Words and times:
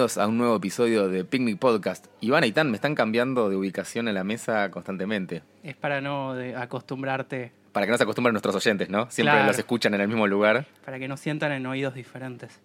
Bienvenidos 0.00 0.16
a 0.16 0.28
un 0.28 0.38
nuevo 0.38 0.56
episodio 0.56 1.10
de 1.10 1.24
Picnic 1.26 1.58
Podcast. 1.58 2.06
Iván 2.22 2.44
y 2.44 2.52
Tan 2.52 2.70
me 2.70 2.76
están 2.76 2.94
cambiando 2.94 3.50
de 3.50 3.56
ubicación 3.56 4.08
en 4.08 4.14
la 4.14 4.24
mesa 4.24 4.70
constantemente. 4.70 5.42
Es 5.62 5.76
para 5.76 6.00
no 6.00 6.32
de- 6.34 6.56
acostumbrarte, 6.56 7.52
Para 7.72 7.84
que 7.84 7.92
no 7.92 7.98
se 7.98 8.04
acostumbren 8.04 8.32
nuestros 8.32 8.54
oyentes, 8.56 8.88
¿no? 8.88 9.10
Siempre 9.10 9.34
Claro. 9.34 9.48
los 9.48 9.58
escuchan 9.58 9.92
en 9.92 10.00
el 10.00 10.08
mismo 10.08 10.26
lugar. 10.26 10.64
para 10.86 10.98
que 10.98 11.06
no 11.06 11.18
sientan 11.18 11.52
en 11.52 11.66
oídos 11.66 11.92
diferentes. 11.92 12.58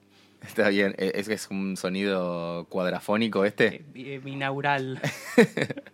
Está 0.48 0.70
bien. 0.70 0.96
Eh, 0.98 1.12
Es, 1.16 1.28
es 1.30 1.48
un 1.50 1.78
sonido 1.78 2.66
cuadrafónico 2.70 3.46
este. 3.46 3.68
Eh, 3.68 3.86
bi- 3.94 4.18
binaural. 4.20 5.00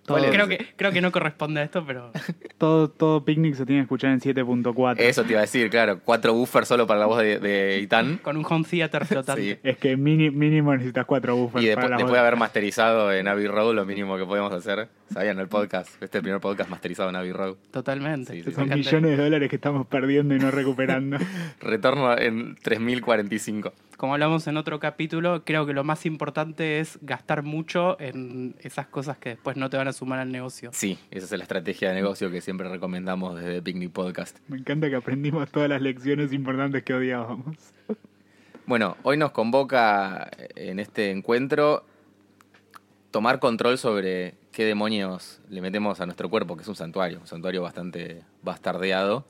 Creo, 0.05 0.47
que, 0.47 0.57
creo 0.75 0.91
que 0.91 0.99
no 0.99 1.11
corresponde 1.11 1.61
a 1.61 1.63
esto, 1.63 1.85
pero 1.85 2.11
Todo, 2.57 2.89
todo 2.89 3.23
picnic 3.23 3.55
se 3.55 3.65
tiene 3.65 3.81
que 3.81 3.83
escuchar 3.83 4.11
en 4.11 4.19
7.4. 4.19 4.95
Eso 4.99 5.23
te 5.23 5.29
iba 5.31 5.39
a 5.39 5.43
decir, 5.43 5.69
claro. 5.69 5.99
Cuatro 6.03 6.33
buffers 6.33 6.67
solo 6.67 6.85
para 6.85 6.99
la 6.99 7.05
voz 7.05 7.19
de, 7.19 7.39
de 7.39 7.79
Itán. 7.79 8.17
con 8.21 8.35
un 8.37 8.45
home 8.47 8.65
theater 8.69 9.05
flotante. 9.05 9.41
Sí. 9.41 9.57
Es 9.63 9.77
que 9.77 9.95
mini- 9.97 10.29
mínimo 10.31 10.73
necesitas 10.73 11.05
cuatro 11.05 11.35
buffers 11.35 11.63
Y 11.63 11.67
después, 11.67 11.85
para 11.85 11.89
la 11.91 11.97
después 11.97 12.11
voz. 12.11 12.15
de 12.15 12.19
haber 12.19 12.35
masterizado 12.37 13.13
en 13.13 13.27
Abbey 13.27 13.47
Road, 13.47 13.73
lo 13.73 13.85
mínimo 13.85 14.17
que 14.17 14.25
podemos 14.25 14.51
hacer. 14.53 14.89
¿Sabían 15.11 15.39
el 15.39 15.49
podcast? 15.49 15.89
Este 15.95 16.05
es 16.05 16.15
el 16.15 16.21
primer 16.21 16.39
podcast 16.39 16.69
masterizado 16.69 17.09
en 17.09 17.17
Abbey 17.17 17.33
Road. 17.33 17.57
Totalmente. 17.69 18.31
Sí, 18.31 18.43
sí, 18.43 18.45
Me 18.45 18.51
sí. 18.51 18.55
Son 18.55 18.69
millones 18.69 19.17
de 19.17 19.23
dólares 19.23 19.49
que 19.49 19.57
estamos 19.57 19.85
perdiendo 19.85 20.33
y 20.35 20.39
no 20.39 20.51
recuperando. 20.51 21.17
Retorno 21.59 22.17
en 22.17 22.55
3045. 22.55 23.73
Como 23.97 24.13
hablamos 24.13 24.47
en 24.47 24.55
otro 24.55 24.79
capítulo, 24.79 25.43
creo 25.43 25.65
que 25.65 25.73
lo 25.73 25.83
más 25.83 26.05
importante 26.05 26.79
es 26.79 26.97
gastar 27.01 27.43
mucho 27.43 27.99
en 27.99 28.55
esas 28.61 28.87
cosas 28.87 29.17
que 29.17 29.29
después 29.29 29.57
no 29.57 29.69
te 29.69 29.75
van 29.75 29.89
a 29.89 29.93
sumar 29.93 30.19
al 30.19 30.31
negocio. 30.31 30.69
Sí, 30.71 30.97
esa 31.11 31.25
es 31.25 31.31
la 31.37 31.43
estrategia 31.43 31.89
de 31.89 31.95
negocio 31.95 32.31
que 32.31 32.39
siempre 32.39 32.69
recomendamos 32.69 33.35
desde 33.35 33.61
Picnic 33.61 33.91
Podcast. 33.91 34.37
Me 34.47 34.59
encanta 34.59 34.89
que 34.89 34.95
aprendimos 34.95 35.51
todas 35.51 35.67
las 35.67 35.81
lecciones 35.81 36.31
importantes 36.31 36.83
que 36.83 36.93
odiábamos. 36.93 37.57
Bueno, 38.65 38.95
hoy 39.03 39.17
nos 39.17 39.31
convoca 39.31 40.31
en 40.55 40.79
este 40.79 41.11
encuentro 41.11 41.83
tomar 43.11 43.39
control 43.39 43.77
sobre 43.77 44.40
qué 44.51 44.65
demonios 44.65 45.41
le 45.49 45.61
metemos 45.61 46.01
a 46.01 46.05
nuestro 46.05 46.29
cuerpo, 46.29 46.55
que 46.55 46.63
es 46.63 46.67
un 46.67 46.75
santuario, 46.75 47.19
un 47.19 47.27
santuario 47.27 47.61
bastante 47.61 48.21
bastardeado, 48.43 49.25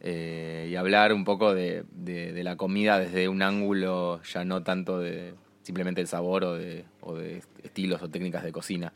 eh, 0.00 0.68
y 0.70 0.76
hablar 0.76 1.12
un 1.12 1.24
poco 1.24 1.54
de, 1.54 1.84
de- 1.92 2.32
de 2.32 2.44
la 2.44 2.56
comida 2.56 2.98
desde 2.98 3.28
un 3.28 3.42
ángulo 3.42 4.20
ya 4.22 4.44
no 4.44 4.62
tanto 4.62 4.98
de 5.00 5.34
simplemente 5.62 6.00
el 6.00 6.06
sabor 6.06 6.44
o 6.44 6.54
de, 6.54 6.84
o 7.00 7.14
de 7.16 7.42
estilos 7.64 8.00
o 8.02 8.08
técnicas 8.08 8.44
de 8.44 8.52
cocina. 8.52 8.92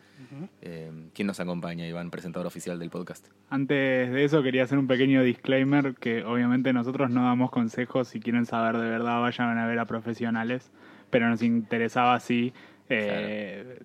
Eh, 0.62 0.90
¿Quién 1.14 1.26
nos 1.26 1.40
acompaña, 1.40 1.84
Iván, 1.88 2.10
presentador 2.10 2.46
oficial 2.46 2.78
del 2.78 2.90
podcast? 2.90 3.26
Antes 3.48 4.12
de 4.12 4.24
eso 4.24 4.42
quería 4.44 4.62
hacer 4.62 4.78
un 4.78 4.86
pequeño 4.86 5.24
disclaimer 5.24 5.94
que 5.94 6.22
obviamente 6.22 6.72
nosotros 6.72 7.10
no 7.10 7.24
damos 7.24 7.50
consejos, 7.50 8.06
si 8.08 8.20
quieren 8.20 8.46
saber 8.46 8.76
de 8.80 8.88
verdad 8.88 9.20
vayan 9.20 9.58
a 9.58 9.66
ver 9.66 9.80
a 9.80 9.86
profesionales, 9.86 10.70
pero 11.10 11.28
nos 11.28 11.42
interesaba 11.42 12.14
así 12.14 12.52
eh, 12.88 13.80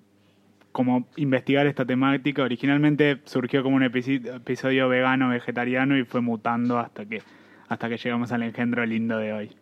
como 0.75 1.07
investigar 1.15 1.65
esta 1.67 1.85
temática. 1.85 2.43
Originalmente 2.43 3.21
surgió 3.23 3.63
como 3.63 3.77
un 3.77 3.83
episodio 3.83 4.89
vegano, 4.89 5.29
vegetariano 5.29 5.97
y 5.97 6.03
fue 6.03 6.19
mutando 6.19 6.77
hasta 6.77 7.05
que, 7.05 7.21
hasta 7.69 7.87
que 7.87 7.95
llegamos 7.95 8.33
al 8.33 8.43
engendro 8.43 8.85
lindo 8.85 9.17
de 9.17 9.31
hoy. 9.31 9.55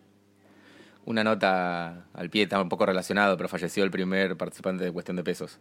Una 1.06 1.24
nota 1.24 2.06
al 2.16 2.30
pie, 2.32 2.44
está 2.44 2.60
un 2.60 2.68
poco 2.68 2.88
relacionado, 2.88 3.38
pero 3.38 3.48
falleció 3.48 3.84
el 3.84 3.92
primer 3.92 4.36
participante 4.38 4.86
de 4.86 4.92
Cuestión 4.92 5.16
de 5.16 5.24
Pesos. 5.24 5.60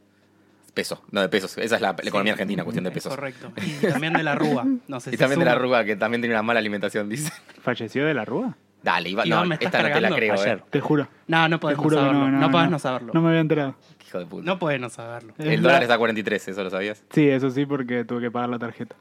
Peso, 0.72 1.02
no 1.10 1.20
de 1.20 1.28
pesos. 1.28 1.58
Esa 1.58 1.76
es 1.76 1.82
la, 1.82 1.94
la 2.02 2.08
economía 2.08 2.32
argentina, 2.32 2.64
cuestión 2.64 2.84
de 2.84 2.88
Es 2.88 2.94
pesos. 2.94 3.14
correcto. 3.14 3.52
Y 3.58 3.86
también 3.88 4.14
de 4.14 4.22
la 4.22 4.34
rúa. 4.34 4.64
No 4.88 5.00
sé 5.00 5.10
Y 5.10 5.12
si 5.12 5.18
también 5.18 5.40
de 5.40 5.44
la. 5.44 5.54
Rúa, 5.56 5.84
que 5.84 5.96
también 5.96 6.22
tiene 6.22 6.34
una 6.34 6.42
mala 6.42 6.60
alimentación, 6.60 7.10
dice. 7.10 7.30
¿Falleció 7.60 8.06
de 8.06 8.14
la 8.14 8.24
Rúa? 8.24 8.56
Dale, 8.82 9.10
Iván, 9.10 9.28
no, 9.28 9.44
¿me 9.44 9.56
estás 9.56 9.66
esta 9.66 9.78
no 9.78 9.84
te 9.84 9.88
la 9.90 9.94
cargando? 10.08 10.16
creo, 10.16 10.32
Ayer. 10.32 10.58
eh. 10.58 10.64
Te 10.70 10.80
juro. 10.80 11.08
No, 11.26 11.46
no 11.46 11.56
Te 11.58 11.60
podés 11.60 11.76
no 11.76 11.82
juro 11.82 11.96
saberlo. 11.98 12.18
no, 12.20 12.30
No, 12.30 12.40
no, 12.40 12.50
podés 12.50 12.70
no 12.70 12.78
saberlo. 12.78 13.12
No 13.12 13.20
me 13.20 13.28
había 13.28 13.40
enterado. 13.40 13.76
Hijo 14.12 14.18
de 14.18 14.26
puta. 14.26 14.44
No 14.44 14.58
podés 14.58 14.78
no 14.80 14.90
saberlo. 14.90 15.32
Es 15.38 15.46
el 15.46 15.56
la- 15.62 15.68
dólar 15.68 15.82
está 15.82 15.94
a 15.94 15.98
43, 15.98 16.48
¿eso 16.48 16.62
lo 16.62 16.70
sabías? 16.70 17.02
Sí, 17.10 17.28
eso 17.28 17.50
sí, 17.50 17.64
porque 17.66 18.04
tuve 18.04 18.20
que 18.20 18.30
pagar 18.30 18.50
la 18.50 18.58
tarjeta. 18.58 18.94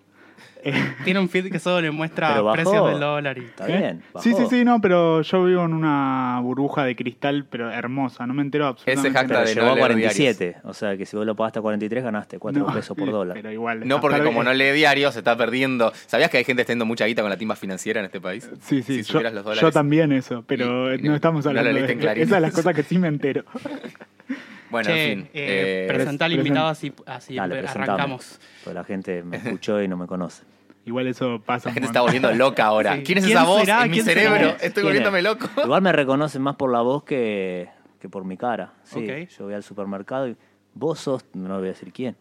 Eh, 0.63 0.71
Tiene 1.03 1.19
un 1.19 1.27
feed 1.27 1.51
que 1.51 1.57
solo 1.57 1.81
le 1.81 1.89
muestra 1.89 2.29
Pero 2.29 2.43
bajó. 2.43 2.53
precios 2.55 2.89
del 2.91 2.99
dólar 2.99 3.37
y 3.39 3.45
Está 3.45 3.65
¿Qué? 3.65 3.77
bien. 3.77 4.03
bajó. 4.13 4.23
Sí, 4.23 4.33
sí, 4.35 4.45
sí, 4.47 4.63
no, 4.63 4.79
pero 4.79 5.21
yo 5.23 5.43
vivo 5.43 5.65
en 5.65 5.73
una 5.73 6.39
burbuja 6.43 6.83
de 6.85 6.95
cristal, 6.95 7.45
pero 7.49 7.71
hermosa, 7.71 8.27
no 8.27 8.35
me 8.35 8.43
entero 8.43 8.67
absolutamente 8.67 9.09
Ese 9.09 9.17
jacta 9.17 9.33
Pero 9.43 9.47
de 9.49 9.55
llegó 9.55 9.65
a 9.65 9.75
leer 9.75 9.79
47. 9.79 10.57
O 10.63 10.73
sea 10.75 10.95
que 10.97 11.05
si 11.07 11.17
vos 11.17 11.25
lo 11.25 11.35
pagaste 11.35 11.57
a 11.59 11.61
43, 11.63 12.03
ganaste 12.03 12.37
4 12.37 12.63
No, 12.67 12.71
pesos 12.73 12.95
por 12.95 13.09
dólar. 13.11 13.35
Pero 13.35 13.51
igual. 13.51 13.87
No, 13.87 13.99
porque 13.99 14.21
como 14.23 14.43
no 14.43 14.53
lee 14.53 14.71
diario, 14.71 15.11
se 15.11 15.19
está 15.19 15.35
perdiendo. 15.35 15.91
¿Sabías 16.05 16.29
que 16.29 16.37
hay 16.37 16.43
gente 16.43 16.63
teniendo 16.63 16.85
mucha 16.85 17.05
guita 17.07 17.21
con 17.23 17.31
la 17.31 17.37
timba 17.37 17.55
financiera 17.55 17.99
en 17.99 18.05
este 18.05 18.21
país? 18.21 18.47
Sí, 18.61 18.83
sí, 18.83 18.97
Si 18.97 18.97
yo, 18.99 19.03
supieras 19.05 19.33
los 19.33 19.43
dólares. 19.43 19.61
yo 19.63 19.71
también 19.71 20.11
eso, 20.11 20.43
pero 20.45 20.93
Y- 20.95 20.99
y 20.99 21.03
no 21.09 21.15
estamos 21.15 21.43
no 21.43 21.53
lo 21.53 21.59
hablando 21.59 21.79
leíste 21.79 21.93
en 21.93 21.97
de 21.99 22.03
Clarín. 22.03 22.23
Esas 22.23 22.33
son 22.35 22.41
las 22.43 22.53
cosas 22.53 22.75
que 22.75 22.83
sí 22.83 22.99
me 22.99 23.07
entero. 23.07 23.43
Bueno, 24.71 24.89
Che, 24.89 25.11
en 25.11 25.19
fin. 25.19 25.29
eh, 25.33 25.85
eh, 25.85 25.93
presentá 25.93 26.25
al 26.25 26.33
invitado 26.33 26.67
así, 26.67 26.93
así 27.05 27.35
Dale, 27.35 27.59
arrancamos. 27.67 28.39
Porque 28.63 28.73
la 28.75 28.83
gente 28.83 29.21
me 29.23 29.37
escuchó 29.43 29.81
y 29.81 29.87
no 29.87 29.97
me 29.97 30.07
conoce. 30.07 30.43
Igual 30.85 31.07
eso 31.07 31.39
pasa. 31.45 31.69
la 31.69 31.73
gente 31.73 31.87
está 31.87 32.01
volviendo 32.01 32.31
loca 32.33 32.65
ahora. 32.65 32.95
Sí. 32.95 33.03
¿Quién 33.03 33.17
es 33.19 33.25
¿Quién 33.25 33.37
esa 33.37 33.45
voz 33.45 33.59
será? 33.61 33.85
en 33.85 33.91
mi 33.91 34.01
cerebro? 34.01 34.49
Estoy 34.59 34.71
¿Quién 34.71 34.85
volviéndome 34.85 35.19
es? 35.19 35.23
loco. 35.25 35.47
Igual 35.63 35.81
me 35.83 35.91
reconocen 35.91 36.41
más 36.41 36.55
por 36.55 36.71
la 36.71 36.81
voz 36.81 37.03
que, 37.03 37.69
que 37.99 38.09
por 38.09 38.25
mi 38.25 38.35
cara. 38.37 38.73
Sí, 38.83 39.05
yo 39.37 39.45
voy 39.45 39.53
al 39.53 39.61
supermercado 39.63 40.27
y 40.29 40.35
vos 40.73 40.99
sos, 40.99 41.23
no 41.33 41.57
voy 41.59 41.67
a 41.67 41.71
decir 41.71 41.91
quién. 41.93 42.15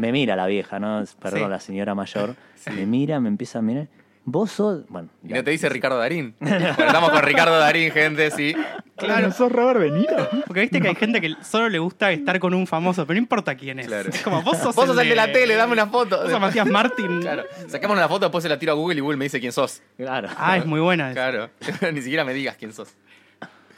Me 0.00 0.12
mira 0.12 0.36
la 0.36 0.46
vieja, 0.46 0.78
¿no? 0.78 1.02
Perdón, 1.20 1.40
Sí. 1.40 1.48
la 1.50 1.60
señora 1.60 1.94
mayor. 1.94 2.36
Me 2.74 2.86
mira, 2.86 3.18
me 3.20 3.28
empieza 3.28 3.58
a 3.58 3.62
mirar. 3.62 3.88
Vos 4.30 4.50
sos. 4.52 4.86
Bueno, 4.88 5.08
Y 5.24 5.28
ya. 5.28 5.36
no 5.36 5.44
te 5.44 5.50
dice 5.52 5.68
Ricardo 5.68 5.98
Darín. 5.98 6.34
Bueno, 6.40 6.66
estamos 6.68 7.10
con 7.10 7.22
Ricardo 7.22 7.58
Darín, 7.58 7.90
gente, 7.90 8.30
sí. 8.30 8.54
Claro, 8.96 9.32
sos 9.32 9.50
Robert 9.50 9.80
Benito. 9.80 10.14
Porque 10.46 10.60
viste 10.62 10.80
que 10.80 10.88
hay 10.88 10.94
gente 10.96 11.20
que 11.20 11.34
solo 11.42 11.68
le 11.68 11.78
gusta 11.78 12.10
estar 12.12 12.38
con 12.40 12.52
un 12.52 12.66
famoso, 12.66 13.06
pero 13.06 13.14
no 13.14 13.22
importa 13.22 13.54
quién 13.54 13.78
es. 13.78 13.86
Claro. 13.86 14.10
Es 14.10 14.22
como 14.22 14.42
vos 14.42 14.58
sos, 14.58 14.74
Vos 14.74 14.86
sos 14.86 14.98
el 14.98 15.08
de 15.08 15.14
la 15.14 15.32
tele, 15.32 15.54
dame 15.54 15.72
una 15.72 15.86
foto. 15.86 16.20
Vos 16.20 16.30
sos 16.30 16.40
Matías 16.40 16.66
Martín. 16.66 17.20
Claro. 17.20 17.44
Sacamos 17.68 17.96
una 17.96 18.08
foto, 18.08 18.26
después 18.26 18.42
se 18.42 18.48
la 18.48 18.58
tiro 18.58 18.72
a 18.72 18.74
Google 18.74 18.96
y 18.98 19.00
Google 19.00 19.16
me 19.16 19.24
dice 19.24 19.40
quién 19.40 19.52
sos. 19.52 19.82
Claro. 19.96 20.28
Ah, 20.36 20.56
es 20.58 20.66
muy 20.66 20.80
buena. 20.80 21.10
esa. 21.12 21.14
Claro. 21.30 21.50
Ni 21.92 22.02
siquiera 22.02 22.24
me 22.24 22.34
digas 22.34 22.56
quién 22.58 22.72
sos. 22.72 22.94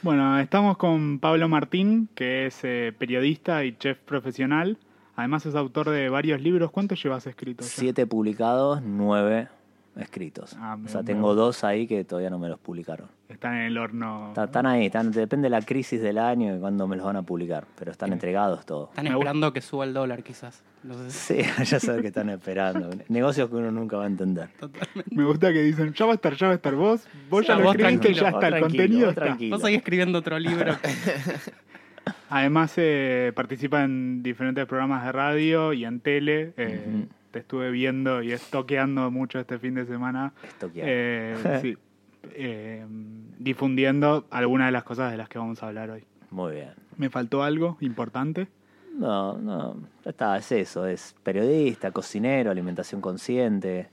Bueno, 0.01 0.39
estamos 0.39 0.77
con 0.77 1.19
Pablo 1.19 1.47
Martín, 1.47 2.09
que 2.15 2.47
es 2.47 2.59
eh, 2.63 2.91
periodista 2.97 3.63
y 3.63 3.77
chef 3.77 3.99
profesional. 3.99 4.77
Además 5.15 5.45
es 5.45 5.53
autor 5.53 5.91
de 5.91 6.09
varios 6.09 6.41
libros. 6.41 6.71
¿Cuántos 6.71 7.01
llevas 7.03 7.27
escritos? 7.27 7.67
Siete 7.67 8.07
publicados, 8.07 8.81
nueve 8.81 9.47
escritos. 9.97 10.55
Ah, 10.59 10.77
o 10.83 10.87
sea, 10.87 11.01
me 11.01 11.05
tengo 11.07 11.35
dos 11.35 11.63
ahí 11.63 11.85
que 11.87 12.03
todavía 12.05 12.29
no 12.29 12.39
me 12.39 12.47
los 12.49 12.59
publicaron. 12.59 13.07
Están 13.29 13.55
en 13.55 13.61
el 13.63 13.77
horno. 13.77 14.29
Está- 14.29 14.45
Están 14.45 14.65
ahí, 14.65 14.85
están, 14.87 15.11
depende 15.11 15.45
de 15.45 15.49
la 15.51 15.61
crisis 15.61 16.01
del 16.01 16.17
año 16.17 16.55
y 16.55 16.59
cuándo 16.59 16.87
me 16.87 16.95
los 16.97 17.05
van 17.05 17.15
a 17.15 17.21
publicar, 17.23 17.65
pero 17.77 17.91
están 17.91 18.11
entregados 18.13 18.65
todos. 18.65 18.89
Están 18.89 19.05
Me 19.05 19.11
esperando 19.11 19.53
que 19.53 19.61
suba 19.61 19.85
el 19.85 19.93
dólar, 19.93 20.21
quizás. 20.23 20.63
No 20.83 20.93
sé 20.95 21.11
si- 21.11 21.43
Sí, 21.43 21.49
ya 21.65 21.79
sabes 21.79 22.01
que 22.01 22.07
están 22.07 22.29
esperando. 22.29 22.89
Negocios 23.09 23.49
que 23.49 23.55
uno 23.55 23.71
nunca 23.71 23.97
va 23.97 24.03
a 24.03 24.07
entender. 24.07 24.49
Totalmente. 24.59 25.15
Me 25.15 25.23
gusta 25.23 25.51
que 25.53 25.61
dicen, 25.61 25.93
ya 25.93 26.05
va 26.05 26.11
a 26.11 26.15
estar, 26.15 26.33
ya 26.35 26.47
va 26.47 26.53
a 26.53 26.55
estar 26.55 26.75
vos. 26.75 27.07
Vos 27.29 27.41
Sí, 27.41 27.47
ya 27.47 27.55
lo 27.57 27.63
vos 27.63 27.75
escribiste, 27.75 27.99
tranquilo, 28.07 28.15
ya 28.25 28.31
vos 28.31 28.43
está, 28.43 28.55
el 28.57 28.63
contenido 28.63 29.05
vos 29.07 29.17
está. 29.17 29.37
Vos 29.49 29.61
seguís 29.61 29.77
escribiendo 29.77 30.19
otro 30.19 30.39
libro. 30.39 30.73
Además 32.29 32.73
eh, 32.77 33.31
participa 33.35 33.83
en 33.83 34.23
diferentes 34.23 34.65
programas 34.65 35.05
de 35.05 35.11
radio 35.11 35.73
y 35.73 35.85
en 35.85 35.99
tele. 35.99 36.53
Eh. 36.57 37.05
Te 37.31 37.39
estuve 37.39 37.71
viendo 37.71 38.21
y 38.21 38.31
estoqueando 38.31 39.09
mucho 39.09 39.39
este 39.39 39.57
fin 39.57 39.75
de 39.75 39.85
semana. 39.85 40.33
Eh, 40.75 41.59
sí. 41.61 41.77
Eh, 42.33 42.85
difundiendo 43.39 44.27
algunas 44.29 44.67
de 44.67 44.71
las 44.71 44.83
cosas 44.83 45.09
de 45.09 45.17
las 45.17 45.27
que 45.27 45.39
vamos 45.39 45.63
a 45.63 45.67
hablar 45.69 45.89
hoy. 45.89 46.03
Muy 46.29 46.53
bien. 46.53 46.73
¿Me 46.97 47.09
faltó 47.09 47.41
algo 47.41 47.77
importante? 47.81 48.47
No, 48.93 49.37
no, 49.39 49.75
ya 50.05 50.11
está, 50.11 50.37
es 50.37 50.51
eso, 50.51 50.85
es 50.85 51.15
periodista, 51.23 51.91
cocinero, 51.91 52.51
alimentación 52.51 53.01
consciente, 53.01 53.89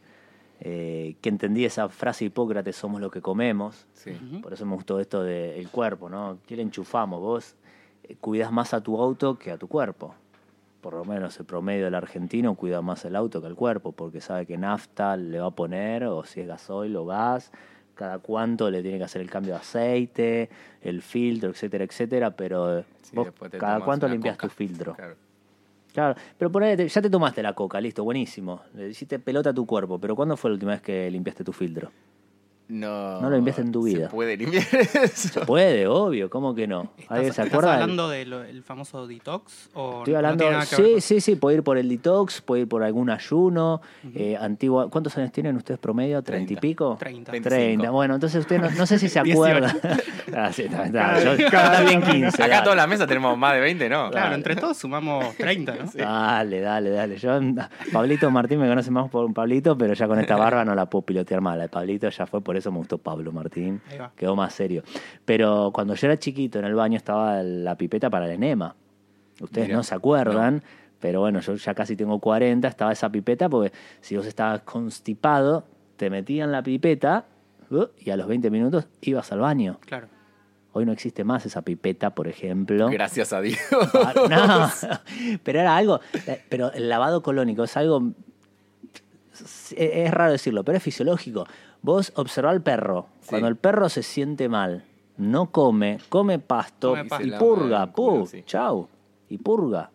eh, 0.61 1.17
que 1.20 1.29
entendí 1.29 1.64
esa 1.64 1.88
frase 1.88 2.25
de 2.25 2.26
Hipócrates, 2.26 2.76
somos 2.76 3.00
lo 3.00 3.11
que 3.11 3.23
comemos, 3.23 3.87
Sí. 3.94 4.12
Por 4.43 4.52
eso 4.52 4.67
me 4.67 4.75
gustó 4.75 5.00
esto 5.00 5.23
del 5.23 5.69
cuerpo, 5.70 6.08
¿no? 6.08 6.38
¿Qué 6.46 6.55
le 6.55 6.62
enchufamos? 6.62 7.20
Vos 7.20 7.56
eh, 8.05 8.17
cuidas 8.20 8.52
más 8.52 8.75
a 8.75 8.81
tu 8.82 9.00
auto 9.00 9.38
que 9.38 9.50
a 9.50 9.56
tu 9.56 9.69
cuerpo. 9.69 10.14
Por 10.80 10.94
lo 10.94 11.04
menos 11.04 11.38
el 11.40 11.44
promedio 11.46 11.84
del 11.86 11.94
argentino 11.94 12.54
cuida 12.54 12.80
más 12.82 13.04
el 13.04 13.16
auto 13.16 13.40
que 13.40 13.48
el 13.48 13.54
cuerpo, 13.56 13.92
porque 13.92 14.20
sabe 14.20 14.46
que 14.46 14.56
nafta 14.56 15.16
le 15.16 15.40
va 15.40 15.48
a 15.48 15.50
poner, 15.50 16.04
o 16.04 16.25
si 16.25 16.40
es 16.40 16.46
gasoil 16.46 16.94
o 16.96 17.04
gas, 17.04 17.50
cada 17.94 18.20
cuánto 18.20 18.70
le 18.70 18.80
tiene 18.82 18.98
que 18.98 19.04
hacer 19.04 19.20
el 19.20 19.28
cambio 19.28 19.54
de 19.54 19.58
aceite, 19.60 20.48
el 20.82 21.02
filtro, 21.02 21.50
etcétera, 21.50 21.82
etcétera, 21.84 22.30
pero 22.30 22.84
Sí, 23.02 23.16
vos 23.16 23.28
cada 23.58 23.80
cuánto 23.80 24.06
limpias 24.06 24.36
coca. 24.36 24.48
tu 24.48 24.54
filtro. 24.54 24.94
Claro. 24.94 25.16
Claro, 25.92 26.14
pero 26.36 26.52
por 26.52 26.62
ahí 26.62 26.76
te- 26.76 26.86
ya 26.88 27.02
te 27.02 27.10
tomaste 27.10 27.42
la 27.42 27.54
coca, 27.54 27.80
listo, 27.80 28.04
buenísimo. 28.04 28.60
Le 28.75 28.88
hiciste 28.90 29.19
pelota 29.19 29.50
a 29.50 29.54
tu 29.54 29.66
cuerpo, 29.66 29.98
pero 29.98 30.14
¿cuándo 30.14 30.36
fue 30.36 30.50
la 30.50 30.54
última 30.54 30.72
vez 30.72 30.82
que 30.82 31.10
limpiaste 31.10 31.42
tu 31.42 31.52
filtro? 31.52 31.90
No. 32.69 33.20
No 33.20 33.31
lo 33.31 33.37
limpiaste 33.37 33.62
en 33.62 33.73
tu 33.73 33.82
vida. 33.82 34.09
Se 34.09 34.15
puede 34.15 34.37
limpiar 34.37 34.65
eso. 35.03 35.41
Puede, 35.47 35.87
obvio, 35.87 36.29
¿cómo 36.29 36.55
que 36.55 36.67
no? 36.67 36.91
¿Alguien 37.09 37.09
¿Estás, 37.09 37.23
se 37.23 37.29
estás 37.29 37.47
acuerda? 37.49 37.75
hablando 37.75 38.09
del 38.11 38.62
famoso 38.62 39.06
detox? 39.06 39.70
O 39.73 39.99
Estoy 40.00 40.12
no 40.12 40.19
hablando, 40.19 40.44
ver 40.50 40.62
sí, 40.65 40.76
con- 40.76 41.00
sí, 41.00 41.20
sí, 41.23 41.37
puede 41.37 41.56
ir 41.56 41.62
por 41.62 41.79
el 41.79 41.88
detox, 41.88 42.43
puede 42.43 42.62
ir 42.62 42.69
por 42.69 42.82
algún 42.82 43.09
ayuno, 43.09 43.81
eh, 44.15 44.37
antigua. 44.38 44.91
¿Cuántos 44.91 45.17
años 45.17 45.32
tienen 45.32 45.56
ustedes 45.56 45.81
promedio? 45.81 46.23
¿Treinta 46.23 46.53
y 46.53 46.56
pico? 46.56 46.97
Treinta. 46.99 47.32
Treinta. 47.32 47.91
Bueno, 47.91 48.15
entonces 48.17 48.41
usted 48.41 48.61
no, 48.61 48.71
no 48.71 48.85
sé 48.85 48.99
si 48.99 49.09
se 49.09 49.23
18. 49.23 49.32
acuerda. 49.43 49.76
ah, 50.37 50.53
sí, 50.53 50.64
está, 50.64 51.25
yo, 51.25 51.50
también 51.50 52.03
15. 52.03 52.26
Acá 52.43 52.49
dale. 52.49 52.64
toda 52.64 52.76
la 52.76 52.87
mesa 52.87 53.06
tenemos 53.06 53.38
más 53.38 53.55
de 53.55 53.61
20, 53.61 53.88
¿no? 53.88 54.11
Claro, 54.11 54.35
entre 54.35 54.56
todos 54.56 54.76
sumamos 54.76 55.35
30, 55.37 55.75
¿no? 55.75 55.91
Dale, 55.94 56.61
dale, 56.61 56.91
dale. 56.91 57.17
Yo, 57.17 57.41
Pablito 57.93 58.31
Martín 58.31 58.61
me 58.61 58.69
conoce 58.69 58.91
más 58.91 59.09
por 59.11 59.25
un 59.25 59.32
Pablito, 59.32 59.76
pero 59.79 59.94
ya 59.94 60.06
con 60.06 60.21
esta 60.21 60.37
barba 60.37 60.64
no 60.67 60.75
la 60.75 60.85
puedo 60.85 61.03
pilotear. 61.06 61.38
La 61.43 61.56
de 61.56 61.69
Pablito 61.69 62.09
ya 62.09 62.26
fue, 62.26 62.41
por 62.41 62.56
eso 62.58 62.70
me 62.72 62.78
gustó 62.78 62.99
Pablo 62.99 63.32
Martín. 63.32 63.81
Ahí 63.90 63.99
va. 63.99 64.12
Quedó 64.16 64.37
más 64.37 64.52
serio. 64.55 64.82
Pero 65.25 65.70
cuando 65.72 65.94
yo 65.94 66.06
era 66.06 66.19
chiquito 66.19 66.58
en 66.58 66.64
el 66.64 66.75
baño 66.75 66.96
estaba 66.96 67.43
la 67.43 67.76
pipeta 67.76 68.10
para 68.10 68.26
el 68.26 68.32
enema. 68.32 68.75
Ustedes 69.40 69.69
Mira, 69.69 69.76
no 69.78 69.82
se 69.84 69.94
acuerdan, 69.94 70.62
pero 71.00 71.20
bueno, 71.20 71.40
yo 71.40 71.55
ya 71.55 71.75
casi 71.75 71.94
tengo 71.96 72.19
40, 72.19 72.66
estaba 72.66 72.93
esa 72.93 73.08
pipeta 73.10 73.49
porque 73.49 73.72
si 74.00 74.16
vos 74.16 74.26
estabas 74.26 74.62
constipado, 74.62 75.64
te 75.96 76.10
metían 76.10 76.50
la 76.52 76.62
pipeta 76.62 77.26
y 78.00 78.10
a 78.10 78.16
los 78.16 78.26
20 78.26 78.50
minutos 78.50 78.87
ibas 79.02 79.31
al 79.31 79.40
baño. 79.40 79.78
Claro. 79.81 80.08
Hoy 80.72 80.84
no 80.87 80.93
existe 80.93 81.25
más 81.25 81.44
esa 81.46 81.62
pipeta, 81.62 82.11
por 82.14 82.28
ejemplo. 82.28 82.88
Gracias 82.90 83.32
a 83.32 83.40
Dios. 83.40 83.58
Ah, 83.94 84.12
No, 84.90 84.99
pero 85.43 85.61
era 85.61 85.76
algo. 85.76 86.00
eh, 86.26 86.43
Pero 86.49 86.72
el 86.72 86.88
lavado 86.88 87.22
colónico 87.22 87.64
es 87.64 87.76
algo. 87.76 88.12
Es 89.32 89.72
es 89.78 90.11
raro 90.11 90.32
decirlo, 90.32 90.64
pero 90.64 90.78
es 90.78 90.82
fisiológico. 90.82 91.46
Vos 91.82 92.12
observá 92.16 92.50
al 92.50 92.62
perro. 92.62 93.06
Sí. 93.20 93.28
Cuando 93.30 93.48
el 93.48 93.56
perro 93.56 93.88
se 93.88 94.02
siente 94.02 94.48
mal, 94.48 94.84
no 95.16 95.50
come, 95.50 95.98
come 96.08 96.38
pasto 96.38 96.90
Come 96.90 97.02
y 97.02 97.08
pasto. 97.08 97.26
Lava 97.26 97.38
purga, 97.38 97.82
el 97.84 97.90
culo, 97.90 98.20
pu, 98.20 98.26
sí. 98.26 98.42
chau. 98.46 98.88
Y 99.28 99.38
purga. 99.38 99.90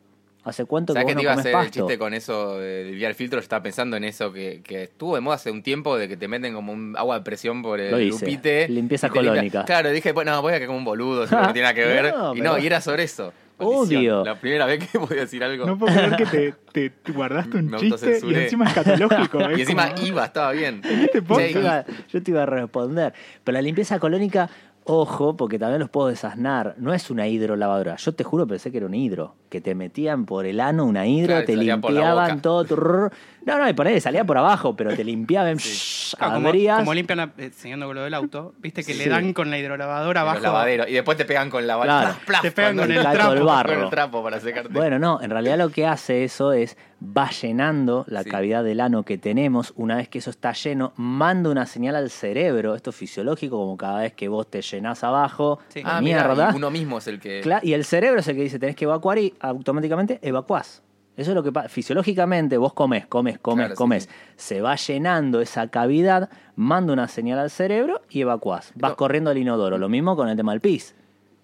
¿Hace 0.45 0.65
cuánto 0.65 0.93
que 0.93 0.99
¿Sabes 0.99 1.05
vos 1.05 1.09
que 1.11 1.15
no 1.15 1.19
te 1.19 1.23
iba 1.23 1.31
a 1.31 1.35
hacer 1.39 1.51
el 1.51 1.57
pasto? 1.57 1.71
chiste 1.87 1.97
con 1.97 2.13
eso 2.13 2.59
de 2.59 2.83
limpiar 2.83 3.11
el 3.11 3.15
filtro? 3.15 3.39
Yo 3.39 3.43
estaba 3.43 3.63
pensando 3.63 3.95
en 3.95 4.03
eso 4.03 4.33
que, 4.33 4.61
que 4.61 4.83
estuvo 4.83 5.15
de 5.15 5.21
moda 5.21 5.35
hace 5.37 5.49
un 5.51 5.63
tiempo 5.63 5.97
de 5.97 6.09
que 6.09 6.17
te 6.17 6.27
meten 6.27 6.53
como 6.53 6.73
un 6.73 6.95
agua 6.97 7.19
de 7.19 7.23
presión 7.23 7.61
por 7.61 7.79
el 7.79 7.91
Lo 7.91 7.99
hice. 8.01 8.25
lupite. 8.25 8.67
Limpieza 8.67 9.07
y 9.07 9.09
te 9.11 9.19
limpia- 9.19 9.29
colónica. 9.31 9.63
Claro, 9.63 9.89
dije, 9.91 10.11
bueno, 10.11 10.41
voy 10.41 10.51
a 10.51 10.55
quedar 10.55 10.67
como 10.67 10.79
un 10.79 10.85
boludo, 10.85 11.23
eso 11.25 11.39
no 11.39 11.53
tiene 11.53 11.61
nada 11.61 11.73
que 11.73 11.85
ver. 11.85 12.13
No, 12.13 12.35
y 12.35 12.39
pero- 12.41 12.51
no, 12.53 12.59
y 12.59 12.65
era 12.67 12.81
sobre 12.81 13.03
eso. 13.03 13.31
Maldición. 13.71 14.25
La 14.25 14.39
primera 14.39 14.65
vez 14.65 14.87
que 14.89 14.97
voy 14.99 15.17
a 15.17 15.21
decir 15.21 15.43
algo. 15.43 15.65
No 15.65 15.77
puedo 15.77 15.93
creer 15.93 16.15
que 16.15 16.25
te, 16.25 16.53
te- 16.71 16.89
te 16.89 17.11
guardaste 17.11 17.57
un 17.57 17.75
chiste 17.77 18.19
y 18.25 18.33
encima 18.35 18.65
es 18.67 18.73
catológico. 18.73 19.39
y 19.55 19.61
encima 19.61 19.89
iba, 20.03 20.25
estaba 20.25 20.51
bien. 20.51 20.81
este 20.83 21.19
Yo 21.19 21.23
podcast. 21.25 21.53
te, 21.53 21.59
iba, 21.59 21.85
yo 22.11 22.23
te 22.23 22.31
iba 22.31 22.43
a 22.43 22.45
responder. 22.45 23.13
Pero 23.43 23.53
la 23.53 23.61
limpieza 23.61 23.99
colónica, 23.99 24.49
ojo, 24.85 25.35
porque 25.37 25.57
también 25.59 25.79
los 25.79 25.89
puedo 25.89 26.07
desasnar. 26.09 26.75
No 26.77 26.93
es 26.93 27.09
una 27.09 27.27
hidrolavadora. 27.27 27.95
Yo 27.97 28.13
te 28.13 28.23
juro, 28.23 28.45
pensé 28.47 28.71
que 28.71 28.77
era 28.77 28.85
un 28.85 28.93
hidro. 28.93 29.35
Que 29.53 29.61
te 29.61 29.75
metían 29.75 30.25
por 30.25 30.47
el 30.47 30.59
ano 30.59 30.83
una 30.83 31.05
hidro, 31.05 31.27
Claro, 31.27 31.45
te 31.45 31.55
limpiaban 31.55 32.41
todo. 32.41 32.65
turr. 32.65 33.11
No, 33.45 33.57
no, 33.59 33.69
y 33.69 33.73
por 33.73 33.85
ahí 33.85 33.99
salía 34.01 34.23
por 34.23 34.35
abajo, 34.37 34.75
pero 34.75 34.95
te 34.95 35.03
limpiaban. 35.03 35.57
shh, 35.59 36.15
Claro, 36.17 36.35
como, 36.35 36.93
limpian, 36.95 37.17
la- 37.17 37.31
eh, 37.37 37.51
siguiendo 37.55 37.85
con 37.85 37.95
lo 37.95 38.01
del 38.03 38.13
auto, 38.15 38.55
viste 38.57 38.83
que 38.83 38.93
Sí. 38.93 38.99
le 39.03 39.09
dan 39.09 39.31
con 39.33 39.51
la 39.51 39.59
hidrolavadora 39.59 40.21
abajo. 40.21 40.37
los 40.37 40.43
lavaderos. 40.43 40.87
Y 40.89 40.93
después 40.93 41.17
te 41.17 41.25
pegan 41.25 41.51
con 41.51 41.67
la 41.67 41.79
Claro. 41.79 42.15
Te 42.41 42.51
pegan 42.51 42.77
con 42.77 42.89
el 42.91 42.97
el 42.97 43.03
trapo. 43.03 43.33
el 43.33 43.43
barro. 43.43 43.73
Con 43.75 43.83
el 43.83 43.89
trapo 43.91 44.23
para 44.23 44.39
secarte. 44.39 44.69
Bueno, 44.73 44.97
no, 44.97 45.21
en 45.21 45.29
realidad 45.29 45.57
lo 45.59 45.69
que 45.69 45.85
hace 45.85 46.23
eso 46.23 46.51
es 46.53 46.75
va 47.05 47.29
llenando 47.31 48.05
la 48.07 48.23
Sí. 48.23 48.29
cavidad 48.29 48.63
del 48.63 48.79
ano 48.79 49.03
que 49.03 49.17
tenemos. 49.17 49.73
Una 49.75 49.97
vez 49.97 50.07
que 50.07 50.19
eso 50.19 50.29
está 50.29 50.53
lleno, 50.53 50.93
manda 50.95 51.49
una 51.49 51.65
señal 51.65 51.95
al 51.97 52.09
cerebro. 52.09 52.75
Esto 52.75 52.91
es 52.91 52.95
fisiológico, 52.95 53.57
como 53.57 53.75
cada 53.75 53.99
vez 54.01 54.13
que 54.13 54.29
vos 54.29 54.49
te 54.49 54.61
llenás 54.61 55.03
abajo, 55.03 55.59
Sí. 55.67 55.81
ah, 55.83 55.99
mirá, 56.01 56.27
mierda. 56.27 56.51
y 56.53 56.55
uno 56.55 56.71
mismo 56.71 56.99
es 56.99 57.07
el 57.07 57.19
que. 57.19 57.41
Cla- 57.43 57.59
y 57.61 57.73
el 57.73 57.83
cerebro 57.83 58.21
es 58.21 58.27
el 58.29 58.35
que 58.37 58.43
dice 58.43 58.57
tenés 58.57 58.77
que 58.77 58.85
evacuar 58.85 59.17
y 59.17 59.33
automáticamente 59.43 60.19
evacuás. 60.21 60.81
Eso 61.15 61.31
es 61.31 61.35
lo 61.35 61.43
que 61.43 61.51
pasa. 61.51 61.69
Fisiológicamente 61.69 62.57
vos 62.57 62.73
comes, 62.73 63.05
comes, 63.05 63.37
comes, 63.37 63.65
Claro, 63.67 63.75
comes. 63.75 64.03
sí. 64.03 64.09
Se 64.35 64.61
va 64.61 64.75
llenando 64.75 65.41
esa 65.41 65.67
cavidad, 65.67 66.29
manda 66.55 66.91
una 66.91 67.07
señal 67.07 67.37
al 67.37 67.51
cerebro 67.51 68.01
y 68.09 68.21
evacuás. 68.21 68.71
Vas 68.75 68.95
corriendo 68.95 69.29
al 69.29 69.37
inodoro. 69.37 69.77
Lo 69.77 69.89
mismo 69.89 70.15
con 70.15 70.27
el 70.27 70.35
tema 70.35 70.53
del 70.53 70.61
pis. 70.61 70.95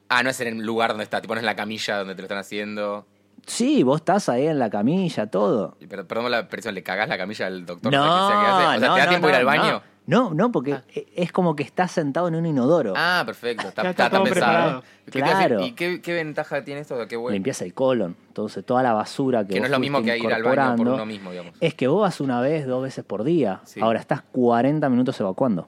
Ah, 0.08 0.24
no 0.24 0.32
es 0.32 0.42
en 0.42 0.48
el 0.60 0.66
lugar 0.66 0.90
donde 0.90 1.04
está. 1.04 1.22
Te 1.22 1.28
pones 1.28 1.44
la 1.44 1.56
camilla 1.56 1.98
donde 1.98 2.16
te 2.16 2.22
lo 2.22 2.26
están 2.26 2.40
haciendo. 2.40 3.06
Sí, 3.46 3.84
vos 3.84 4.02
estás 4.02 4.28
ahí 4.28 4.48
en 4.48 4.58
la 4.58 4.70
camilla, 4.72 5.28
todo. 5.28 5.78
Perdón 5.88 6.32
la 6.32 6.40
expresión, 6.40 6.74
¿le 6.74 6.82
cagás 6.84 7.08
la 7.08 7.18
camilla 7.18 7.46
al 7.48 7.66
doctor? 7.66 7.92
No, 7.92 8.02
o 8.02 8.30
sea, 8.30 8.40
¿qué 8.40 8.48
hace? 8.48 8.56
O 8.56 8.60
sea, 8.60 8.90
no, 8.90 8.96
¿te 8.96 9.00
da 9.00 9.06
no, 9.06 9.10
tiempo 9.10 9.28
de 9.28 9.34
ir 9.34 9.38
al 9.38 9.44
no, 9.44 9.48
baño? 9.48 9.82
No, 10.10 10.34
no, 10.34 10.52
porque 10.52 10.80
e- 10.94 11.08
es 11.16 11.32
como 11.32 11.56
que 11.56 11.64
estás 11.64 11.92
sentado 11.92 12.28
en 12.28 12.36
un 12.36 12.46
inodoro. 12.46 12.94
Ah, 12.98 13.24
perfecto. 13.26 13.68
Está, 13.68 13.90
está, 13.90 14.08
está. 14.08 14.82
Claro. 15.12 15.64
¿Y 15.64 15.74
qué, 15.74 16.02
qué 16.02 16.14
ventaja 16.14 16.64
tiene 16.64 16.82
esto? 16.82 16.96
¿Qué 17.08 17.16
bueno? 17.16 17.34
Limpias 17.34 17.62
el 17.62 17.74
colon. 17.74 18.16
Entonces, 18.28 18.66
toda 18.66 18.82
la 18.84 18.94
basura 18.94 19.44
que 19.46 19.54
Que 19.54 19.56
no 19.56 19.62
vos 19.62 19.66
es 19.68 19.72
lo 19.72 19.80
mismo 19.80 20.02
que 20.02 20.18
ir 20.18 20.34
al 20.34 20.44
baño 20.44 20.76
por 20.78 20.88
uno 20.88 21.06
mismo, 21.06 21.32
digamos. 21.32 21.54
Es 21.60 21.74
que 21.76 21.88
vos 21.88 22.02
vas 22.02 22.20
una 22.22 22.42
vez, 22.42 22.66
dos 22.66 22.82
veces 22.82 23.06
por 23.06 23.24
día. 23.24 23.62
Sí. 23.66 23.80
Ahora 23.82 24.00
estás 24.00 24.22
40 24.32 24.90
minutos 24.90 25.20
evacuando. 25.20 25.68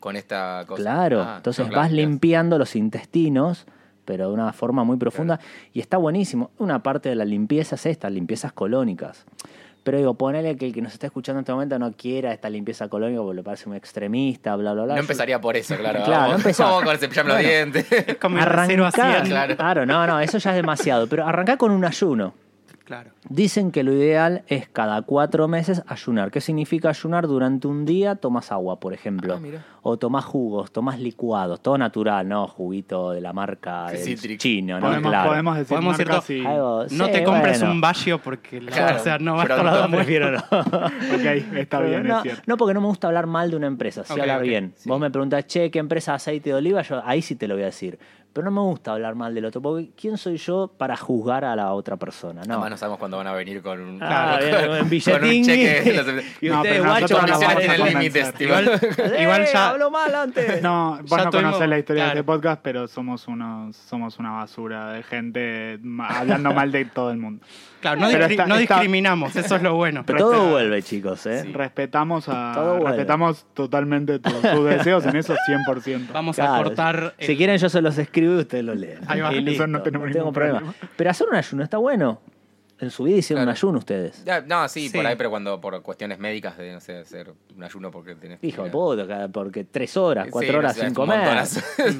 Con 0.00 0.16
esta 0.16 0.64
cosa. 0.66 0.82
Claro, 0.82 1.22
Ah, 1.22 1.34
entonces 1.38 1.66
vas 1.66 1.72
claro. 1.88 1.94
limpiando 1.94 2.58
los 2.58 2.76
intestinos, 2.76 3.66
pero 4.04 4.28
de 4.28 4.34
una 4.34 4.52
forma 4.52 4.84
muy 4.84 4.96
profunda, 4.96 5.40
y 5.72 5.80
está 5.80 5.96
buenísimo. 5.96 6.50
Una 6.58 6.82
parte 6.82 7.08
de 7.08 7.16
la 7.16 7.24
limpieza 7.24 7.74
es 7.76 7.86
esta, 7.86 8.08
limpiezas 8.10 8.52
colónicas. 8.52 9.24
Pero 9.86 9.98
digo, 9.98 10.14
ponele 10.14 10.56
que 10.56 10.66
el 10.66 10.74
que 10.74 10.82
nos 10.82 10.94
está 10.94 11.06
escuchando 11.06 11.38
en 11.38 11.42
este 11.44 11.52
momento 11.52 11.78
no 11.78 11.92
quiera 11.92 12.32
esta 12.32 12.50
limpieza 12.50 12.88
colónica 12.88 13.22
porque 13.22 13.36
le 13.36 13.42
parece 13.44 13.68
muy 13.68 13.78
extremista, 13.78 14.56
bla, 14.56 14.72
bla, 14.72 14.82
bla. 14.82 14.94
No 14.94 15.00
empezaría 15.00 15.40
por 15.40 15.56
eso, 15.56 15.76
claro. 15.76 16.02
Claro, 16.04 16.38
no 16.38 16.44
vamos, 16.44 16.58
vamos 16.58 17.08
con 17.14 17.28
los 17.28 17.38
dientes. 17.38 17.86
Es 17.92 18.16
como 18.16 18.36
ir 18.36 18.44
de 18.44 18.66
cero 18.66 18.84
a 18.84 18.88
Arrancá, 18.88 19.20
100. 19.20 19.26
Claro. 19.28 19.56
claro, 19.56 19.86
no, 19.86 20.04
no, 20.08 20.18
eso 20.18 20.38
ya 20.38 20.50
es 20.50 20.56
demasiado. 20.56 21.06
Pero 21.06 21.24
arrancá 21.24 21.56
con 21.56 21.70
un 21.70 21.84
ayuno. 21.84 22.34
Claro. 22.86 23.10
Dicen 23.28 23.72
que 23.72 23.82
lo 23.82 23.92
ideal 23.92 24.44
es 24.46 24.68
cada 24.68 25.02
cuatro 25.02 25.48
meses 25.48 25.82
ayunar. 25.88 26.30
¿Qué 26.30 26.40
significa 26.40 26.88
ayunar? 26.88 27.26
Durante 27.26 27.66
un 27.66 27.84
día 27.84 28.14
tomas 28.14 28.52
agua, 28.52 28.78
por 28.78 28.94
ejemplo. 28.94 29.34
Ah, 29.42 29.58
o 29.82 29.96
tomás 29.98 30.24
jugos, 30.24 30.70
tomás 30.70 30.98
licuados, 31.00 31.60
todo 31.60 31.76
natural, 31.78 32.28
¿no? 32.28 32.46
Juguito 32.46 33.10
de 33.10 33.20
la 33.20 33.32
marca 33.32 33.88
del 33.90 34.38
chino, 34.38 34.78
¿no? 34.80 34.86
Podemos, 34.86 35.10
claro. 35.10 35.30
podemos 35.30 35.56
decir 35.56 35.68
Podemos 35.76 35.98
decir 35.98 36.06
marcas 36.12 36.26
todo. 36.26 36.36
y- 36.36 36.46
Algo- 36.46 36.86
No 36.92 37.06
sí, 37.06 37.12
te 37.12 37.24
compres 37.24 37.58
bueno. 37.58 37.74
un 37.74 37.80
Baggio 37.80 38.18
porque 38.22 38.60
la, 38.60 38.70
Claro, 38.70 38.96
o 38.96 38.98
sea, 39.00 39.18
no 39.18 39.34
va 39.34 39.40
a 39.40 39.42
estar 39.42 39.58
pronto. 39.60 39.76
todo 39.78 39.88
muy 39.88 39.96
Prefiero 39.98 40.30
no. 40.30 40.38
Ok, 41.16 41.56
está 41.56 41.80
bien, 41.80 42.06
no, 42.06 42.16
es 42.18 42.22
cierto. 42.22 42.42
no, 42.46 42.56
porque 42.56 42.74
no 42.74 42.80
me 42.80 42.86
gusta 42.86 43.08
hablar 43.08 43.26
mal 43.26 43.50
de 43.50 43.56
una 43.56 43.66
empresa, 43.66 44.04
sí 44.04 44.12
Ok, 44.12 44.20
hablar 44.20 44.38
ok, 44.38 44.42
bien. 44.46 44.72
sí. 44.76 44.88
Vos 44.88 45.00
me 45.00 45.10
preguntás, 45.10 45.44
che, 45.48 45.70
¿qué 45.72 45.80
empresa 45.80 46.12
de 46.12 46.16
aceite 46.16 46.50
de 46.50 46.54
oliva? 46.56 46.82
Yo 46.82 47.02
ahí 47.04 47.20
sí 47.20 47.34
te 47.34 47.48
lo 47.48 47.54
voy 47.54 47.64
a 47.64 47.66
decir. 47.66 47.98
Pero 48.36 48.50
no 48.50 48.50
me 48.50 48.60
gusta 48.68 48.92
hablar 48.92 49.14
mal 49.14 49.34
del 49.34 49.46
otro, 49.46 49.62
porque 49.62 49.88
¿quién 49.98 50.18
soy 50.18 50.36
yo 50.36 50.70
para 50.76 50.94
juzgar 50.94 51.42
a 51.46 51.56
la 51.56 51.72
otra 51.72 51.96
persona? 51.96 52.42
No. 52.46 52.52
Además 52.52 52.70
no 52.72 52.76
sabemos 52.76 52.98
cuándo 52.98 53.16
van 53.16 53.26
a 53.28 53.32
venir 53.32 53.62
con 53.62 53.80
un, 53.80 53.98
Ah, 54.02 54.36
con, 54.38 54.46
bien, 54.46 54.56
con 54.60 54.68
con 54.76 54.80
un 54.82 54.90
billetín. 54.90 55.44
cheque. 55.46 55.92
Los- 55.94 56.06
y 56.42 56.48
No, 56.50 56.56
ustedes, 56.56 56.76
pero 56.76 56.84
guacho, 56.84 57.22
misiones 57.22 57.48
a 57.48 57.56
tienen 57.56 57.84
límites. 57.86 58.34
Igual, 58.38 58.68
¡Eh, 58.98 59.22
igual 59.22 59.46
ya. 59.50 59.70
hablo 59.70 59.90
mal 59.90 60.14
antes! 60.14 60.60
No, 60.62 60.98
vos 61.00 61.10
Ya 61.18 61.24
no 61.24 61.30
tuvimos- 61.30 61.52
conocés 61.52 61.68
la 61.70 61.78
historia 61.78 62.02
de 62.02 62.08
claro. 62.10 62.20
este 62.20 62.26
podcast, 62.26 62.60
pero 62.62 62.86
somos 62.88 63.26
unos 63.26 63.74
somos 63.74 64.18
una 64.18 64.32
basura 64.32 64.92
de 64.92 65.02
gente 65.02 65.80
hablando 66.06 66.52
mal 66.52 66.70
de 66.70 66.84
todo 66.84 67.10
el 67.12 67.16
mundo. 67.16 67.42
Claro, 67.86 68.00
no, 68.00 68.08
Pero 68.10 68.24
discri- 68.26 68.30
está- 68.32 68.46
no 68.46 68.56
está- 68.56 68.74
discriminamos, 68.74 69.36
eso 69.36 69.56
es 69.56 69.62
lo 69.62 69.74
bueno. 69.76 70.02
Pero 70.04 70.18
todo 70.18 70.50
vuelve, 70.50 70.82
chicos, 70.82 71.24
¿eh? 71.26 71.42
Sí. 71.44 71.52
Respetamos 71.52 72.28
a 72.28 72.52
Todo 72.54 72.78
respetamos 72.86 73.46
totalmente 73.54 74.18
tu- 74.18 74.30
tus 74.32 74.64
deseos 74.64 75.06
en 75.06 75.14
eso 75.16 75.34
100%. 75.46 76.12
Vamos 76.12 76.38
a 76.40 76.56
cortar. 76.62 77.14
Si 77.18 77.36
quieren, 77.36 77.58
yo 77.58 77.68
se 77.68 77.80
los 77.80 77.96
escribo 77.98 78.34
y 78.34 78.38
ustedes 78.38 78.64
los 78.64 78.76
leen. 78.76 78.98
Ahí 79.06 79.20
va. 79.20 79.30
Eso 79.56 79.66
no 79.68 79.82
tenemos 79.82 80.08
ningún 80.10 80.32
problema. 80.32 80.58
problema. 80.58 80.74
Pero 80.96 81.10
hacer 81.10 81.28
un 81.28 81.36
ayuno 81.36 81.62
está 81.62 81.78
bueno. 81.78 82.20
En 82.78 82.90
su 82.90 83.04
vida 83.04 83.16
hicieron 83.16 83.44
Claro. 83.44 83.52
un 83.52 83.56
ayuno 83.56 83.78
ustedes. 83.78 84.22
Ya, 84.26 84.42
no, 84.42 84.68
sí, 84.68 84.88
Sí. 84.90 84.96
por 84.98 85.06
ahí, 85.06 85.16
pero 85.16 85.30
cuando 85.30 85.58
por 85.62 85.80
cuestiones 85.80 86.18
médicas 86.18 86.58
de, 86.58 86.72
no 86.72 86.80
sé, 86.80 86.98
hacer 86.98 87.32
un 87.56 87.64
ayuno 87.64 87.90
porque 87.90 88.14
tenés... 88.16 88.38
Hijo 88.42 88.64
de 88.64 88.70
puta, 88.70 89.28
porque 89.28 89.64
tres 89.64 89.96
horas, 89.96 90.26
Sí, 90.26 90.30
cuatro 90.30 90.52
no 90.52 90.58
horas 90.58 90.74
sé, 90.76 90.84
sin 90.84 90.92
comer. 90.92 91.46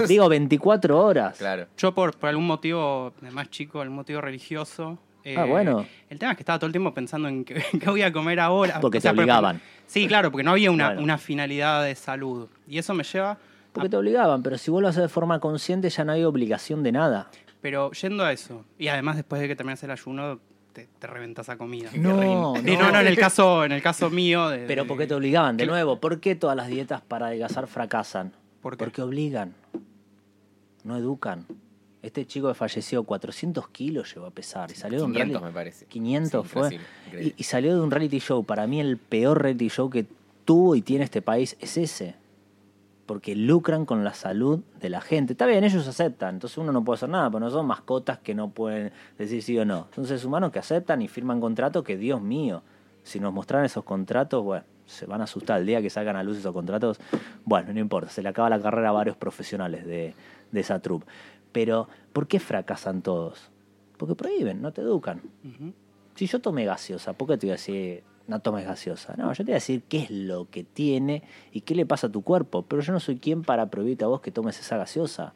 Digo, 0.07 0.29
24 0.29 1.03
horas. 1.03 1.39
Claro. 1.39 1.67
Yo 1.79 1.95
por, 1.95 2.15
por 2.19 2.29
algún 2.29 2.47
motivo, 2.47 3.15
más 3.31 3.49
chico, 3.49 3.81
algún 3.81 3.97
motivo 3.97 4.21
religioso. 4.21 4.99
Eh, 5.27 5.35
Ah, 5.37 5.45
bueno. 5.45 5.87
El 6.09 6.19
tema 6.19 6.33
es 6.33 6.37
que 6.37 6.43
estaba 6.43 6.59
todo 6.59 6.67
el 6.67 6.73
tiempo 6.73 6.95
pensando 6.95 7.29
en 7.29 7.45
qué, 7.45 7.55
qué 7.81 7.91
voy 7.91 8.03
a 8.03 8.13
comer 8.13 8.41
ahora. 8.41 8.81
Porque 8.81 8.99
O 8.99 9.01
sea, 9.01 9.11
te 9.11 9.17
pero- 9.17 9.25
obligaban. 9.25 9.61
sí, 9.87 10.07
claro, 10.07 10.31
porque 10.31 10.45
no 10.45 10.53
había 10.53 10.71
una, 10.71 10.87
Bueno. 10.89 11.03
una 11.03 11.19
finalidad 11.19 11.85
de 11.85 11.95
salud. 11.95 12.49
Y 12.69 12.79
eso 12.79 12.95
me 12.95 13.03
lleva... 13.05 13.37
Porque 13.73 13.89
te 13.91 13.97
obligaban, 13.99 14.43
pero 14.43 14.57
si 14.57 14.71
vos 14.71 14.81
lo 14.81 14.89
haces 14.89 15.03
de 15.03 15.09
forma 15.09 15.39
consciente 15.39 15.91
ya 15.91 16.03
no 16.05 16.13
hay 16.13 16.25
obligación 16.25 16.83
de 16.83 16.93
nada. 16.93 17.29
Pero 17.61 17.91
yendo 17.93 18.25
a 18.25 18.33
eso, 18.33 18.65
y 18.79 18.89
además 18.89 19.17
después 19.17 19.41
de 19.43 19.49
que 19.49 19.55
terminas 19.57 19.83
el 19.83 19.91
ayuno, 19.91 20.39
te, 20.73 20.89
te 20.99 21.07
reventas 21.07 21.49
a 21.51 21.59
comida. 21.59 21.91
No, 21.95 22.17
no, 22.17 22.55
no, 22.55 23.01
en 23.01 23.07
el 23.07 23.19
caso, 23.19 23.65
en 23.65 23.73
el 23.73 23.83
caso 23.83 24.09
mío. 24.09 24.49
De, 24.49 24.61
Pero 24.67 24.85
de- 24.85 24.89
porque 24.89 25.07
te 25.07 25.15
obligaban, 25.15 25.57
de 25.59 25.67
nuevo, 25.67 26.01
¿por 26.01 26.21
qué 26.21 26.35
todas 26.37 26.57
las 26.57 26.69
dietas 26.69 27.03
para 27.03 27.27
adelgazar 27.27 27.67
fracasan? 27.67 28.33
¿Por 28.63 28.79
qué? 28.79 28.85
Porque 28.85 29.03
obligan, 29.03 29.53
no 30.85 30.97
educan. 30.97 31.45
Este 32.03 32.25
chico 32.27 32.49
que 32.49 32.55
falleció, 32.55 33.03
400 33.03 33.69
kilos 33.69 34.15
llegó 34.15 34.27
a 34.27 34.31
pesar 34.31 34.71
y 34.71 34.75
salió 34.75 35.01
de 35.01 35.05
un 35.07 35.13
500 35.13 35.33
reality. 35.33 35.47
me 35.47 35.53
parece. 35.53 35.87
500 35.87 36.47
Sí, 36.47 36.49
fue. 36.53 36.81
Y, 37.37 37.43
salió 37.43 37.75
de 37.75 37.81
un 37.81 37.91
reality 37.91 38.21
show. 38.21 38.45
Para 38.45 38.67
mí 38.67 38.81
el 38.81 38.97
peor 38.97 39.43
reality 39.43 39.69
show 39.69 39.91
que 39.91 40.07
tuvo 40.45 40.77
y 40.77 40.83
tiene 40.83 41.05
este 41.05 41.23
país 41.23 41.57
es 41.61 41.77
ese. 41.77 42.15
porque 43.07 43.37
lucran 43.37 43.87
con 43.87 44.03
la 44.03 44.15
salud 44.15 44.61
de 44.81 44.91
la 44.91 45.01
gente. 45.01 45.35
Está 45.35 45.47
bien, 45.47 45.63
ellos 45.63 45.87
aceptan, 45.87 46.35
entonces 46.35 46.59
uno 46.59 46.73
no 46.73 46.83
puede 46.83 46.97
hacer 46.97 47.09
nada, 47.09 47.31
pero 47.31 47.39
no 47.39 47.51
son 47.51 47.65
mascotas 47.65 48.19
que 48.19 48.35
no 48.35 48.51
pueden 48.51 48.93
decir 49.17 49.43
sí 49.45 49.57
o 49.59 49.65
no. 49.65 49.87
Son 49.95 50.07
seres 50.07 50.25
humanos 50.25 50.51
que 50.51 50.59
aceptan 50.59 51.03
y 51.03 51.09
firman 51.09 51.41
contratos 51.41 51.85
que, 51.85 51.97
Dios 51.97 52.21
mío, 52.21 52.63
si 53.05 53.21
nos 53.21 53.33
mostraran 53.33 53.65
esos 53.65 53.85
contratos, 53.85 54.43
bueno, 54.43 54.65
se 54.87 55.07
van 55.07 55.21
a 55.21 55.25
asustar 55.25 55.61
el 55.61 55.67
día 55.67 55.81
que 55.81 55.89
salgan 55.89 56.17
a 56.17 56.25
luz 56.25 56.39
esos 56.39 56.53
contratos. 56.53 56.99
Bueno, 57.45 57.73
no 57.73 57.79
importa, 57.79 58.11
se 58.11 58.23
le 58.23 58.29
acaba 58.29 58.51
la 58.51 58.61
carrera 58.61 58.89
a 58.89 58.93
varios 58.93 59.17
profesionales 59.17 59.87
de, 59.87 60.15
de 60.51 60.61
esa 60.61 60.81
troupe. 60.81 61.07
Pero, 61.57 61.89
¿por 62.13 62.29
qué 62.29 62.39
fracasan 62.39 63.01
todos? 63.01 63.51
Porque 63.97 64.15
prohíben, 64.15 64.61
no 64.61 64.75
te 64.75 64.83
educan. 64.83 65.23
Si 66.15 66.27
yo 66.27 66.39
tomé 66.43 66.67
gaseosa, 66.67 67.15
¿por 67.15 67.29
qué 67.29 67.39
te 67.39 67.47
voy 67.47 67.53
a 67.53 67.55
decir 67.55 68.05
no 68.27 68.41
tomes 68.41 68.67
gaseosa? 68.67 69.15
No, 69.17 69.33
yo 69.33 69.37
te 69.39 69.45
voy 69.45 69.53
a 69.53 69.55
decir 69.55 69.83
qué 69.89 70.01
es 70.01 70.11
lo 70.11 70.51
que 70.51 70.65
tiene 70.65 71.23
y 71.53 71.63
qué 71.63 71.75
le 71.75 71.87
pasa 71.87 72.09
a 72.09 72.13
tu 72.13 72.21
cuerpo. 72.21 72.67
Pero 72.69 72.83
yo 72.83 72.93
no 72.93 73.01
soy 73.01 73.17
quien 73.17 73.43
para 73.43 73.71
prohibirte 73.71 74.05
a 74.05 74.09
vos 74.09 74.21
que 74.21 74.31
tomes 74.31 74.61
esa 74.61 74.77
gaseosa. 74.77 75.33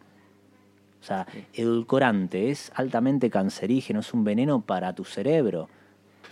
O 1.00 1.04
sea, 1.04 1.26
edulcorante 1.54 2.50
es 2.50 2.70
altamente 2.74 3.30
cancerígeno, 3.30 4.00
es 4.00 4.12
un 4.12 4.22
veneno 4.22 4.60
para 4.60 4.94
tu 4.94 5.06
cerebro. 5.06 5.70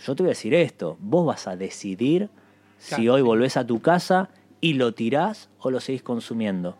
Yo 0.05 0.15
te 0.15 0.21
voy 0.21 0.27
a 0.29 0.37
decir 0.37 0.53
esto, 0.53 0.97
vos 0.99 1.25
vas 1.25 1.47
a 1.47 1.55
decidir 1.55 2.29
si 2.77 3.09
hoy 3.09 3.23
volvés 3.23 3.57
a 3.57 3.65
tu 3.65 3.81
casa 3.81 4.29
y 4.61 4.73
lo 4.73 4.93
tirás 4.93 5.49
o 5.57 5.71
lo 5.71 5.79
seguís 5.79 6.03
consumiendo. 6.03 6.77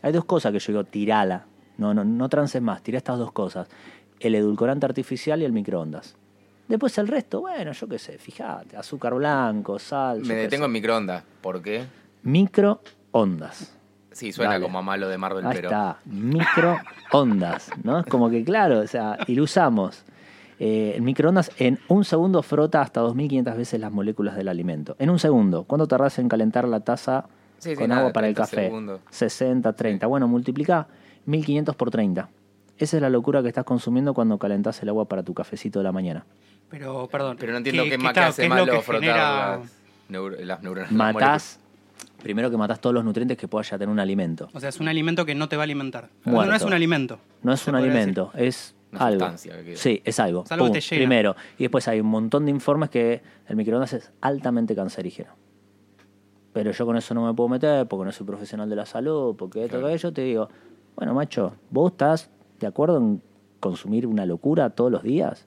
Hay 0.00 0.12
dos 0.12 0.24
cosas 0.24 0.52
que 0.52 0.60
yo 0.60 0.74
digo, 0.74 0.84
tirala. 0.84 1.46
No, 1.78 1.92
no, 1.94 2.04
no 2.04 2.28
trances 2.28 2.62
más, 2.62 2.82
tira 2.82 2.98
estas 2.98 3.18
dos 3.18 3.32
cosas. 3.32 3.68
El 4.20 4.34
edulcorante 4.34 4.86
artificial 4.86 5.42
y 5.42 5.44
el 5.44 5.52
microondas. 5.52 6.16
Después 6.68 6.96
el 6.98 7.06
resto, 7.06 7.40
bueno, 7.42 7.72
yo 7.72 7.86
qué 7.86 7.98
sé, 7.98 8.18
fíjate, 8.18 8.76
azúcar 8.76 9.14
blanco, 9.14 9.78
sal. 9.78 10.20
Me 10.22 10.34
detengo 10.34 10.64
en 10.66 10.72
microondas. 10.72 11.22
¿Por 11.40 11.62
qué? 11.62 11.84
Microondas. 12.22 13.72
Sí, 14.10 14.32
suena 14.32 14.52
Dale. 14.52 14.64
como 14.64 14.78
a 14.78 14.82
malo 14.82 15.08
de 15.08 15.18
Marvel, 15.18 15.44
Ahí 15.46 15.52
pero. 15.56 15.68
está, 15.68 15.98
microondas, 16.06 17.70
¿no? 17.84 18.00
Es 18.00 18.06
como 18.06 18.30
que 18.30 18.42
claro, 18.44 18.80
o 18.80 18.86
sea, 18.86 19.18
y 19.26 19.34
lo 19.34 19.44
usamos. 19.44 20.04
Eh, 20.58 20.94
el 20.96 21.02
microondas 21.02 21.50
en 21.58 21.78
un 21.88 22.04
segundo 22.04 22.42
frota 22.42 22.80
hasta 22.80 23.00
2500 23.00 23.56
veces 23.56 23.78
las 23.78 23.92
moléculas 23.92 24.34
del 24.36 24.48
alimento. 24.48 24.96
En 24.98 25.10
un 25.10 25.18
segundo. 25.18 25.64
¿Cuánto 25.64 25.86
tardás 25.86 26.18
en 26.18 26.28
calentar 26.30 26.66
la 26.66 26.80
taza 26.80 27.26
Sí, 27.58 27.70
sí, 27.70 27.76
con 27.76 27.88
nada, 27.88 28.00
agua 28.02 28.12
para 28.14 28.28
el 28.28 28.34
30 28.34 28.50
café? 28.50 28.64
segundos. 28.66 29.00
60, 29.10 29.72
30. 29.74 30.06
Bueno, 30.06 30.28
multiplica 30.28 30.86
1500 31.26 31.76
por 31.76 31.90
30. 31.90 32.28
Esa 32.78 32.96
es 32.96 33.00
la 33.02 33.10
locura 33.10 33.42
que 33.42 33.48
estás 33.48 33.64
consumiendo 33.64 34.12
cuando 34.14 34.38
calentás 34.38 34.82
el 34.82 34.88
agua 34.90 35.06
para 35.06 35.22
tu 35.22 35.32
cafecito 35.34 35.78
de 35.80 35.84
la 35.84 35.92
mañana. 35.92 36.24
Pero, 36.68 37.06
perdón. 37.08 37.36
Pero 37.38 37.52
no 37.52 37.58
entiendo 37.58 37.84
qué, 37.84 37.90
¿qué- 37.90 37.98
más 37.98 38.08
que 38.10 38.14
claro, 38.14 38.28
hace 38.30 38.42
qué 38.42 38.48
lo 38.48 38.54
malo 38.54 38.72
que 38.72 38.80
frotar 38.80 39.00
genera- 39.02 39.56
las, 39.58 39.70
neuro- 40.08 40.36
las 40.40 40.62
neuronas. 40.62 40.92
las 40.92 41.14
Matás, 41.14 41.60
primero 42.22 42.50
que 42.50 42.56
matás 42.56 42.80
todos 42.80 42.92
los 42.94 43.04
nutrientes 43.04 43.38
que 43.38 43.48
pueda 43.48 43.62
ya 43.64 43.78
tener 43.78 43.88
un 43.92 44.00
alimento. 44.00 44.48
O 44.52 44.60
sea, 44.60 44.68
es 44.68 44.78
un 44.80 44.88
alimento 44.88 45.24
que 45.24 45.34
no 45.34 45.48
te 45.48 45.56
va 45.56 45.62
a 45.62 45.64
alimentar. 45.64 46.10
Muerto. 46.24 46.50
No 46.50 46.56
es 46.56 46.62
un 46.62 46.72
alimento. 46.74 47.18
No 47.42 47.52
es 47.52 47.66
un 47.66 47.76
alimento, 47.76 48.30
es 48.34 48.74
Una 48.92 49.06
algo. 49.06 49.26
que. 49.64 49.76
Sí, 49.76 50.02
es 50.04 50.20
algo. 50.20 50.42
Es 50.44 50.52
algo 50.52 50.66
que 50.66 50.68
Pum, 50.70 50.74
te 50.74 50.80
llega. 50.80 51.00
Primero. 51.00 51.36
Y 51.58 51.62
después 51.64 51.86
hay 51.88 52.00
un 52.00 52.08
montón 52.08 52.44
de 52.44 52.50
informes 52.50 52.90
que 52.90 53.22
el 53.48 53.56
microondas 53.56 53.92
es 53.94 54.12
altamente 54.20 54.74
cancerígeno. 54.74 55.30
Pero 56.52 56.72
yo 56.72 56.84
con 56.86 56.96
eso 56.96 57.14
no 57.14 57.26
me 57.26 57.32
puedo 57.34 57.48
meter 57.48 57.86
porque 57.86 58.04
no 58.06 58.12
soy 58.12 58.26
profesional 58.26 58.68
de 58.68 58.76
la 58.76 58.86
salud, 58.86 59.34
porque 59.36 59.60
esto, 59.64 59.78
Claro. 59.78 59.86
aquello. 59.88 60.12
Te 60.12 60.22
digo, 60.22 60.48
bueno, 60.96 61.14
macho, 61.14 61.54
¿vos 61.70 61.92
estás 61.92 62.30
de 62.58 62.66
acuerdo 62.66 62.98
en 62.98 63.22
consumir 63.60 64.06
una 64.06 64.26
locura 64.26 64.70
todos 64.70 64.90
los 64.90 65.02
días? 65.02 65.46